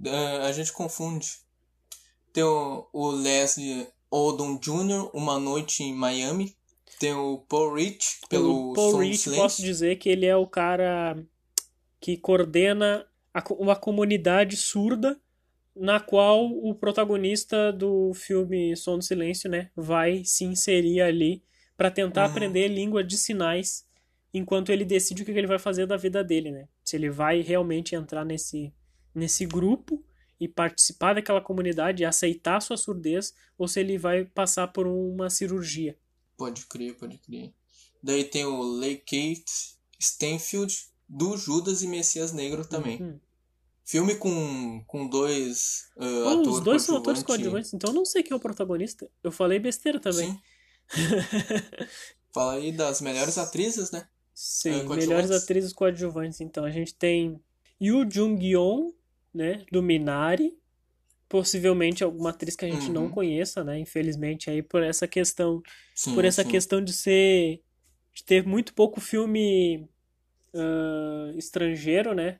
É, 0.04 0.46
a 0.46 0.52
gente 0.52 0.70
confunde. 0.70 1.38
Tem 2.30 2.44
o, 2.44 2.86
o 2.92 3.10
Leslie 3.10 3.88
Odom 4.10 4.58
Jr., 4.58 5.08
Uma 5.14 5.40
Noite 5.40 5.82
em 5.82 5.94
Miami. 5.94 6.54
Tem 6.98 7.14
o 7.14 7.38
Paul 7.48 7.72
Rich, 7.72 8.18
pelo 8.28 8.72
o 8.72 8.74
Paul 8.74 8.92
do 8.92 8.98
Rich, 8.98 9.30
posso 9.30 9.62
dizer 9.62 9.96
que 9.96 10.10
ele 10.10 10.26
é 10.26 10.36
o 10.36 10.46
cara 10.46 11.16
que 11.98 12.18
coordena 12.18 13.06
a 13.32 13.42
uma 13.54 13.76
comunidade 13.76 14.58
surda 14.58 15.18
na 15.74 16.00
qual 16.00 16.46
o 16.46 16.74
protagonista 16.74 17.72
do 17.72 18.12
filme 18.14 18.76
Som 18.76 18.98
do 18.98 19.04
Silêncio, 19.04 19.48
né, 19.48 19.70
vai 19.76 20.24
se 20.24 20.44
inserir 20.44 21.00
ali 21.00 21.42
para 21.76 21.90
tentar 21.90 22.24
Uhum. 22.24 22.30
aprender 22.30 22.68
língua 22.68 23.02
de 23.02 23.16
sinais 23.16 23.86
enquanto 24.34 24.70
ele 24.70 24.84
decide 24.84 25.22
o 25.22 25.24
que 25.24 25.30
ele 25.32 25.46
vai 25.46 25.58
fazer 25.58 25.86
da 25.86 25.96
vida 25.96 26.22
dele, 26.22 26.50
né? 26.50 26.68
Se 26.84 26.96
ele 26.96 27.10
vai 27.10 27.40
realmente 27.40 27.94
entrar 27.94 28.24
nesse 28.24 28.72
nesse 29.14 29.44
grupo 29.44 30.04
e 30.38 30.46
participar 30.46 31.14
daquela 31.14 31.40
comunidade 31.40 32.02
e 32.02 32.06
aceitar 32.06 32.56
a 32.58 32.60
sua 32.60 32.76
surdez 32.76 33.34
ou 33.58 33.66
se 33.66 33.80
ele 33.80 33.98
vai 33.98 34.24
passar 34.24 34.68
por 34.68 34.86
uma 34.86 35.28
cirurgia. 35.28 35.96
Pode 36.36 36.66
crer, 36.66 36.94
pode 36.94 37.18
crer. 37.18 37.52
Daí 38.02 38.24
tem 38.24 38.44
o 38.44 38.62
Leigh-Kate 38.62 39.76
Stanfield, 39.98 40.74
do 41.08 41.36
Judas 41.36 41.82
e 41.82 41.88
Messias 41.88 42.32
Negro 42.32 42.64
também. 42.64 43.02
Uhum. 43.02 43.20
Filme 43.90 44.14
com, 44.14 44.84
com 44.86 45.08
dois 45.08 45.88
uh, 45.96 46.04
Oh, 46.24 46.28
atores 46.28 46.48
os 46.48 46.60
dois 46.60 46.82
são 46.82 46.96
atores 46.96 47.22
coadjuvantes. 47.24 47.74
então 47.74 47.90
eu 47.90 47.94
não 47.94 48.04
sei 48.04 48.22
quem 48.22 48.32
é 48.32 48.36
o 48.36 48.40
protagonista. 48.40 49.10
Eu 49.24 49.32
falei 49.32 49.58
besteira 49.58 49.98
também. 49.98 50.30
Sim. 50.30 50.40
Fala 52.32 52.52
aí 52.54 52.70
das 52.70 53.00
melhores 53.00 53.36
atrizes, 53.36 53.90
né? 53.90 54.06
Sim, 54.32 54.80
É, 54.80 54.82
melhores 54.84 55.32
atrizes 55.32 55.72
coadjuvantes. 55.72 56.40
Então 56.40 56.64
a 56.64 56.70
gente 56.70 56.94
tem 56.94 57.40
Yoo 57.82 58.08
Jung-yeon, 58.08 58.92
né, 59.34 59.64
do 59.72 59.82
Minari. 59.82 60.56
Possivelmente 61.28 62.02
alguma 62.04 62.30
atriz 62.30 62.54
que 62.56 62.64
a 62.64 62.68
gente 62.70 62.90
não 62.90 63.04
Uhum. 63.06 63.10
conheça, 63.10 63.62
né? 63.64 63.78
Infelizmente 63.78 64.50
aí 64.50 64.62
por 64.62 64.82
essa 64.82 65.06
questão, 65.08 65.62
Sim, 65.94 66.14
por 66.14 66.24
essa 66.24 66.42
sim. 66.44 66.48
questão 66.48 66.80
de 66.82 66.92
ser 66.92 67.60
de 68.12 68.24
ter 68.24 68.44
muito 68.46 68.72
pouco 68.74 69.00
filme 69.00 69.88
ah, 70.54 71.32
estrangeiro, 71.36 72.14
né? 72.14 72.38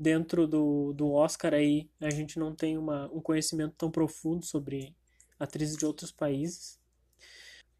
Dentro 0.00 0.46
do, 0.46 0.94
do 0.94 1.12
Oscar 1.12 1.52
aí, 1.52 1.86
a 2.00 2.08
gente 2.08 2.38
não 2.38 2.54
tem 2.54 2.78
uma, 2.78 3.10
um 3.12 3.20
conhecimento 3.20 3.74
tão 3.76 3.90
profundo 3.90 4.46
sobre 4.46 4.96
atrizes 5.38 5.76
de 5.76 5.84
outros 5.84 6.10
países. 6.10 6.78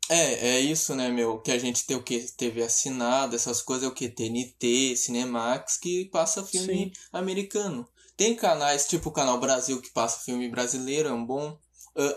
É, 0.07 0.49
é 0.49 0.61
isso, 0.61 0.95
né, 0.95 1.09
meu? 1.09 1.39
Que 1.39 1.51
a 1.51 1.59
gente 1.59 1.87
tem 1.87 1.97
o 1.97 2.03
que? 2.03 2.21
TV 2.37 2.63
assinada, 2.63 3.37
essas 3.37 3.63
coisas, 3.63 3.85
é 3.85 3.89
o 3.89 3.95
que? 3.95 4.07
TNT, 4.07 4.97
Cinemax, 4.97 5.79
que 5.79 6.05
passa 6.07 6.45
filme 6.45 6.93
americano. 7.11 7.89
Tem 8.19 8.37
canais, 8.37 8.87
tipo 8.87 9.09
o 9.09 9.13
Canal 9.13 9.41
Brasil, 9.41 9.81
que 9.81 9.89
passa 9.89 10.23
filme 10.23 10.47
brasileiro, 10.47 11.09
é 11.09 11.13
um 11.13 11.25
bom. 11.25 11.57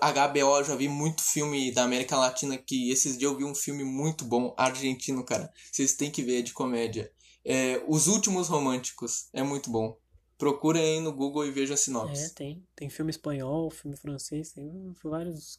Ah, 0.02 0.12
HBO, 0.12 0.58
eu 0.58 0.64
já 0.66 0.76
vi 0.76 0.90
muito 0.90 1.22
filme 1.22 1.72
da 1.72 1.84
América 1.84 2.18
Latina, 2.18 2.58
que 2.58 2.92
esses 2.92 3.18
dias 3.18 3.32
eu 3.32 3.38
vi 3.38 3.46
um 3.46 3.56
filme 3.56 3.86
muito 3.86 4.26
bom, 4.26 4.54
argentino, 4.58 5.24
cara. 5.24 5.50
Vocês 5.72 5.94
têm 5.94 6.12
que 6.12 6.22
ver, 6.22 6.40
é 6.40 6.42
de 6.42 6.52
comédia. 6.52 7.10
É, 7.46 7.84
Os 7.88 8.08
Últimos 8.08 8.48
Românticos, 8.48 9.28
é 9.34 9.44
muito 9.44 9.70
bom. 9.70 9.98
Procura 10.38 10.80
aí 10.80 11.00
no 11.00 11.14
Google 11.14 11.46
e 11.46 11.52
veja 11.52 11.74
a 11.74 11.78
É, 11.78 11.78
sinopse. 11.78 12.34
tem. 12.36 12.64
Tem 12.76 12.90
filme 12.90 13.10
espanhol, 13.12 13.70
filme 13.72 13.98
francês, 13.98 14.52
tem 14.52 14.94
vários. 15.04 15.58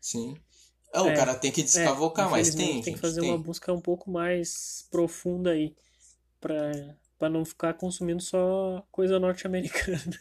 Sim. 0.00 0.36
Ah, 0.92 1.02
o 1.02 1.10
É, 1.10 1.14
cara 1.14 1.34
tem 1.34 1.50
que 1.50 1.62
descavocar, 1.62 2.28
mas 2.30 2.54
tem, 2.54 2.66
infelizmente, 2.66 2.82
gente, 2.82 2.84
tem 2.84 2.94
que 2.94 3.00
fazer 3.00 3.20
tem. 3.20 3.30
uma 3.30 3.38
busca 3.38 3.72
um 3.72 3.80
pouco 3.80 4.10
mais 4.10 4.86
profunda 4.90 5.50
aí 5.52 5.74
pra, 6.40 6.72
pra 7.18 7.28
não 7.30 7.44
ficar 7.44 7.74
consumindo 7.74 8.22
só 8.22 8.86
coisa 8.92 9.18
norte-americana. 9.20 10.18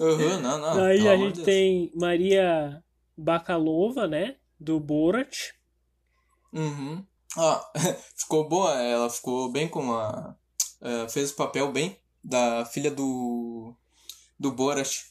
Aham, 0.00 0.40
não, 0.40 0.58
não. 0.58 0.88
Aí 0.88 1.08
a 1.08 1.16
gente 1.16 1.36
de 1.36 1.42
Deus. 1.42 1.44
tem 1.44 1.90
Maria 1.94 2.82
Bakalova, 3.16 4.06
né? 4.08 4.36
Do 4.58 4.78
Borat. 4.80 5.52
Uhum. 6.52 7.06
Ah, 7.36 7.70
ficou 8.16 8.48
boa, 8.48 8.72
ela 8.80 9.08
ficou 9.10 9.50
bem 9.50 9.68
com 9.68 9.92
a. 9.92 10.36
eh, 10.82 11.08
fez 11.08 11.30
o 11.30 11.36
papel 11.36 11.72
bem 11.72 11.96
da 12.22 12.64
filha 12.66 12.90
do. 12.90 13.74
do 14.38 14.52
Borat. 14.52 15.04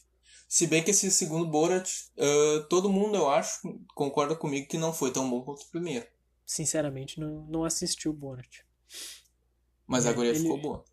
Se 0.48 0.66
bem 0.68 0.84
que 0.84 0.92
esse 0.92 1.12
segundo 1.12 1.46
Borat, 1.48 1.90
eh, 2.18 2.66
todo 2.70 2.90
mundo, 2.90 3.16
eu 3.16 3.30
acho, 3.30 3.62
concorda 3.96 4.36
comigo 4.36 4.68
que 4.68 4.78
não 4.78 4.92
foi 4.94 5.12
tão 5.12 5.30
bom 5.30 5.42
quanto 5.44 5.62
o 5.64 5.70
primeiro. 5.70 6.06
Sinceramente, 6.46 7.20
não, 7.20 7.46
não 7.48 7.64
assisti 7.64 8.10
o 8.10 8.14
Borat. 8.14 8.62
Mas 9.88 10.06
É, 10.06 10.10
a 10.10 10.14
guria 10.14 10.32
ele- 10.32 10.40
ficou 10.40 10.58
boa. 10.60 10.84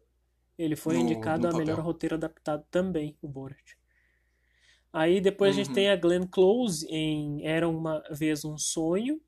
Ele 0.58 0.76
foi 0.76 0.94
No- 0.94 1.00
indicado 1.00 1.48
no 1.48 1.54
a 1.54 1.58
melhor 1.58 1.80
roteiro 1.80 2.14
adaptado 2.14 2.64
também, 2.70 3.16
o 3.20 3.28
Borat. 3.28 3.74
Aí 4.92 5.20
depois 5.20 5.54
a 5.54 5.56
gente 5.56 5.68
Uhum. 5.68 5.74
tem 5.74 5.90
a 5.90 5.96
Glenn 5.96 6.26
Close 6.26 6.86
em 6.88 7.46
Era 7.46 7.68
Uma 7.68 8.02
Vez 8.10 8.44
Um 8.44 8.56
Sonho. 8.56 9.20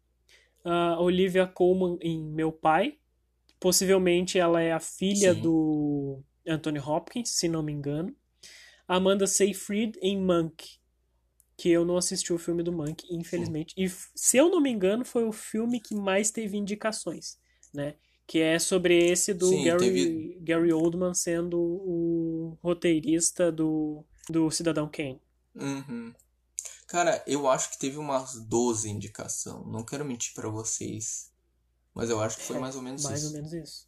A 0.65 1.01
Olivia 1.01 1.47
Colman 1.47 1.99
em 2.01 2.23
Meu 2.23 2.53
Pai. 2.53 2.99
Possivelmente 3.61 4.39
ela 4.39 4.61
é 4.63 4.73
a 4.73 4.81
filha 4.81 5.35
Sim. 5.35 5.41
do 5.41 6.23
Anthony 6.47 6.79
Hopkins, 6.79 7.31
se 7.31 7.49
não 7.49 7.63
me 7.63 7.73
engano. 7.73 8.15
Amanda 8.87 9.27
Seyfried 9.27 9.99
em 10.01 10.21
Monk. 10.21 10.79
Que 11.57 11.71
eu 11.71 11.85
não 11.85 11.97
assisti 11.97 12.33
o 12.33 12.39
filme 12.39 12.63
do 12.63 12.73
Monk, 12.73 13.05
infelizmente. 13.11 13.75
E 13.77 13.87
f- 13.87 14.09
se 14.15 14.37
eu 14.37 14.49
não 14.49 14.61
me 14.61 14.71
engano, 14.71 15.05
foi 15.05 15.25
o 15.25 15.33
filme 15.33 15.81
que 15.81 15.93
mais 15.95 16.31
teve 16.31 16.57
indicações, 16.57 17.37
né? 17.75 17.97
Que 18.29 18.39
é 18.41 18.59
sobre 18.61 18.97
esse 18.97 19.35
do 19.35 19.47
Sim, 19.49 19.65
Gary, 19.65 19.79
teve- 19.81 20.39
Gary 20.43 20.73
Oldman 20.73 21.15
sendo 21.15 21.59
o 21.61 22.57
roteirista 22.63 23.51
do, 23.51 24.05
do 24.31 24.49
Cidadão 24.53 24.89
Kane. 24.89 25.21
Uhum. 25.57 26.13
Cara, 26.89 27.23
eu 27.27 27.47
acho 27.47 27.71
que 27.71 27.79
teve 27.79 27.99
umas 27.99 28.35
12 28.35 28.89
indicação. 28.89 29.63
Não 29.67 29.85
quero 29.85 30.05
mentir 30.05 30.33
pra 30.35 30.49
vocês. 30.49 31.31
Mas 31.95 32.09
eu 32.09 32.21
acho 32.21 32.39
que 32.39 32.45
foi 32.45 32.57
É, 32.57 32.61
mais 32.61 32.75
ou 32.75 32.83
menos 32.83 33.05
Mais 33.05 33.21
isso. 33.21 33.29
ou 33.29 33.35
menos 33.35 33.53
isso. 33.53 33.87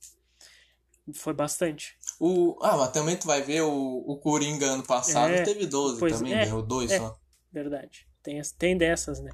Foi 1.14 1.32
bastante. 1.32 1.96
O... 2.20 2.58
Ah, 2.60 2.76
mas 2.76 2.92
também 2.92 3.16
tu 3.16 3.26
vai 3.26 3.42
ver 3.42 3.62
o, 3.62 4.04
o 4.06 4.18
Coringa 4.18 4.66
ano 4.66 4.82
passado, 4.82 5.32
É, 5.32 5.42
teve 5.42 5.66
12 5.66 5.98
pois 5.98 6.18
também, 6.18 6.34
é, 6.34 6.44
ganhou 6.44 6.62
dois 6.62 6.90
é. 6.90 6.98
só. 6.98 7.18
Verdade. 7.50 8.06
Tem, 8.22 8.40
tem 8.58 8.76
dessas, 8.76 9.18
né? 9.18 9.30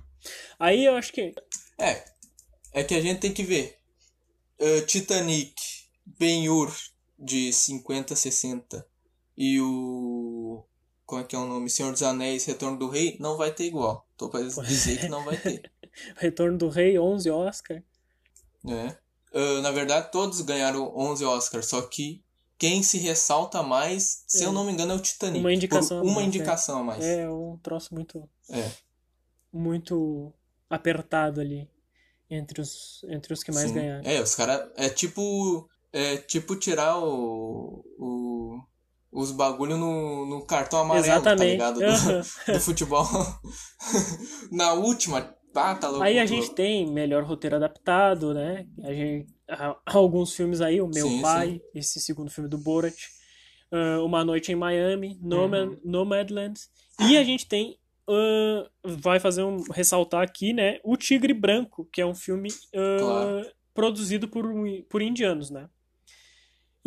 Aí 0.59 0.85
eu 0.85 0.95
acho 0.95 1.13
que. 1.13 1.35
É, 1.77 2.05
é 2.73 2.85
que 2.85 2.95
a 2.95 3.01
gente 3.01 3.21
tem 3.21 3.33
que 3.33 3.43
ver. 3.43 3.79
Uh, 4.61 4.87
Titanic, 4.87 5.55
Ben-Hur, 6.07 6.73
de 7.19 7.53
50 7.53 8.15
60, 8.15 8.87
e 9.37 9.61
o... 9.61 10.26
Como 11.07 11.21
é 11.21 11.25
que 11.25 11.35
é 11.37 11.39
o 11.39 11.47
nome? 11.47 11.71
Senhor 11.71 11.93
dos 11.93 12.03
Anéis, 12.03 12.45
Retorno 12.45 12.77
do 12.79 12.89
Rei, 12.89 13.17
não 13.21 13.37
vai 13.37 13.53
ter 13.53 13.65
igual. 13.65 14.07
Tô 14.17 14.29
pra 14.29 14.41
dizer 14.43 14.99
é. 14.99 15.01
que 15.03 15.09
não 15.09 15.25
vai 15.25 15.37
ter. 15.37 15.71
Retorno 16.19 16.59
do 16.59 16.69
Rei, 16.69 16.99
11 16.99 17.31
Oscar. 17.31 17.83
né? 18.65 18.99
Uh, 19.33 19.61
na 19.63 19.71
verdade, 19.71 20.11
todos 20.11 20.41
ganharam 20.41 20.93
11 20.97 21.25
Oscars, 21.25 21.67
só 21.67 21.83
que 21.83 22.25
quem 22.59 22.83
se 22.83 22.97
ressalta 22.99 23.63
mais, 23.63 24.25
se 24.27 24.43
É. 24.43 24.47
eu 24.47 24.53
não 24.53 24.65
me 24.65 24.73
engano, 24.73 24.93
é 24.93 24.97
o 24.97 25.01
Titanic. 25.01 25.41
Uma 25.41 25.53
indicação 25.53 25.99
a 25.99 26.01
Por 26.01 26.07
uma 26.09 26.15
mais, 26.17 26.27
né? 26.27 26.35
indicação 26.35 26.79
a 26.81 26.83
mais. 26.85 27.05
É 27.05 27.29
um 27.31 27.59
troço 27.63 27.95
muito, 27.95 28.29
É. 28.51 28.71
muito 29.53 30.33
apertado 30.69 31.41
ali 31.41 31.69
entre 32.31 32.61
os, 32.61 33.05
entre 33.09 33.33
os 33.33 33.43
que 33.43 33.53
mais 33.53 33.69
Sim. 33.69 33.75
ganharam. 33.75 34.05
É, 34.09 34.21
os 34.21 34.35
caras. 34.35 34.71
É 34.77 34.89
tipo. 34.89 35.69
É 35.93 36.17
tipo 36.17 36.57
tirar 36.57 36.99
o. 36.99 37.85
o 37.99 38.26
os 39.17 39.33
bagulho 39.33 39.79
no, 39.79 40.27
no 40.27 40.45
cartão 40.45 40.81
amarelo, 40.81 41.07
Exatamente. 41.07 41.59
tá 41.59 41.71
ligado? 41.71 41.81
Do, 41.81 42.53
do 42.53 42.61
futebol. 42.61 43.05
Na 44.53 44.75
última. 44.75 45.35
Ah, 45.55 45.75
tá 45.75 45.89
louco. 45.89 46.05
Aí 46.05 46.19
a 46.19 46.27
gente 46.27 46.51
tem 46.55 46.87
melhor 46.93 47.25
roteiro 47.25 47.57
adaptado, 47.57 48.35
né? 48.35 48.67
A 48.83 48.93
gente, 48.93 49.27
alguns 49.87 50.35
filmes 50.35 50.61
aí, 50.61 50.83
O 50.83 50.87
Meu 50.87 51.09
Sim, 51.09 51.23
Pai, 51.23 51.61
esse 51.75 51.99
segundo 51.99 52.31
filme 52.31 52.49
do 52.51 52.59
Borat, 52.59 52.95
ah, 53.73 54.03
Uma 54.03 54.23
Noite 54.23 54.53
em 54.53 54.55
Miami, 54.55 55.19
Nomad, 55.23 55.71
Uhum. 55.71 55.81
Nomadland, 55.83 56.61
e 57.01 57.17
a 57.17 57.25
gente 57.25 57.47
tem, 57.49 57.79
ah, 58.07 58.69
vai 58.85 59.19
fazer 59.19 59.45
um, 59.45 59.63
ressaltar 59.73 60.23
aqui, 60.23 60.53
né? 60.53 60.79
O 60.85 60.95
Tigre 60.95 61.33
Branco, 61.33 61.89
que 61.91 62.03
é 62.03 62.07
um 62.07 62.15
filme 62.15 62.51
ah, 62.75 62.99
Claro. 63.01 63.47
produzido 63.73 64.29
por, 64.29 64.45
por 64.91 65.01
indianos, 65.01 65.51
né? 65.51 65.71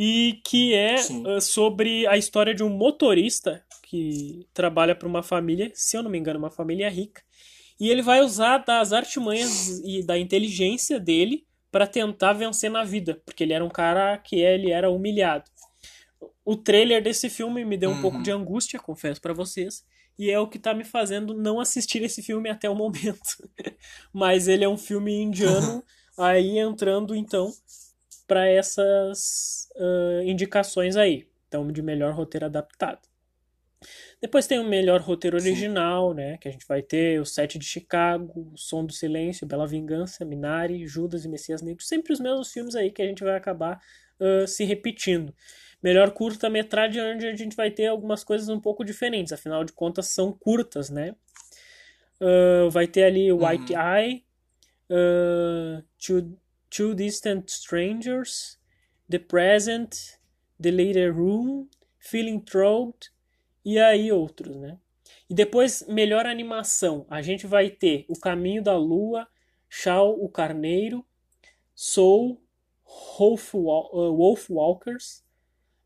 E 0.02 0.40
que 0.46 0.74
é 0.74 0.96
Sim. 0.96 1.26
ah, 1.28 1.42
sobre 1.42 2.08
a 2.08 2.18
história 2.18 2.56
de 2.56 2.64
um 2.64 2.70
motorista 2.70 3.62
que 3.84 4.48
trabalha 4.54 4.96
para 4.96 5.08
uma 5.08 5.22
família, 5.22 5.70
se 5.74 5.98
eu 5.98 6.02
não 6.02 6.10
me 6.10 6.18
engano, 6.18 6.40
uma 6.40 6.50
família 6.50 6.90
rica, 6.90 7.22
e 7.78 7.90
ele 7.90 8.02
vai 8.02 8.22
usar 8.22 8.60
das 8.60 8.94
artimanhas 8.94 9.82
e 9.84 10.02
da 10.02 10.18
inteligência 10.18 11.00
dele 11.02 11.46
para 11.70 11.86
tentar 11.86 12.32
vencer 12.32 12.72
na 12.72 12.84
vida, 12.86 13.22
porque 13.26 13.44
ele 13.44 13.52
era 13.52 13.66
um 13.66 13.70
cara 13.70 14.18
que 14.18 14.38
ele 14.38 14.72
era 14.72 14.90
humilhado. 14.90 15.44
O 16.46 16.56
trailer 16.56 17.04
desse 17.04 17.30
filme 17.30 17.66
me 17.66 17.78
deu 17.78 17.90
um 17.90 17.94
Uhum. 17.96 18.02
pouco 18.02 18.24
de 18.24 18.32
angústia, 18.32 18.80
confesso 18.80 19.22
para 19.22 19.34
vocês, 19.34 19.86
e 20.18 20.30
é 20.30 20.40
o 20.40 20.48
que 20.48 20.60
tá 20.60 20.74
me 20.74 20.86
fazendo 20.86 21.34
não 21.34 21.60
assistir 21.60 22.02
esse 22.04 22.22
filme 22.24 22.50
até 22.50 22.70
o 22.70 22.76
momento. 22.76 23.20
Mas 24.14 24.48
ele 24.48 24.64
é 24.64 24.70
um 24.70 24.78
filme 24.78 25.14
indiano, 25.22 25.84
aí 26.18 26.58
entrando 26.58 27.16
então 27.16 27.52
para 28.30 28.48
essas 28.48 29.68
ah, 29.76 30.22
indicações 30.24 30.96
aí. 30.96 31.28
Então, 31.50 31.70
de 31.72 31.82
melhor 31.82 32.14
roteiro 32.14 32.46
adaptado. 32.46 33.10
Depois 34.22 34.46
tem 34.46 34.60
o 34.60 34.68
melhor 34.68 35.02
roteiro 35.02 35.38
original, 35.38 36.12
Sim. 36.12 36.18
né? 36.18 36.38
Que 36.38 36.48
a 36.48 36.52
gente 36.52 36.68
vai 36.68 36.82
ter 36.82 37.20
o 37.20 37.26
Sete 37.26 37.58
de 37.58 37.66
Chicago, 37.66 38.52
O 38.54 38.58
Som 38.58 38.86
do 38.86 38.94
Silêncio, 38.94 39.48
Bela 39.48 39.66
Vingança, 39.66 40.24
Minari, 40.24 40.86
Judas 40.86 41.26
e 41.26 41.30
Messias 41.30 41.62
Negro. 41.62 41.84
Sempre 41.84 42.14
os 42.14 42.20
mesmos 42.20 42.52
filmes 42.52 42.76
aí 42.76 42.92
que 42.92 43.02
a 43.02 43.06
gente 43.06 43.24
vai 43.24 43.36
acabar 43.36 43.82
uh, 44.20 44.46
se 44.48 44.64
repetindo. 44.64 45.34
Melhor 45.82 46.12
curta-metragem, 46.12 47.02
onde 47.02 47.26
a 47.26 47.36
gente 47.36 47.56
vai 47.56 47.72
ter 47.72 47.88
algumas 47.88 48.24
coisas 48.24 48.50
um 48.50 48.60
pouco 48.60 48.84
diferentes. 48.84 49.34
Afinal 49.34 49.64
de 49.64 49.72
contas, 49.74 50.08
são 50.08 50.32
curtas, 50.34 50.90
né? 50.90 51.16
Uh, 52.22 52.70
vai 52.70 52.86
ter 52.86 53.06
ali 53.06 53.32
White 53.32 53.74
uhum. 53.74 53.96
Eye, 53.96 54.26
uh, 54.92 55.84
Two 56.70 56.94
Distant 56.94 57.50
Strangers, 57.50 58.60
The 59.10 59.20
Present, 59.20 60.20
The 60.62 60.72
Later 60.72 61.16
Room, 61.16 61.68
Feeling 61.98 62.40
Throat 62.40 63.12
e 63.66 63.80
aí 63.80 64.12
outros, 64.12 64.56
né? 64.56 64.78
E 65.30 65.34
depois, 65.34 65.86
melhor 65.88 66.26
animação. 66.26 67.06
A 67.10 67.22
gente 67.22 67.46
vai 67.46 67.70
ter 67.70 68.06
O 68.08 68.20
Caminho 68.20 68.64
da 68.64 68.76
Lua, 68.78 69.28
Shao 69.68 70.24
o 70.24 70.28
Carneiro, 70.28 71.06
Soul, 71.76 72.42
Wolf, 73.18 73.54
uh, 73.54 74.16
Wolf 74.16 74.50
Walkers 74.50 75.24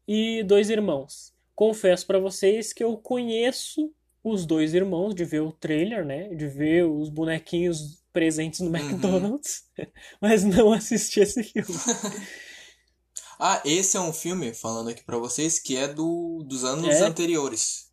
e 0.08 0.44
Dois 0.44 0.70
Irmãos. 0.70 1.34
Confesso 1.56 2.08
para 2.08 2.20
vocês 2.20 2.74
que 2.74 2.84
eu 2.84 2.98
conheço 2.98 3.94
os 4.24 4.46
dois 4.46 4.74
irmãos, 4.74 5.14
de 5.14 5.26
ver 5.26 5.42
o 5.42 5.52
trailer, 5.52 6.06
né? 6.06 6.34
De 6.34 6.48
ver 6.48 6.86
os 6.86 7.10
bonequinhos 7.10 8.03
presentes 8.14 8.60
no 8.60 8.70
uhum. 8.70 8.76
McDonald's, 8.76 9.64
mas 10.22 10.44
não 10.44 10.72
assisti 10.72 11.20
esse 11.20 11.44
filme. 11.44 11.68
ah, 13.40 13.62
esse 13.66 13.98
é 13.98 14.00
um 14.00 14.14
filme, 14.14 14.54
falando 14.54 14.90
aqui 14.90 15.04
para 15.04 15.18
vocês, 15.18 15.60
que 15.60 15.76
é 15.76 15.88
do, 15.88 16.44
dos 16.48 16.64
anos 16.64 16.96
é. 16.96 17.02
anteriores. 17.02 17.92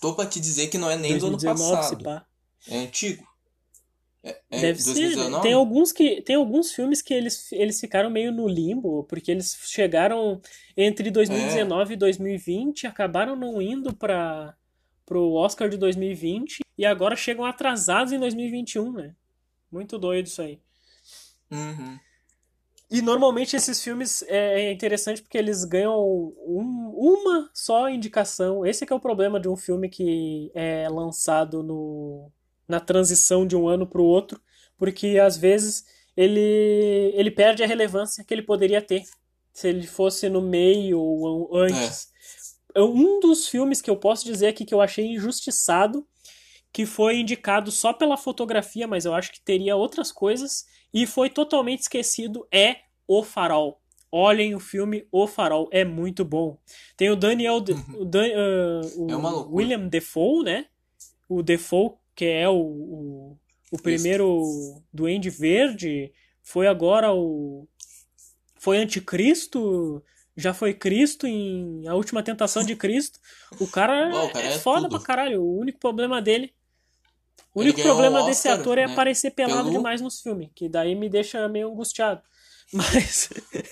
Tô 0.00 0.14
pra 0.14 0.26
te 0.26 0.40
dizer 0.40 0.68
que 0.68 0.78
não 0.78 0.90
é 0.90 0.96
nem 0.96 1.18
2019, 1.18 1.58
do 1.58 1.62
ano 1.62 1.76
passado. 1.76 2.26
É 2.68 2.78
antigo. 2.78 3.28
É, 4.22 4.40
é 4.50 4.60
Deve 4.60 4.82
2019? 4.82 5.34
ser. 5.34 5.42
Tem 5.42 5.52
alguns, 5.52 5.92
que, 5.92 6.22
tem 6.22 6.36
alguns 6.36 6.72
filmes 6.72 7.02
que 7.02 7.14
eles, 7.14 7.52
eles 7.52 7.78
ficaram 7.80 8.10
meio 8.10 8.32
no 8.32 8.48
limbo, 8.48 9.04
porque 9.04 9.30
eles 9.30 9.56
chegaram 9.64 10.40
entre 10.76 11.10
2019 11.10 11.92
é. 11.92 11.94
e 11.94 11.98
2020, 11.98 12.86
acabaram 12.86 13.36
não 13.36 13.60
indo 13.60 13.94
para 13.94 14.54
pro 15.04 15.32
Oscar 15.32 15.70
de 15.70 15.78
2020 15.78 16.60
e 16.76 16.84
agora 16.84 17.16
chegam 17.16 17.46
atrasados 17.46 18.12
em 18.12 18.18
2021, 18.18 18.92
né? 18.92 19.14
Muito 19.70 19.98
doido 19.98 20.26
isso 20.26 20.42
aí. 20.42 20.60
Uhum. 21.50 21.98
E 22.90 23.02
normalmente 23.02 23.54
esses 23.54 23.82
filmes 23.82 24.22
é, 24.22 24.62
é 24.62 24.72
interessante 24.72 25.20
porque 25.20 25.36
eles 25.36 25.64
ganham 25.64 25.94
um, 26.46 26.94
uma 26.96 27.50
só 27.52 27.88
indicação. 27.88 28.64
Esse 28.64 28.84
é 28.84 28.86
que 28.86 28.92
é 28.92 28.96
o 28.96 29.00
problema 29.00 29.38
de 29.38 29.48
um 29.48 29.56
filme 29.56 29.90
que 29.90 30.50
é 30.54 30.88
lançado 30.88 31.62
no, 31.62 32.30
na 32.66 32.80
transição 32.80 33.46
de 33.46 33.54
um 33.54 33.68
ano 33.68 33.86
para 33.86 34.00
o 34.00 34.04
outro, 34.04 34.40
porque 34.78 35.18
às 35.18 35.36
vezes 35.36 35.84
ele, 36.16 37.12
ele 37.14 37.30
perde 37.30 37.62
a 37.62 37.66
relevância 37.66 38.24
que 38.24 38.32
ele 38.32 38.42
poderia 38.42 38.80
ter 38.80 39.04
se 39.52 39.68
ele 39.68 39.86
fosse 39.86 40.28
no 40.28 40.40
meio 40.40 41.00
ou 41.00 41.56
antes. 41.56 42.08
É. 42.74 42.80
Um 42.80 43.18
dos 43.18 43.48
filmes 43.48 43.82
que 43.82 43.90
eu 43.90 43.96
posso 43.96 44.24
dizer 44.24 44.46
aqui 44.46 44.64
que 44.64 44.72
eu 44.72 44.80
achei 44.80 45.04
injustiçado, 45.04 46.06
que 46.72 46.86
foi 46.86 47.20
indicado 47.20 47.70
só 47.70 47.92
pela 47.92 48.16
fotografia, 48.16 48.86
mas 48.86 49.04
eu 49.04 49.14
acho 49.14 49.32
que 49.32 49.40
teria 49.40 49.76
outras 49.76 50.12
coisas, 50.12 50.66
e 50.92 51.06
foi 51.06 51.30
totalmente 51.30 51.80
esquecido, 51.80 52.46
é 52.52 52.76
O 53.06 53.22
Farol. 53.22 53.80
Olhem 54.10 54.54
o 54.54 54.60
filme 54.60 55.06
O 55.12 55.26
Farol, 55.26 55.68
é 55.70 55.84
muito 55.84 56.24
bom. 56.24 56.58
Tem 56.96 57.10
o 57.10 57.16
Daniel, 57.16 57.56
uhum. 57.56 58.00
o, 58.00 58.04
Dan, 58.04 58.26
uh, 58.26 59.04
o 59.04 59.10
é 59.10 59.46
William 59.50 59.86
Defoe, 59.86 60.44
né? 60.44 60.66
O 61.28 61.42
Defoe 61.42 61.92
que 62.18 62.24
é 62.24 62.48
o, 62.48 62.56
o, 62.56 63.38
o 63.70 63.80
primeiro 63.80 64.40
Isso. 64.40 64.82
Duende 64.92 65.30
Verde, 65.30 66.12
foi 66.42 66.66
agora 66.66 67.14
o. 67.14 67.68
Foi 68.56 68.76
Anticristo, 68.78 70.02
já 70.36 70.52
foi 70.52 70.74
Cristo 70.74 71.28
em 71.28 71.86
A 71.86 71.94
Última 71.94 72.20
Tentação 72.20 72.64
de 72.64 72.74
Cristo. 72.74 73.20
O 73.60 73.68
cara, 73.68 74.08
o 74.24 74.32
cara 74.32 74.46
é, 74.46 74.54
é, 74.54 74.58
foda 74.58 74.88
tudo. 74.88 74.96
pra 74.96 75.06
caralho. 75.06 75.42
O 75.42 75.60
único 75.60 75.78
problema 75.78 76.20
dele. 76.20 76.52
O 77.58 77.60
único 77.60 77.82
problema 77.82 78.22
desse 78.22 78.48
ator 78.48 78.78
é 78.78 78.86
né? 78.86 78.92
aparecer 78.92 79.32
pelado 79.32 79.68
demais 79.70 80.00
nos 80.00 80.20
filmes, 80.20 80.48
que 80.54 80.68
daí 80.68 80.94
me 80.94 81.08
deixa 81.08 81.48
meio 81.48 81.70
angustiado. 81.70 82.22
Mas, 82.70 83.30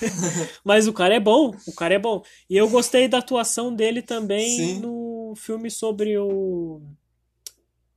mas 0.65 0.89
o 0.89 0.93
cara 0.93 1.15
é 1.15 1.21
bom, 1.21 1.55
o 1.67 1.73
cara 1.75 1.93
é 1.93 1.99
bom. 1.99 2.23
E 2.49 2.57
eu 2.57 2.67
gostei 2.67 3.07
da 3.07 3.19
atuação 3.19 3.75
dele 3.75 4.01
também 4.01 4.49
Sim. 4.49 4.81
no 4.81 5.35
filme 5.37 5.71
sobre 5.71 6.17
o 6.17 6.81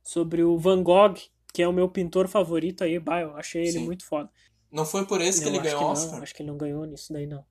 sobre 0.02 0.42
o 0.42 0.58
Van 0.58 0.82
Gogh, 0.82 1.14
que 1.54 1.62
é 1.62 1.66
o 1.66 1.72
meu 1.72 1.88
pintor 1.88 2.28
favorito 2.28 2.84
aí, 2.84 2.98
bah, 2.98 3.22
eu 3.22 3.34
achei 3.34 3.62
ele 3.62 3.78
Sim. 3.78 3.84
muito 3.86 4.04
foda. 4.04 4.28
Não 4.70 4.84
foi 4.84 5.06
por 5.06 5.22
esse 5.22 5.40
que 5.42 5.48
ele 5.48 5.58
ganhou 5.58 5.78
que 5.78 5.84
Oscar? 5.86 6.16
Não, 6.16 6.22
acho 6.22 6.34
que 6.34 6.42
ele 6.42 6.50
não 6.50 6.58
ganhou 6.58 6.84
nisso 6.84 7.10
daí 7.14 7.26
não. 7.26 7.46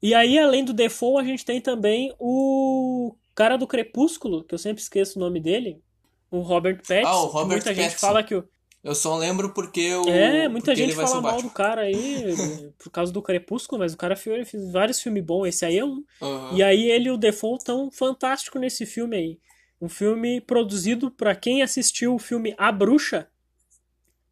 E 0.00 0.14
aí, 0.14 0.38
além 0.38 0.64
do 0.64 0.72
Defoe, 0.72 1.20
a 1.20 1.24
gente 1.24 1.44
tem 1.44 1.60
também 1.60 2.14
o 2.20 3.16
cara 3.34 3.56
do 3.56 3.66
Crepúsculo, 3.66 4.44
que 4.44 4.54
eu 4.54 4.58
sempre 4.58 4.80
esqueço 4.80 5.18
o 5.18 5.20
nome 5.20 5.40
dele, 5.40 5.82
o 6.30 6.40
Robert 6.40 6.76
Pattinson. 6.76 7.08
Ah, 7.08 7.22
o 7.22 7.26
Robert 7.26 7.56
muita 7.56 7.64
Pattinson. 7.70 7.90
gente 7.90 8.00
fala 8.00 8.22
que 8.22 8.34
o 8.34 8.48
eu 8.82 8.94
só 8.94 9.16
lembro 9.16 9.52
porque 9.52 9.94
o. 9.94 10.08
É, 10.08 10.48
muita 10.48 10.74
gente 10.74 10.94
fala 10.94 11.20
mal 11.20 11.42
do 11.42 11.50
cara 11.50 11.82
aí 11.82 12.24
por 12.78 12.90
causa 12.90 13.12
do 13.12 13.20
Crepúsculo, 13.20 13.80
mas 13.80 13.92
o 13.92 13.96
cara 13.96 14.14
fez 14.14 14.46
vários 14.72 15.00
filmes 15.00 15.24
bons, 15.24 15.46
esse 15.46 15.64
aí 15.64 15.78
é 15.78 15.84
um. 15.84 16.04
Uhum. 16.20 16.56
E 16.56 16.62
aí 16.62 16.88
ele 16.88 17.08
e 17.08 17.10
o 17.10 17.16
Defoe 17.16 17.58
tão 17.64 17.90
fantástico 17.90 18.58
nesse 18.58 18.86
filme 18.86 19.16
aí. 19.16 19.38
Um 19.80 19.88
filme 19.88 20.40
produzido 20.40 21.10
para 21.10 21.34
quem 21.34 21.62
assistiu 21.62 22.14
o 22.14 22.18
filme 22.18 22.54
A 22.56 22.70
Bruxa, 22.70 23.28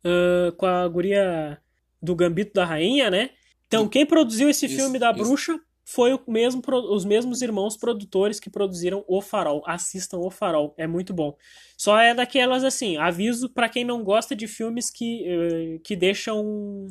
uh, 0.05 0.53
com 0.53 0.67
a 0.67 0.87
guria 0.89 1.59
do 2.01 2.15
Gambito 2.15 2.55
da 2.55 2.65
Rainha, 2.65 3.11
né? 3.11 3.31
Então, 3.67 3.89
quem 3.89 4.07
produziu 4.07 4.49
esse 4.49 4.67
isso, 4.67 4.77
filme 4.77 4.99
da 4.99 5.11
isso. 5.11 5.23
Bruxa 5.23 5.61
foi 5.89 6.13
o 6.13 6.21
mesmo, 6.27 6.61
os 6.91 7.05
mesmos 7.05 7.43
irmãos 7.43 7.77
produtores 7.77 8.41
que 8.41 8.51
produziram 8.51 9.05
O 9.07 9.23
Farol. 9.23 9.63
Assistam 9.65 10.19
O 10.19 10.31
Farol, 10.33 10.75
é 10.77 10.85
muito 10.85 11.15
bom. 11.15 11.37
Só 11.79 11.97
é 11.97 12.13
daquelas 12.13 12.65
assim, 12.65 12.97
aviso 12.97 13.49
para 13.49 13.69
quem 13.69 13.85
não 13.85 14.03
gosta 14.03 14.35
de 14.35 14.49
filmes 14.49 14.91
que, 14.91 15.25
uh, 15.25 15.81
que 15.85 15.95
deixam 15.95 16.89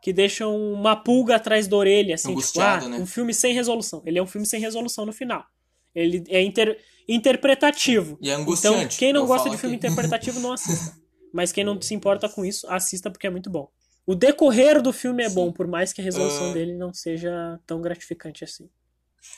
que 0.00 0.12
deixam 0.12 0.56
uma 0.72 0.94
pulga 0.94 1.34
atrás 1.34 1.66
da 1.66 1.76
orelha, 1.76 2.14
assim, 2.14 2.32
tipo, 2.36 2.60
ah, 2.60 2.88
né? 2.88 2.96
um 2.96 3.06
filme 3.06 3.34
sem 3.34 3.52
resolução. 3.52 4.04
Ele 4.06 4.20
é 4.20 4.22
um 4.22 4.26
filme 4.26 4.46
sem 4.46 4.60
resolução 4.60 5.04
no 5.04 5.12
final. 5.12 5.44
Ele 5.92 6.22
é 6.28 6.40
inter 6.40 6.78
interpretativo. 7.08 8.16
E 8.22 8.30
é 8.30 8.34
angustiante. 8.34 8.78
Então, 8.78 8.98
quem 8.98 9.12
não 9.12 9.26
gosta 9.26 9.50
de 9.50 9.58
filme 9.58 9.74
interpretativo, 9.74 10.38
não 10.38 10.52
assista. 10.52 10.96
Mas 11.34 11.50
quem 11.50 11.64
não 11.64 11.80
se 11.82 11.92
importa 11.92 12.28
com 12.28 12.44
isso, 12.44 12.68
assista 12.68 13.10
porque 13.10 13.26
é 13.26 13.30
muito 13.30 13.50
bom. 13.50 13.68
O 14.06 14.14
decorrer 14.14 14.80
do 14.80 14.92
filme 14.92 15.24
é 15.24 15.28
Sim. 15.28 15.34
bom, 15.34 15.52
por 15.52 15.66
mais 15.66 15.92
que 15.92 16.00
a 16.00 16.04
resolução 16.04 16.50
uh... 16.50 16.54
dele 16.54 16.74
não 16.74 16.94
seja 16.94 17.60
tão 17.66 17.82
gratificante 17.82 18.44
assim. 18.44 18.70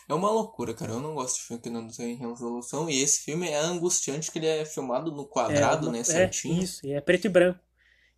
É 0.06 0.12
uma 0.12 0.30
loucura, 0.30 0.74
cara. 0.74 0.92
Eu 0.92 1.00
não 1.00 1.14
gosto 1.14 1.36
de 1.36 1.42
filme 1.42 1.62
que 1.62 1.70
não 1.70 1.88
tem 1.88 2.14
resolução. 2.14 2.90
E 2.90 3.00
esse 3.00 3.20
filme 3.20 3.48
é 3.48 3.58
angustiante, 3.58 4.30
que 4.30 4.38
ele 4.38 4.46
é 4.46 4.64
filmado 4.64 5.10
no 5.10 5.24
quadrado, 5.24 5.88
é 5.88 5.92
né? 5.92 6.04
Certinho. 6.04 6.60
É, 6.60 6.64
isso, 6.64 6.86
e 6.86 6.92
é 6.92 7.00
preto 7.00 7.26
e 7.26 7.30
branco. 7.30 7.60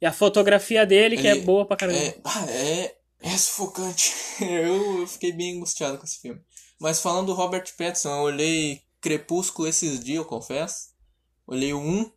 E 0.01 0.07
a 0.07 0.13
fotografia 0.13 0.85
dele, 0.85 1.15
ele... 1.15 1.23
que 1.23 1.29
é 1.29 1.37
boa 1.37 1.65
pra 1.65 1.77
caramba. 1.77 1.99
É, 1.99 2.19
ah, 2.25 2.51
é, 2.51 2.97
é 3.21 3.37
sufocante. 3.37 4.13
eu, 4.41 5.01
eu 5.01 5.07
fiquei 5.07 5.33
bem 5.33 5.57
angustiado 5.57 5.99
com 5.99 6.05
esse 6.05 6.19
filme. 6.21 6.41
Mas 6.81 7.01
falando 7.01 7.27
do 7.27 7.35
Robert 7.35 7.65
Pattinson, 7.77 8.17
eu 8.17 8.23
olhei 8.23 8.83
Crepúsculo 9.01 9.69
esses 9.69 10.01
dias, 10.01 10.17
eu 10.17 10.25
confesso. 10.25 10.91
Olhei 11.47 11.73
o 11.73 11.79
1. 11.79 12.11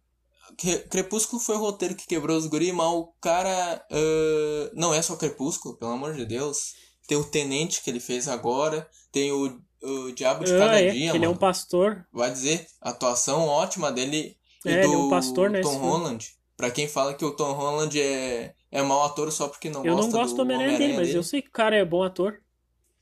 Crepúsculo 0.89 1.41
foi 1.41 1.55
o 1.55 1.59
roteiro 1.59 1.95
que 1.95 2.07
quebrou 2.07 2.37
os 2.37 2.47
guri, 2.47 2.71
mas 2.71 2.87
o 2.87 3.13
cara. 3.21 3.85
Uh, 3.91 4.71
não 4.73 4.93
é 4.93 5.01
só 5.01 5.15
Crepúsculo, 5.15 5.77
pelo 5.77 5.91
amor 5.91 6.13
de 6.13 6.25
Deus. 6.25 6.73
Tem 7.07 7.17
o 7.17 7.23
Tenente 7.23 7.83
que 7.83 7.89
ele 7.89 7.99
fez 7.99 8.27
agora. 8.27 8.87
Tem 9.11 9.31
o, 9.31 9.59
o 9.81 10.11
Diabo 10.11 10.43
de 10.45 10.53
ah, 10.53 10.59
Cada 10.59 10.81
é, 10.81 10.91
Dia. 10.91 11.09
Ele 11.09 11.19
mano. 11.19 11.25
é 11.25 11.29
um 11.29 11.35
pastor. 11.35 12.05
Vai 12.11 12.31
dizer, 12.31 12.65
atuação 12.81 13.47
ótima 13.47 13.91
dele 13.91 14.37
e 14.65 14.69
é, 14.69 14.81
do 14.81 14.87
ele 14.87 14.93
é 14.93 14.97
um 14.97 15.09
pastor, 15.09 15.49
né, 15.49 15.61
Tom 15.61 15.77
Holland. 15.77 16.33
Pra 16.55 16.71
quem 16.71 16.87
fala 16.87 17.13
que 17.13 17.25
o 17.25 17.31
Tom 17.31 17.51
Holland 17.53 17.99
é, 17.99 18.53
é 18.71 18.81
mau 18.81 19.03
ator 19.03 19.31
só 19.31 19.47
porque 19.47 19.69
não 19.69 19.83
eu 19.83 19.95
gosta 19.95 20.11
não 20.11 20.19
gosto 20.19 20.35
do 20.35 20.41
Homem-Aranha 20.43 20.77
dele, 20.77 20.93
mas 20.93 21.13
eu 21.13 21.23
sei 21.23 21.41
que 21.41 21.49
o 21.49 21.51
cara 21.53 21.75
é 21.75 21.83
bom 21.83 22.03
ator. 22.03 22.39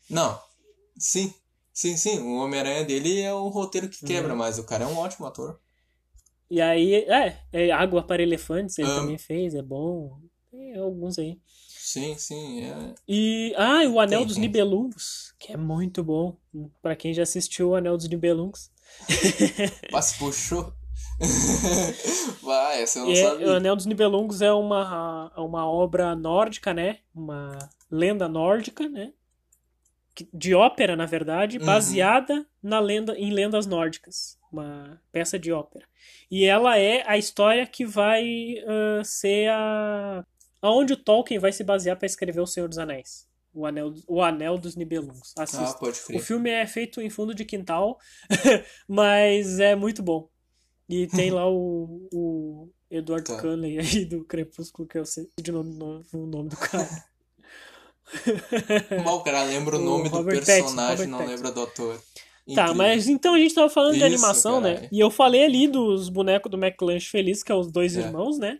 Não, 0.09 0.39
sim. 0.97 1.33
Sim, 1.73 1.95
sim, 1.95 2.19
o 2.19 2.35
Homem-Aranha 2.35 2.83
dele 2.83 3.21
é 3.21 3.33
o 3.33 3.47
roteiro 3.47 3.87
que 3.87 4.05
quebra, 4.05 4.33
uhum. 4.33 4.37
mas 4.37 4.59
o 4.59 4.63
cara 4.65 4.83
é 4.83 4.87
um 4.87 4.97
ótimo 4.97 5.25
ator. 5.25 5.59
E 6.51 6.59
aí, 6.59 6.95
é, 6.95 7.37
é 7.53 7.71
Água 7.71 8.03
para 8.03 8.21
Elefantes, 8.21 8.77
ele 8.77 8.89
também 8.89 9.17
fez, 9.17 9.55
é 9.55 9.61
bom. 9.61 10.19
Tem 10.51 10.75
alguns 10.75 11.17
aí. 11.17 11.39
Sim, 11.65 12.13
sim, 12.17 12.65
é. 12.65 12.93
E, 13.07 13.53
ah, 13.55 13.85
e 13.85 13.87
o 13.87 14.01
Anel 14.01 14.19
tem, 14.19 14.27
dos. 14.27 14.37
Nibelungos, 14.37 15.33
que 15.39 15.53
é 15.53 15.55
muito 15.55 16.03
bom. 16.03 16.35
para 16.81 16.93
quem 16.93 17.13
já 17.13 17.23
assistiu 17.23 17.69
o 17.69 17.75
Anel 17.75 17.95
dos 17.95 18.09
Nibelungos. 18.09 18.69
Mas 19.93 20.11
puxou. 20.17 20.73
Vai, 22.43 22.81
essa 22.81 22.99
eu 22.99 23.05
não 23.05 23.11
é, 23.13 23.15
sabia. 23.15 23.47
O 23.47 23.51
Anel 23.51 23.75
dos 23.77 23.85
Nibelungos 23.85 24.41
é 24.41 24.51
uma, 24.51 25.31
uma 25.37 25.65
obra 25.65 26.13
nórdica, 26.17 26.73
né? 26.73 26.97
Uma 27.15 27.57
lenda 27.89 28.27
nórdica, 28.27 28.89
né? 28.89 29.13
de 30.33 30.53
ópera, 30.53 30.95
na 30.95 31.05
verdade, 31.05 31.57
Uhum. 31.57 31.65
baseada 31.65 32.45
na 32.61 32.79
lenda, 32.79 33.17
em 33.17 33.31
lendas 33.31 33.65
nórdicas. 33.65 34.37
Uma 34.51 35.01
peça 35.11 35.39
de 35.39 35.51
ópera. 35.51 35.85
E 36.29 36.43
ela 36.45 36.77
é 36.77 37.03
a 37.07 37.17
história 37.17 37.65
que 37.65 37.85
vai 37.85 38.55
ah, 38.67 39.01
ser 39.03 39.49
a. 39.49 40.25
aonde 40.61 40.93
o 40.93 40.97
Tolkien 40.97 41.39
vai 41.39 41.51
se 41.53 41.63
basear 41.63 41.97
para 41.97 42.05
escrever 42.05 42.41
O 42.41 42.45
Senhor 42.47 42.67
dos 42.67 42.77
Anéis. 42.77 43.27
O 43.53 43.65
Anel, 43.65 43.93
o 44.07 44.21
Anel 44.21 44.57
dos 44.57 44.75
Nibelungos. 44.75 45.33
Ah, 45.37 45.43
Assista. 45.43 45.77
pode 45.79 45.99
o 45.99 46.03
crer. 46.05 46.21
filme 46.21 46.49
é 46.49 46.65
feito 46.67 47.01
em 47.01 47.09
fundo 47.09 47.33
de 47.35 47.43
quintal, 47.45 47.97
mas 48.87 49.59
é 49.59 49.75
muito 49.75 50.01
bom. 50.01 50.29
E 50.87 51.07
tem 51.07 51.31
lá 51.31 51.49
o, 51.49 52.07
o 52.13 52.69
Edward 52.89 53.25
Tá. 53.25 53.39
Cullen 53.41 53.79
aí 53.79 54.05
do 54.05 54.23
Crepúsculo, 54.25 54.87
que 54.87 54.97
eu 54.97 55.05
sei 55.05 55.29
de 55.41 55.51
nome, 55.51 55.73
o 56.13 56.25
nome 56.25 56.49
do 56.49 56.57
cara. 56.57 56.89
Mal 59.03 59.17
o 59.17 59.23
cara 59.23 59.43
lembra 59.43 59.77
o 59.77 59.79
O 59.81 59.83
nome 59.83 60.09
do 60.09 60.15
Robert 60.15 60.39
Pattinson, 60.39 60.63
personagem, 60.63 61.05
Robert 61.05 61.09
não 61.09 61.17
Pattinson. 61.19 61.35
lembra 61.35 61.51
do 61.51 61.61
ator. 61.63 62.01
Tá, 62.47 62.63
Incrível. 62.63 62.75
mas 62.75 63.07
então 63.07 63.33
a 63.35 63.39
gente 63.39 63.53
tava 63.53 63.69
falando 63.69 63.91
de 63.93 63.97
Isso, 63.99 64.05
animação, 64.07 64.59
né? 64.59 64.87
E 64.91 64.99
eu 64.99 65.11
falei 65.11 65.43
ali 65.45 65.67
dos 65.67 66.09
bonecos 66.09 66.49
do 66.51 66.57
McLanche 66.57 67.07
Feliz, 67.07 67.43
que 67.43 67.51
é 67.51 67.55
os 67.55 67.71
dois 67.71 67.95
É. 67.95 68.01
irmãos, 68.01 68.37
né? 68.39 68.57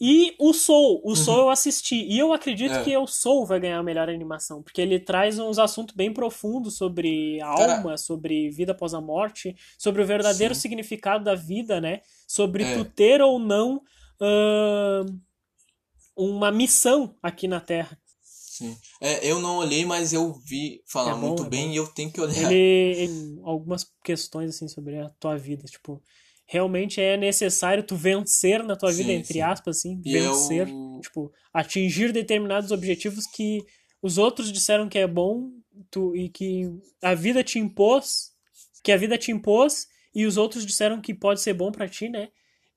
E 0.00 0.36
o 0.38 0.52
Soul, 0.52 1.00
o 1.04 1.16
Soul 1.16 1.38
eu 1.40 1.50
assisti. 1.50 1.96
E 2.06 2.16
eu 2.18 2.32
acredito 2.32 2.72
É. 2.74 2.84
que 2.84 2.96
o 2.96 3.06
Soul 3.06 3.44
vai 3.44 3.58
ganhar 3.58 3.78
a 3.78 3.82
melhor 3.82 4.08
animação, 4.08 4.62
porque 4.62 4.80
ele 4.80 5.00
traz 5.00 5.40
uns 5.40 5.58
assuntos 5.58 5.92
bem 5.96 6.12
profundos 6.12 6.76
sobre 6.76 7.40
a 7.40 7.52
Cara- 7.56 7.76
alma, 7.78 7.96
sobre 7.96 8.48
vida 8.50 8.70
após 8.72 8.94
a 8.94 9.00
morte, 9.00 9.56
sobre 9.76 10.00
o 10.00 10.06
verdadeiro 10.06 10.54
Sim. 10.54 10.60
significado 10.60 11.24
da 11.24 11.34
vida, 11.34 11.80
né? 11.80 12.00
Sobre 12.28 12.62
É. 12.62 12.76
tu 12.76 12.84
ter 12.84 13.20
ou 13.20 13.40
não 13.40 13.82
ahn, 14.20 15.06
uma 16.16 16.52
missão 16.52 17.14
aqui 17.22 17.48
na 17.48 17.58
Terra. 17.60 17.98
Sim. 18.58 18.76
É, 19.00 19.24
eu 19.30 19.38
não 19.40 19.58
olhei, 19.58 19.84
mas 19.84 20.12
eu 20.12 20.32
vi 20.34 20.80
falar 20.86 21.12
É 21.12 21.14
bom, 21.14 21.20
muito 21.28 21.44
é 21.44 21.50
bem 21.50 21.66
bom. 21.68 21.72
e 21.72 21.76
eu 21.76 21.86
tenho 21.86 22.10
que 22.10 22.20
olhar. 22.20 22.50
Ele, 22.50 22.54
ele- 22.54 23.40
algumas 23.44 23.86
questões 24.04 24.50
assim 24.54 24.68
sobre 24.68 24.98
a 24.98 25.08
tua 25.20 25.36
vida, 25.36 25.64
tipo, 25.64 26.02
realmente 26.46 27.00
é 27.00 27.16
necessário 27.16 27.82
tu 27.82 27.94
vencer 27.96 28.62
na 28.64 28.74
tua 28.76 28.90
vida 28.90 29.12
Sim, 29.12 29.18
entre 29.18 29.34
sim. 29.34 29.40
aspas 29.42 29.78
assim, 29.78 30.00
E 30.04 30.12
vencer, 30.12 30.68
o- 30.68 31.00
tipo, 31.00 31.32
atingir 31.52 32.12
determinados 32.12 32.70
objetivos 32.72 33.26
que 33.26 33.64
os 34.02 34.18
outros 34.18 34.52
disseram 34.52 34.88
que 34.88 34.98
é 34.98 35.06
bom, 35.06 35.50
tu 35.90 36.14
e 36.16 36.28
que 36.28 36.64
a 37.02 37.14
vida 37.14 37.42
te 37.44 37.58
impôs, 37.58 38.30
que 38.82 38.92
a 38.92 38.96
vida 38.96 39.16
te 39.16 39.30
impôs 39.30 39.86
e 40.14 40.26
os 40.26 40.36
outros 40.36 40.66
disseram 40.66 41.00
que 41.00 41.14
pode 41.14 41.40
ser 41.40 41.54
bom 41.54 41.70
pra 41.70 41.88
ti, 41.88 42.08
né? 42.08 42.28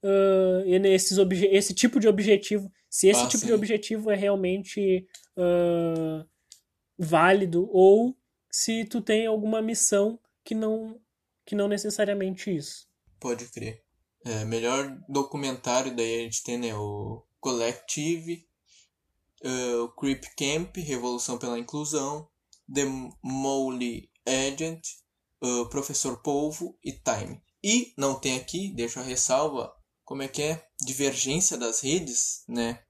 Ah, 0.03 0.63
e 0.65 0.79
nesses 0.79 1.17
obje 1.17 1.45
esse 1.47 1.73
tipo 1.73 1.99
de 1.99 2.07
objetivo, 2.07 2.71
se 2.91 3.09
esse 3.09 3.25
Ah, 3.25 3.27
tipo 3.27 3.47
de 3.47 3.53
sim. 3.53 3.53
objetivo 3.53 4.11
é 4.11 4.15
realmente 4.15 5.07
ah, 5.37 6.25
válido 6.99 7.67
ou 7.71 8.15
se 8.51 8.85
tu 8.85 9.01
tem 9.01 9.25
alguma 9.27 9.61
missão 9.63 10.19
que 10.43 10.55
não 10.55 11.01
que 11.45 11.55
não 11.55 11.67
necessariamente 11.67 12.55
isso. 12.55 12.87
Pode 13.19 13.45
crer. 13.49 13.83
É, 14.25 14.45
melhor 14.45 14.97
documentário 15.09 15.95
daí 15.95 16.19
a 16.21 16.23
gente 16.23 16.43
tem, 16.43 16.57
né? 16.57 16.75
O 16.75 17.23
Collective, 17.39 18.47
eh, 19.43 19.75
o 19.77 19.89
Creep 19.89 20.23
Camp, 20.37 20.77
Revolução 20.77 21.37
pela 21.37 21.59
Inclusão, 21.59 22.29
The 22.73 22.83
Mole 23.23 24.09
Agent, 24.27 24.81
eh, 25.43 25.65
Professor 25.69 26.21
Polvo 26.21 26.77
e 26.83 26.91
Time. 26.93 27.41
E 27.63 27.93
não 27.97 28.19
tem 28.19 28.37
aqui, 28.37 28.69
deixa 28.73 28.99
a 29.01 29.03
ressalva, 29.03 29.73
como 30.11 30.23
é 30.23 30.27
que 30.27 30.41
é? 30.41 30.67
Divergência 30.81 31.57
das 31.57 31.79
redes, 31.79 32.43
né? 32.45 32.83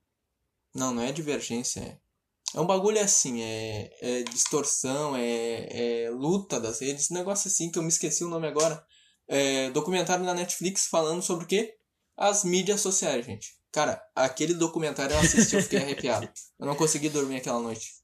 Não, 0.74 0.92
não 0.92 1.04
é 1.04 1.12
divergência, 1.12 1.80
é. 1.80 2.00
É 2.58 2.60
um 2.60 2.66
bagulho 2.66 3.00
assim, 3.00 3.44
é, 3.44 3.92
é 4.02 4.24
distorção, 4.24 5.16
é, 5.16 6.06
é 6.06 6.10
luta 6.10 6.60
das 6.60 6.80
redes, 6.80 7.12
um 7.12 7.14
negócio 7.14 7.48
assim 7.48 7.70
que 7.70 7.78
eu 7.78 7.84
me 7.84 7.90
esqueci 7.90 8.24
o 8.24 8.28
nome 8.28 8.48
agora 8.48 8.84
é, 9.28 9.70
documentário 9.70 10.26
na 10.26 10.34
Netflix 10.34 10.88
falando 10.88 11.22
sobre 11.22 11.46
o 11.46 11.48
quê? 11.48 11.78
As 12.18 12.44
mídias 12.44 12.82
sociais, 12.82 13.24
gente. 13.24 13.54
Cara, 13.72 14.02
aquele 14.16 14.56
documentário 14.56 15.14
eu 15.14 15.20
assisti, 15.20 15.56
eu 15.56 15.62
fiquei 15.62 15.78
arrepiado. 15.84 16.28
Eu 16.58 16.66
não 16.66 16.76
consegui 16.76 17.08
dormir 17.08 17.36
aquela 17.36 17.60
noite. 17.60 18.02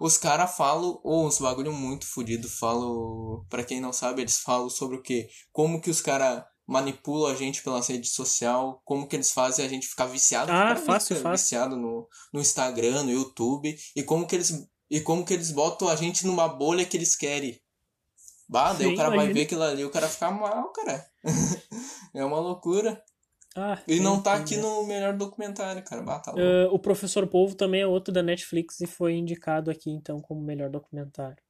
Os 0.00 0.16
caras 0.16 0.56
falam, 0.56 1.00
ou 1.02 1.26
uns 1.26 1.40
bagulho 1.40 1.72
muito 1.72 2.06
fodido, 2.06 2.48
falam, 2.48 3.44
pra 3.50 3.64
quem 3.64 3.80
não 3.80 3.92
sabe, 3.92 4.22
eles 4.22 4.38
falam 4.38 4.70
sobre 4.70 4.96
o 4.96 5.02
quê? 5.02 5.28
Como 5.52 5.80
que 5.80 5.90
os 5.90 6.00
caras 6.00 6.44
manipulam 6.70 7.32
a 7.32 7.34
gente 7.34 7.62
pelas 7.62 7.88
redes 7.88 8.12
sociais, 8.12 8.74
como 8.84 9.08
que 9.08 9.16
eles 9.16 9.32
fazem 9.32 9.66
a 9.66 9.68
gente 9.68 9.88
ficar 9.88 10.06
viciado. 10.06 10.52
Ah, 10.52 10.76
fácil, 10.76 11.16
fica 11.16 11.28
fácil. 11.28 11.44
Viciado 11.44 11.76
no, 11.76 12.08
no 12.32 12.40
Instagram, 12.40 13.02
no 13.02 13.10
YouTube, 13.10 13.76
e 13.96 14.02
como 14.04 14.26
que 14.26 14.36
eles 14.36 14.66
e 14.88 15.00
como 15.00 15.24
que 15.24 15.34
eles 15.34 15.50
botam 15.50 15.88
a 15.88 15.96
gente 15.96 16.26
numa 16.26 16.48
bolha 16.48 16.84
que 16.84 16.96
eles 16.96 17.16
querem. 17.16 17.60
Bah, 18.48 18.72
daí 18.72 18.88
Sim, 18.88 18.94
o 18.94 18.96
cara 18.96 19.08
vai 19.08 19.18
imagina. 19.18 19.34
ver 19.34 19.42
aquilo 19.42 19.62
ali, 19.62 19.84
o 19.84 19.90
cara 19.90 20.08
fica 20.08 20.30
mal, 20.30 20.72
cara. 20.72 21.06
é 22.14 22.24
uma 22.24 22.38
loucura. 22.40 23.02
Ah, 23.56 23.78
E 23.86 23.98
não 23.98 24.20
tá 24.22 24.34
aqui 24.34 24.56
no 24.56 24.84
melhor 24.84 25.16
documentário, 25.16 25.82
cara. 25.84 26.02
Bah, 26.02 26.20
tá. 26.20 26.32
Ah, 26.32 26.68
o 26.72 26.78
Professor 26.78 27.26
Polvo 27.26 27.54
também 27.56 27.80
é 27.82 27.86
outro 27.86 28.12
da 28.14 28.22
Netflix 28.22 28.80
e 28.80 28.86
foi 28.86 29.14
indicado 29.14 29.70
aqui 29.70 29.90
então 29.90 30.20
como 30.20 30.40
melhor 30.40 30.70
documentário. 30.70 31.42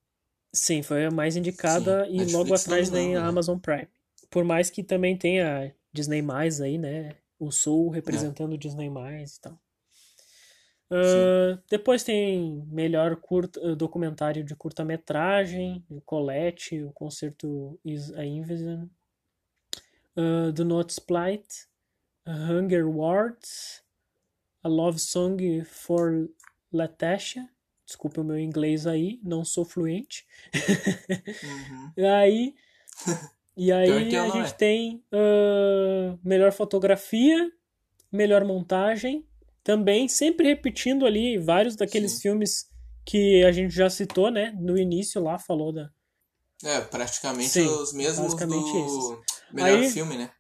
Sim, 0.53 0.83
foi 0.83 1.07
a 1.07 1.11
mais 1.11 1.37
indicada 1.37 2.05
Sim, 2.05 2.11
e 2.11 2.19
Netflix 2.19 2.33
logo 2.33 2.55
atrás 2.55 2.89
vem 2.91 3.17
a? 3.17 3.27
Amazon 3.27 3.59
Prime. 3.59 3.89
Por 4.31 4.45
mais 4.45 4.71
que 4.71 4.83
também 4.83 5.17
tenha 5.17 5.75
Disney 5.93 6.23
Mais 6.23 6.61
aí, 6.61 6.79
né? 6.79 7.17
O 7.39 7.51
Soul 7.51 7.91
representando 7.91 8.53
o 8.53 8.59
Disney 8.59 8.89
Mais 8.89 9.37
e 9.37 9.41
tal. 9.41 9.61
Ah, 10.91 11.59
depois 11.69 12.03
tem 12.03 12.67
melhor 12.67 13.15
curta, 13.17 13.61
ah, 13.63 13.77
documentário 13.77 14.43
de 14.43 14.57
curta-metragem, 14.57 15.85
o 15.89 16.01
Colette, 16.01 16.83
o 16.83 16.93
concerto 16.93 17.79
Is 17.85 18.13
a 18.13 18.25
Invasion, 18.25 18.89
uh, 20.17 20.53
Do 20.53 20.65
Not 20.65 20.93
Split, 20.93 21.47
a 22.27 22.33
Hunger 22.33 22.89
Wars, 22.89 23.85
A 24.65 24.69
Love 24.69 24.99
Song 24.99 25.65
for 25.65 26.29
Latasha. 26.73 27.49
Desculpa 27.87 28.21
o 28.21 28.25
meu 28.25 28.39
inglês 28.39 28.87
aí, 28.87 29.21
não 29.23 29.45
sou 29.45 29.65
fluente. 29.65 30.27
Uhum. 31.43 32.07
Aí, 32.07 32.55
e 33.57 33.73
aí 33.73 34.17
a 34.17 34.29
gente 34.29 34.51
é. 34.51 34.57
tem 34.57 35.05
ah, 35.13 36.17
melhor 36.25 36.53
fotografia, 36.53 37.51
melhor 38.11 38.45
montagem, 38.45 39.27
também 39.63 40.09
sempre 40.09 40.49
repetindo 40.49 41.07
ali 41.07 41.39
vários 41.39 41.77
daqueles 41.77 42.13
Sim. 42.13 42.21
filmes 42.23 42.69
que 43.05 43.45
a 43.45 43.53
gente 43.53 43.75
já 43.75 43.91
citou, 43.91 44.31
né? 44.31 44.53
No 44.59 44.79
início 44.79 45.23
lá 45.23 45.39
falou 45.39 45.73
da. 45.73 45.91
É, 46.63 46.81
praticamente 46.81 47.49
Sim, 47.49 47.67
os 47.67 47.93
mesmos 47.93 48.35
do 48.35 49.23
melhor 49.53 49.79
Aí- 49.79 49.91
filme, 49.91 50.17
né? 50.17 50.31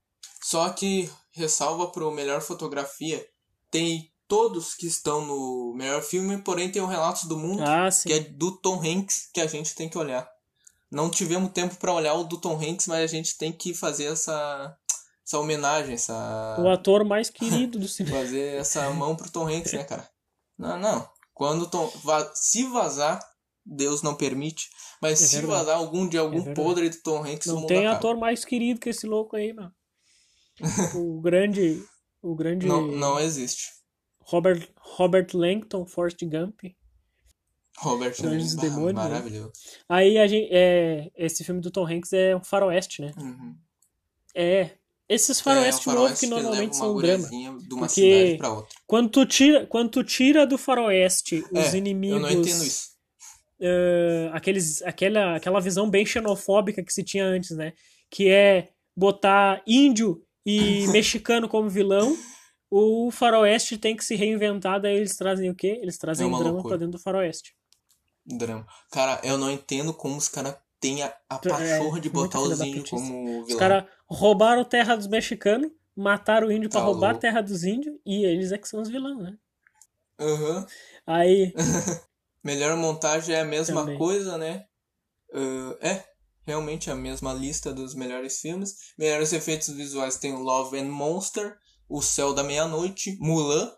Só 0.42 0.68
que 0.70 1.10
ressalva 1.32 1.90
pro 1.90 2.10
melhor 2.10 2.40
fotografia, 2.40 3.24
tem 3.70 4.10
todos 4.26 4.74
que 4.74 4.86
estão 4.86 5.24
no 5.24 5.74
melhor 5.74 6.02
filme, 6.02 6.38
porém 6.38 6.70
tem 6.70 6.80
o 6.80 6.86
Relatos 6.86 7.24
do 7.24 7.36
Mundo, 7.36 7.62
Ah, 7.62 7.88
que 8.06 8.12
é 8.12 8.20
do 8.20 8.56
Tom 8.58 8.80
Hanks, 8.80 9.28
que 9.32 9.40
a 9.40 9.46
gente 9.46 9.74
tem 9.74 9.88
que 9.88 9.98
olhar. 9.98 10.28
Não 10.90 11.08
tivemos 11.10 11.52
tempo 11.52 11.76
pra 11.76 11.92
olhar 11.92 12.14
o 12.14 12.24
do 12.24 12.40
Tom 12.40 12.56
Hanks, 12.60 12.86
mas 12.88 13.04
a 13.04 13.06
gente 13.06 13.36
tem 13.38 13.52
que 13.52 13.72
fazer 13.74 14.04
essa 14.06 14.76
essa 15.24 15.38
homenagem, 15.38 15.94
essa 15.94 16.56
O 16.58 16.68
ator 16.68 17.04
mais 17.04 17.30
querido 17.30 17.78
do 17.78 17.86
cinema. 17.86 18.16
fazer 18.18 18.56
essa 18.56 18.90
mão 18.90 19.14
pro 19.14 19.30
Tom 19.30 19.46
Hanks, 19.46 19.72
né, 19.72 19.84
cara? 19.84 20.08
Não, 20.58 20.76
não. 20.78 21.08
Quando 21.32 21.70
Tom 21.70 21.88
se 22.34 22.64
vazar, 22.64 23.20
Deus 23.64 24.02
não 24.02 24.14
permite, 24.16 24.68
mas 25.00 25.22
É 25.22 25.26
se 25.26 25.36
verdade. 25.36 25.52
vazar 25.58 25.76
algum 25.78 26.08
de 26.08 26.18
algum 26.18 26.42
verdade. 26.42 26.56
podre 26.56 26.88
do 26.90 27.00
Tom 27.02 27.24
Hanks, 27.24 27.46
Não 27.46 27.66
tem 27.66 27.86
ator 27.86 28.16
mais 28.16 28.44
querido 28.44 28.80
que 28.80 28.88
esse 28.88 29.06
louco 29.06 29.36
aí, 29.36 29.52
mano. 29.52 29.72
O 30.96 31.20
grande. 31.20 31.82
O 32.20 32.34
grande. 32.34 32.66
Não, 32.66 32.82
não 32.82 33.18
existe. 33.20 33.68
Robert, 34.24 34.68
Robert 34.78 35.28
Langton, 35.32 35.86
Forrest 35.86 36.18
Gump. 36.24 36.60
Robert 37.80 38.14
Anjos 38.24 38.52
e 38.54 38.56
Demônios, 38.56 38.94
né? 38.94 39.02
maravilhoso. 39.08 39.52
Aí 39.88 40.18
a 40.18 40.26
gente, 40.26 40.48
é, 40.52 41.10
esse 41.16 41.42
filme 41.44 41.60
do 41.60 41.70
Tom 41.70 41.86
Hanks 41.86 42.12
é 42.12 42.36
um 42.36 42.42
faroeste, 42.44 43.02
né? 43.02 43.12
Uhum. 43.18 43.54
É. 44.34 44.70
Esses 45.08 45.40
é, 45.40 45.42
faroeste 45.42 45.88
o 45.88 45.92
novo 45.92 46.02
faroeste 46.04 46.26
que 46.26 46.32
leva 46.32 46.42
normalmente 46.42 46.76
são 46.76 46.94
drama. 46.96 47.00
guriazinha 47.16 47.58
de 47.58 47.74
uma 47.74 47.86
Porque 47.86 48.00
cidade 48.00 48.38
pra 48.38 48.52
outra. 48.52 48.76
Quando 48.86 49.08
tu 49.10 49.26
tira, 49.26 49.66
quando 49.66 49.90
tu 49.90 50.04
tira 50.04 50.46
do 50.46 50.56
faroeste 50.56 51.44
os 51.52 51.74
É, 51.74 51.76
inimigos. 51.76 52.16
Eu 52.16 52.22
não 52.22 52.30
entendo 52.30 52.64
isso. 52.64 52.90
eh, 53.60 54.30
aqueles, 54.32 54.82
aquela, 54.82 55.36
aquela 55.36 55.60
visão 55.60 55.90
bem 55.90 56.06
xenofóbica 56.06 56.82
que 56.82 56.92
se 56.92 57.02
tinha 57.02 57.24
antes, 57.24 57.56
né? 57.56 57.72
Que 58.08 58.28
é 58.30 58.68
botar 58.96 59.62
índio 59.66 60.22
e 60.46 60.86
mexicano 60.92 61.48
como 61.48 61.68
vilão. 61.68 62.16
O 62.70 63.10
faroeste 63.10 63.76
tem 63.78 63.96
que 63.96 64.04
se 64.04 64.14
reinventar, 64.14 64.80
daí 64.80 64.96
eles 64.98 65.16
trazem 65.16 65.50
o 65.50 65.54
quê? 65.56 65.80
Eles 65.82 65.98
trazem 65.98 66.28
É 66.28 66.30
drama 66.30 66.50
loucura. 66.52 66.76
pra 66.76 66.78
dentro 66.78 66.98
do 66.98 67.02
faroeste. 67.02 67.52
Drama. 68.36 68.66
Cara, 68.90 69.20
eu 69.24 69.36
não 69.38 69.50
entendo 69.50 69.92
como 69.94 70.16
os 70.16 70.28
caras 70.28 70.56
têm 70.80 71.02
a, 71.02 71.14
a 71.28 71.38
É, 71.44 71.48
pachorra 71.48 72.00
de 72.00 72.08
muita 72.12 72.38
botar 72.38 72.40
os 72.40 72.60
índios 72.60 72.88
como 72.90 73.40
Os 73.40 73.46
vilão. 73.46 73.58
caras 73.60 73.84
roubaram 74.06 74.64
terra 74.64 74.96
dos 74.96 75.06
mexicanos, 75.06 75.70
mataram 75.96 76.48
o 76.48 76.52
índio 76.52 76.70
pra 76.70 76.80
Tá 76.80 76.86
roubar 76.86 77.10
a 77.10 77.18
terra 77.18 77.40
dos 77.42 77.64
índios, 77.64 77.96
e 78.06 78.24
eles 78.24 78.52
é 78.52 78.58
que 78.58 78.68
são 78.68 78.80
os 78.80 78.88
vilões, 78.88 79.18
né? 79.18 79.36
Aham. 80.18 80.66
Aí, 81.06 81.52
Melhor 82.44 82.76
montagem 82.76 83.34
é 83.34 83.40
a 83.40 83.44
mesma 83.44 83.82
Também. 83.82 83.98
coisa, 83.98 84.38
né? 84.38 84.64
Uh, 85.32 85.76
é, 85.80 86.04
realmente 86.46 86.90
a 86.90 86.94
mesma 86.94 87.32
lista 87.32 87.72
dos 87.72 87.94
melhores 87.94 88.40
filmes. 88.40 88.94
Melhores 88.98 89.32
efeitos 89.32 89.68
visuais 89.68 90.16
tem 90.16 90.32
o 90.34 90.40
Love 90.40 90.78
and 90.78 90.86
Monster, 90.90 91.56
O 91.88 92.00
Céu 92.02 92.32
da 92.34 92.42
Meia-Noite, 92.42 93.16
Mulan. 93.20 93.70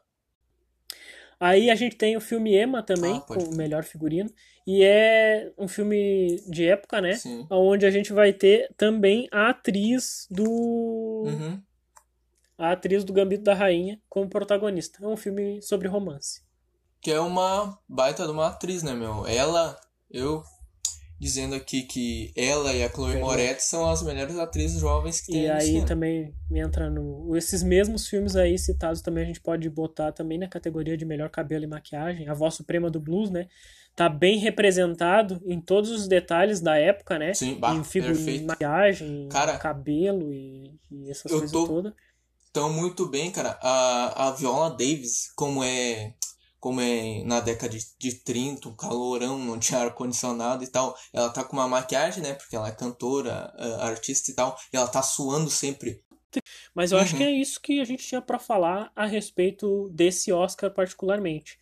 Aí 1.43 1.71
a 1.71 1.75
gente 1.75 1.97
tem 1.97 2.17
o 2.17 2.21
filme 2.21 2.57
Emma 2.57 2.85
também, 2.85 3.17
Ah, 3.17 3.21
com 3.21 3.35
o 3.35 3.57
melhor 3.57 3.83
figurino. 3.83 4.31
E 4.65 4.85
é 4.85 5.51
um 5.59 5.67
filme 5.67 6.41
de 6.47 6.67
época, 6.67 7.01
né? 7.01 7.15
Sim. 7.15 7.45
Onde 7.51 7.85
a 7.85 7.91
gente 7.91 8.13
vai 8.13 8.33
ter 8.33 8.73
também 8.77 9.27
a 9.33 9.51
atriz 9.51 10.29
do. 10.31 10.45
Uhum. 11.27 11.61
A 12.57 12.71
atriz 12.71 13.03
do 13.03 13.13
Gambito 13.13 13.43
da 13.43 13.55
Rainha 13.55 14.01
como 14.09 14.31
protagonista. 14.31 15.05
É 15.05 15.09
um 15.09 15.17
filme 15.17 15.61
sobre 15.63 15.89
romance. 15.89 16.43
Que 17.01 17.11
é 17.11 17.19
uma 17.19 17.77
baita 17.89 18.25
de 18.25 18.31
uma 18.31 18.47
atriz, 18.47 18.85
né, 18.85 18.95
meu? 18.95 19.27
Ela, 19.27 19.77
eu 20.09 20.45
dizendo 21.23 21.55
aqui 21.55 21.83
que 21.85 22.33
ela 22.37 22.73
e 22.73 22.83
a 22.83 22.89
Chloe 22.91 23.13
Verdade. 23.13 23.25
Moretz 23.25 23.63
são 23.67 23.89
as 23.89 24.03
melhores 24.03 24.37
atrizes 24.37 24.81
jovens 24.81 25.21
que 25.21 25.31
tem 25.31 25.43
E 25.45 25.49
aí 25.51 25.67
cinema. 25.67 25.87
também 25.87 26.35
entra 26.51 26.91
no. 26.91 27.37
Esses 27.37 27.63
mesmos 27.63 28.09
filmes 28.09 28.35
aí 28.35 28.59
citados 28.59 29.01
também 29.01 29.23
a 29.23 29.27
gente 29.29 29.41
pode 29.41 29.71
botar 29.71 30.11
também 30.11 30.37
na 30.37 30.49
categoria 30.49 30.97
de 30.97 31.05
melhor 31.05 31.31
cabelo 31.31 31.63
e 31.63 31.69
maquiagem. 31.69 32.29
A 32.29 32.35
Voz 32.35 32.55
Suprema 32.55 32.91
do 32.91 32.99
Blues, 32.99 33.31
né? 33.31 33.47
Tá 33.95 34.09
bem 34.09 34.39
representado 34.39 35.41
em 35.47 35.61
todos 35.61 35.91
os 35.93 36.09
detalhes 36.09 36.61
da 36.61 36.77
época, 36.77 37.17
né? 37.21 37.33
Sim, 37.35 37.55
bah, 37.55 37.73
em 37.73 37.85
figurino, 37.85 38.47
maquiagem, 38.49 39.29
Cara, 39.31 39.59
cabelo 39.59 40.33
e, 40.33 40.75
e 40.91 41.09
essas 41.09 41.31
coisas 41.31 41.53
tô- 41.53 41.69
todas. 41.69 41.93
Então, 42.51 42.73
muito 42.73 43.07
bem, 43.07 43.31
cara. 43.31 43.57
A, 43.63 44.27
a 44.29 44.31
Viola 44.33 44.71
Davis, 44.71 45.31
como 45.37 45.63
é 45.63 46.15
como 46.63 46.81
é 46.81 47.25
na 47.25 47.41
década 47.41 47.69
de, 47.77 47.85
de 47.99 48.15
30, 48.23 48.69
um 48.69 48.77
calorão, 48.77 49.37
não 49.39 49.59
tinha 49.59 49.81
ar-condicionado 49.81 50.63
e 50.63 50.69
tal, 50.69 50.97
ela 51.13 51.29
tá 51.29 51.43
com 51.43 51.57
uma 51.57 51.67
maquiagem, 51.69 52.23
né? 52.23 52.35
Porque 52.35 52.55
ela 52.55 52.69
é 52.69 52.73
cantora, 52.73 53.53
ah, 53.59 53.89
artista 53.89 54.31
e 54.31 54.35
tal, 54.35 54.57
e 54.73 54.77
ela 54.77 54.87
tá 54.87 55.03
suando 55.03 55.51
sempre. 55.51 56.05
Mas 56.75 56.93
eu 56.93 56.99
acho 56.99 57.13
Uhum. 57.13 57.19
que 57.19 57.25
é 57.25 57.31
isso 57.33 57.61
que 57.61 57.81
a 57.81 57.85
gente 57.85 58.07
tinha 58.07 58.23
pra 58.23 58.39
falar 58.39 58.93
a 58.95 59.07
respeito 59.07 59.89
desse 59.91 60.33
Oscar 60.33 60.71
particularmente. 60.73 61.59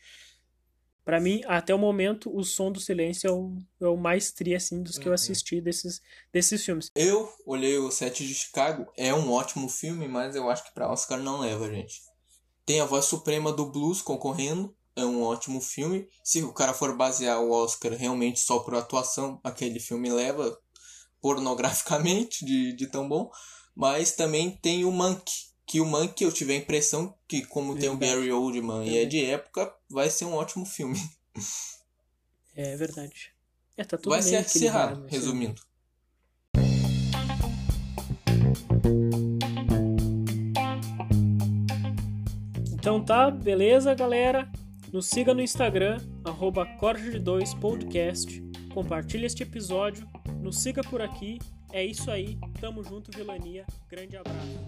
Pra 1.04 1.18
mim, 1.18 1.40
até 1.46 1.74
o 1.74 1.78
momento, 1.78 2.30
o 2.34 2.44
Som 2.44 2.70
do 2.70 2.78
Silêncio 2.78 3.26
é 3.28 3.32
o, 3.32 3.56
é 3.80 3.86
o 3.86 3.96
mais 3.96 4.30
tri, 4.32 4.54
assim, 4.54 4.82
dos 4.82 4.98
que 4.98 5.08
eu 5.08 5.10
Uhum. 5.10 5.14
assisti 5.14 5.60
desses, 5.60 6.00
desses 6.32 6.64
filmes. 6.64 6.88
Eu 6.94 7.32
olhei 7.46 7.78
o 7.78 7.90
Sete 7.90 8.26
de 8.26 8.34
Chicago, 8.34 8.86
é 8.96 9.12
um 9.14 9.32
ótimo 9.32 9.68
filme, 9.68 10.06
mas 10.06 10.36
eu 10.36 10.48
acho 10.50 10.64
que 10.64 10.74
pra 10.74 10.90
Oscar 10.90 11.18
não 11.18 11.40
leva, 11.40 11.68
gente. 11.72 12.00
Tem 12.66 12.80
a 12.80 12.84
Voz 12.84 13.06
Suprema 13.06 13.52
do 13.52 13.66
Blues 13.70 14.02
concorrendo, 14.02 14.76
é 14.96 15.04
um 15.04 15.22
ótimo 15.22 15.60
filme. 15.60 16.08
Se 16.22 16.42
o 16.42 16.52
cara 16.52 16.74
for 16.74 16.96
basear 16.96 17.40
o 17.40 17.50
Oscar 17.50 17.92
realmente 17.92 18.40
só 18.40 18.58
por 18.60 18.74
atuação, 18.74 19.40
aquele 19.42 19.80
filme 19.80 20.10
leva 20.10 20.58
pornograficamente 21.20 22.44
de, 22.44 22.72
de 22.74 22.86
tão 22.86 23.08
bom. 23.08 23.30
Mas 23.74 24.12
também 24.12 24.50
tem 24.50 24.84
o 24.84 24.92
Mank, 24.92 25.30
que 25.66 25.80
o 25.80 25.86
Mank 25.86 26.22
eu 26.22 26.32
tive 26.32 26.52
a 26.52 26.56
impressão 26.56 27.14
que 27.28 27.46
como 27.46 27.78
tem 27.78 27.88
o 27.88 27.96
Verdade. 27.96 28.20
Gary 28.20 28.32
Oldman 28.32 28.86
e 28.86 28.98
é 28.98 29.04
de 29.04 29.24
época, 29.24 29.72
vai 29.88 30.10
ser 30.10 30.24
um 30.24 30.34
ótimo 30.34 30.66
filme. 30.66 30.98
É 32.54 32.76
verdade. 32.76 33.32
É, 33.76 33.84
tá 33.84 33.96
tudo 33.96 34.10
vai 34.10 34.20
ser 34.20 34.36
acirrado, 34.36 35.04
assim. 35.04 35.16
resumindo. 35.16 35.62
Então 42.72 43.04
tá, 43.04 43.30
beleza, 43.30 43.94
galera? 43.94 44.50
Nos 44.92 45.06
siga 45.06 45.32
no 45.32 45.40
Instagram, 45.40 45.98
arroba 46.24 46.66
Corte2podcast. 46.80 48.42
Compartilhe 48.74 49.26
este 49.26 49.44
episódio. 49.44 50.06
Nos 50.40 50.58
siga 50.58 50.82
por 50.82 51.00
aqui. 51.00 51.38
É 51.72 51.84
isso 51.84 52.10
aí. 52.10 52.36
Tamo 52.60 52.82
junto, 52.82 53.16
Vilania. 53.16 53.64
Grande 53.88 54.16
abraço. 54.16 54.58